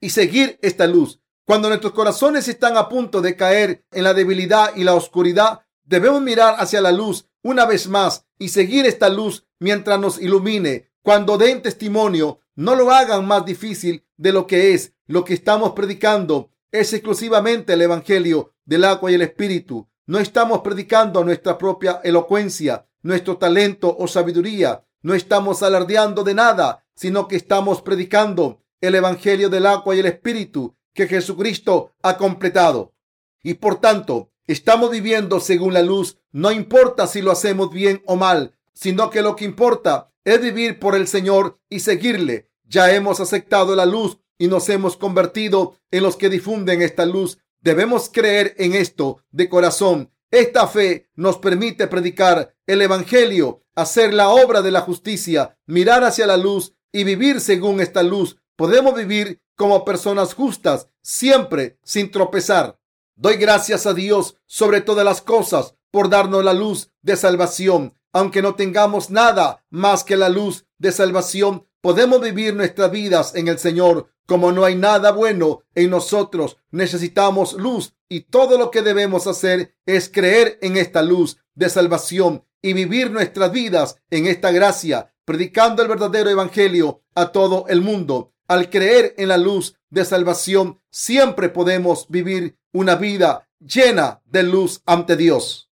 y 0.01 0.11
seguir 0.11 0.59
esta 0.63 0.87
luz. 0.87 1.21
Cuando 1.45 1.69
nuestros 1.69 1.93
corazones 1.93 2.47
están 2.47 2.77
a 2.77 2.89
punto 2.89 3.21
de 3.21 3.35
caer 3.35 3.87
en 3.91 4.05
la 4.05 4.15
debilidad 4.15 4.77
y 4.77 4.85
la 4.85 4.95
oscuridad, 4.95 5.63
debemos 5.83 6.21
mirar 6.21 6.57
hacia 6.59 6.81
la 6.81 6.93
luz 6.93 7.29
una 7.43 7.65
vez 7.65 7.89
más 7.89 8.27
y 8.39 8.51
seguir 8.51 8.87
esta 8.87 9.09
luz 9.09 9.47
mientras 9.59 9.99
nos 9.99 10.21
ilumine. 10.21 10.93
Cuando 11.03 11.39
den 11.39 11.63
testimonio, 11.63 12.41
no 12.59 12.75
lo 12.75 12.91
hagan 12.91 13.25
más 13.25 13.45
difícil 13.45 14.05
de 14.17 14.33
lo 14.33 14.49
que 14.49 14.75
es. 14.75 14.93
Lo 15.07 15.25
que 15.25 15.33
estamos 15.33 15.75
predicando 15.75 16.51
es 16.73 16.93
exclusivamente 16.93 17.75
el 17.75 17.83
Evangelio 17.83 18.53
del 18.65 18.83
agua 18.83 19.13
y 19.13 19.15
el 19.15 19.23
Espíritu. 19.23 19.89
No 20.07 20.19
estamos 20.19 20.63
predicando 20.63 21.23
nuestra 21.23 21.57
propia 21.57 22.01
elocuencia, 22.03 22.89
nuestro 23.03 23.37
talento 23.37 23.97
o 23.97 24.09
sabiduría. 24.09 24.85
No 25.03 25.15
estamos 25.15 25.63
alardeando 25.63 26.25
de 26.25 26.35
nada, 26.35 26.85
sino 26.97 27.29
que 27.29 27.37
estamos 27.37 27.81
predicando 27.81 28.65
el 28.81 28.97
Evangelio 28.97 29.51
del 29.51 29.65
agua 29.65 29.95
y 29.95 30.01
el 30.01 30.07
Espíritu 30.07 30.75
que 30.95 31.07
Jesucristo 31.07 31.93
ha 32.03 32.17
completado. 32.17 32.93
Y 33.41 33.55
por 33.55 33.81
tanto, 33.81 34.33
estamos 34.49 34.91
viviendo 34.91 35.39
según 35.39 35.75
la 35.75 35.83
luz. 35.83 36.19
No 36.33 36.51
importa 36.51 37.07
si 37.07 37.23
lo 37.23 37.31
hacemos 37.31 37.71
bien 37.71 38.03
o 38.05 38.17
mal, 38.17 38.59
sino 38.75 39.11
que 39.11 39.23
lo 39.23 39.37
que 39.37 39.45
importa 39.45 40.11
es 40.25 40.43
vivir 40.43 40.81
por 40.81 40.97
el 40.97 41.07
Señor 41.07 41.61
y 41.71 41.81
seguirle. 41.81 42.48
Ya 42.69 42.95
hemos 42.95 43.19
aceptado 43.19 43.75
la 43.75 43.87
luz 43.87 44.19
y 44.39 44.47
nos 44.47 44.69
hemos 44.69 44.97
convertido 44.97 45.75
en 45.91 46.05
los 46.05 46.17
que 46.17 46.29
difunden 46.29 46.83
esta 46.83 47.05
luz 47.05 47.39
Debemos 47.61 48.09
creer 48.09 48.55
en 48.59 48.75
esto 48.75 49.25
de 49.31 49.49
corazón. 49.49 50.13
Esta 50.31 50.69
fe 50.69 51.09
nos 51.17 51.39
permite 51.39 51.87
predicar 51.89 52.55
el 52.67 52.83
Evangelio, 52.83 53.65
hacer 53.75 54.15
la 54.15 54.29
obra 54.29 54.63
de 54.63 54.71
la 54.71 54.83
justicia, 54.83 55.59
mirar 55.67 56.05
hacia 56.05 56.27
la 56.27 56.37
luz 56.37 56.75
y 56.93 57.05
vivir 57.05 57.41
según 57.41 57.81
esta 57.81 58.03
luz. 58.03 58.37
Podemos 58.57 58.95
vivir 58.95 59.41
como 59.57 59.85
personas 59.85 60.35
justas, 60.35 60.89
siempre 61.03 61.79
sin 61.83 62.11
tropezar. 62.11 62.79
Doy 63.17 63.37
gracias 63.37 63.87
a 63.87 63.95
Dios 63.95 64.37
sobre 64.47 64.81
todas 64.81 65.05
las 65.05 65.21
cosas 65.21 65.75
por 65.91 66.09
darnos 66.09 66.45
la 66.45 66.53
luz 66.55 66.93
de 67.03 67.17
salvación. 67.17 67.95
Aunque 68.13 68.41
no 68.41 68.55
tengamos 68.55 69.11
nada 69.11 69.65
más 69.71 70.05
que 70.05 70.17
la 70.17 70.29
luz 70.29 70.67
de 70.79 70.93
salvación, 70.93 71.67
podemos 71.81 72.21
vivir 72.21 72.55
nuestras 72.55 72.91
vidas 72.91 73.35
en 73.35 73.49
el 73.49 73.59
Señor. 73.59 74.11
Como 74.27 74.53
no 74.53 74.65
hay 74.65 74.77
nada 74.77 75.11
bueno 75.13 75.63
en 75.75 75.91
nosotros, 75.91 76.59
necesitamos 76.71 77.55
luz 77.55 77.95
y 78.09 78.23
todo 78.23 78.59
lo 78.59 78.71
que 78.71 78.83
debemos 78.83 79.27
hacer 79.27 79.75
es 79.87 80.11
creer 80.11 80.59
en 80.61 80.77
esta 80.77 81.03
luz 81.03 81.39
de 81.55 81.69
salvación 81.71 82.45
y 82.61 82.73
vivir 82.73 83.11
nuestras 83.11 83.53
vidas 83.53 83.97
en 84.11 84.27
esta 84.27 84.51
gracia, 84.51 85.15
predicando 85.25 85.83
el 85.83 85.89
verdadero 85.89 86.31
evangelio 86.31 87.03
a 87.15 87.33
todo 87.33 87.67
el 87.69 87.81
mundo. 87.81 88.35
Al 88.49 88.71
creer 88.71 89.15
en 89.19 89.29
la 89.29 89.37
luz 89.37 89.77
de 89.91 90.05
salvación, 90.05 90.81
siempre 90.91 91.49
podemos 91.49 92.07
vivir 92.09 92.59
una 92.73 92.97
vida 92.97 93.49
llena 93.61 94.23
de 94.25 94.43
luz 94.43 94.83
ante 94.87 95.17
Dios. 95.17 95.68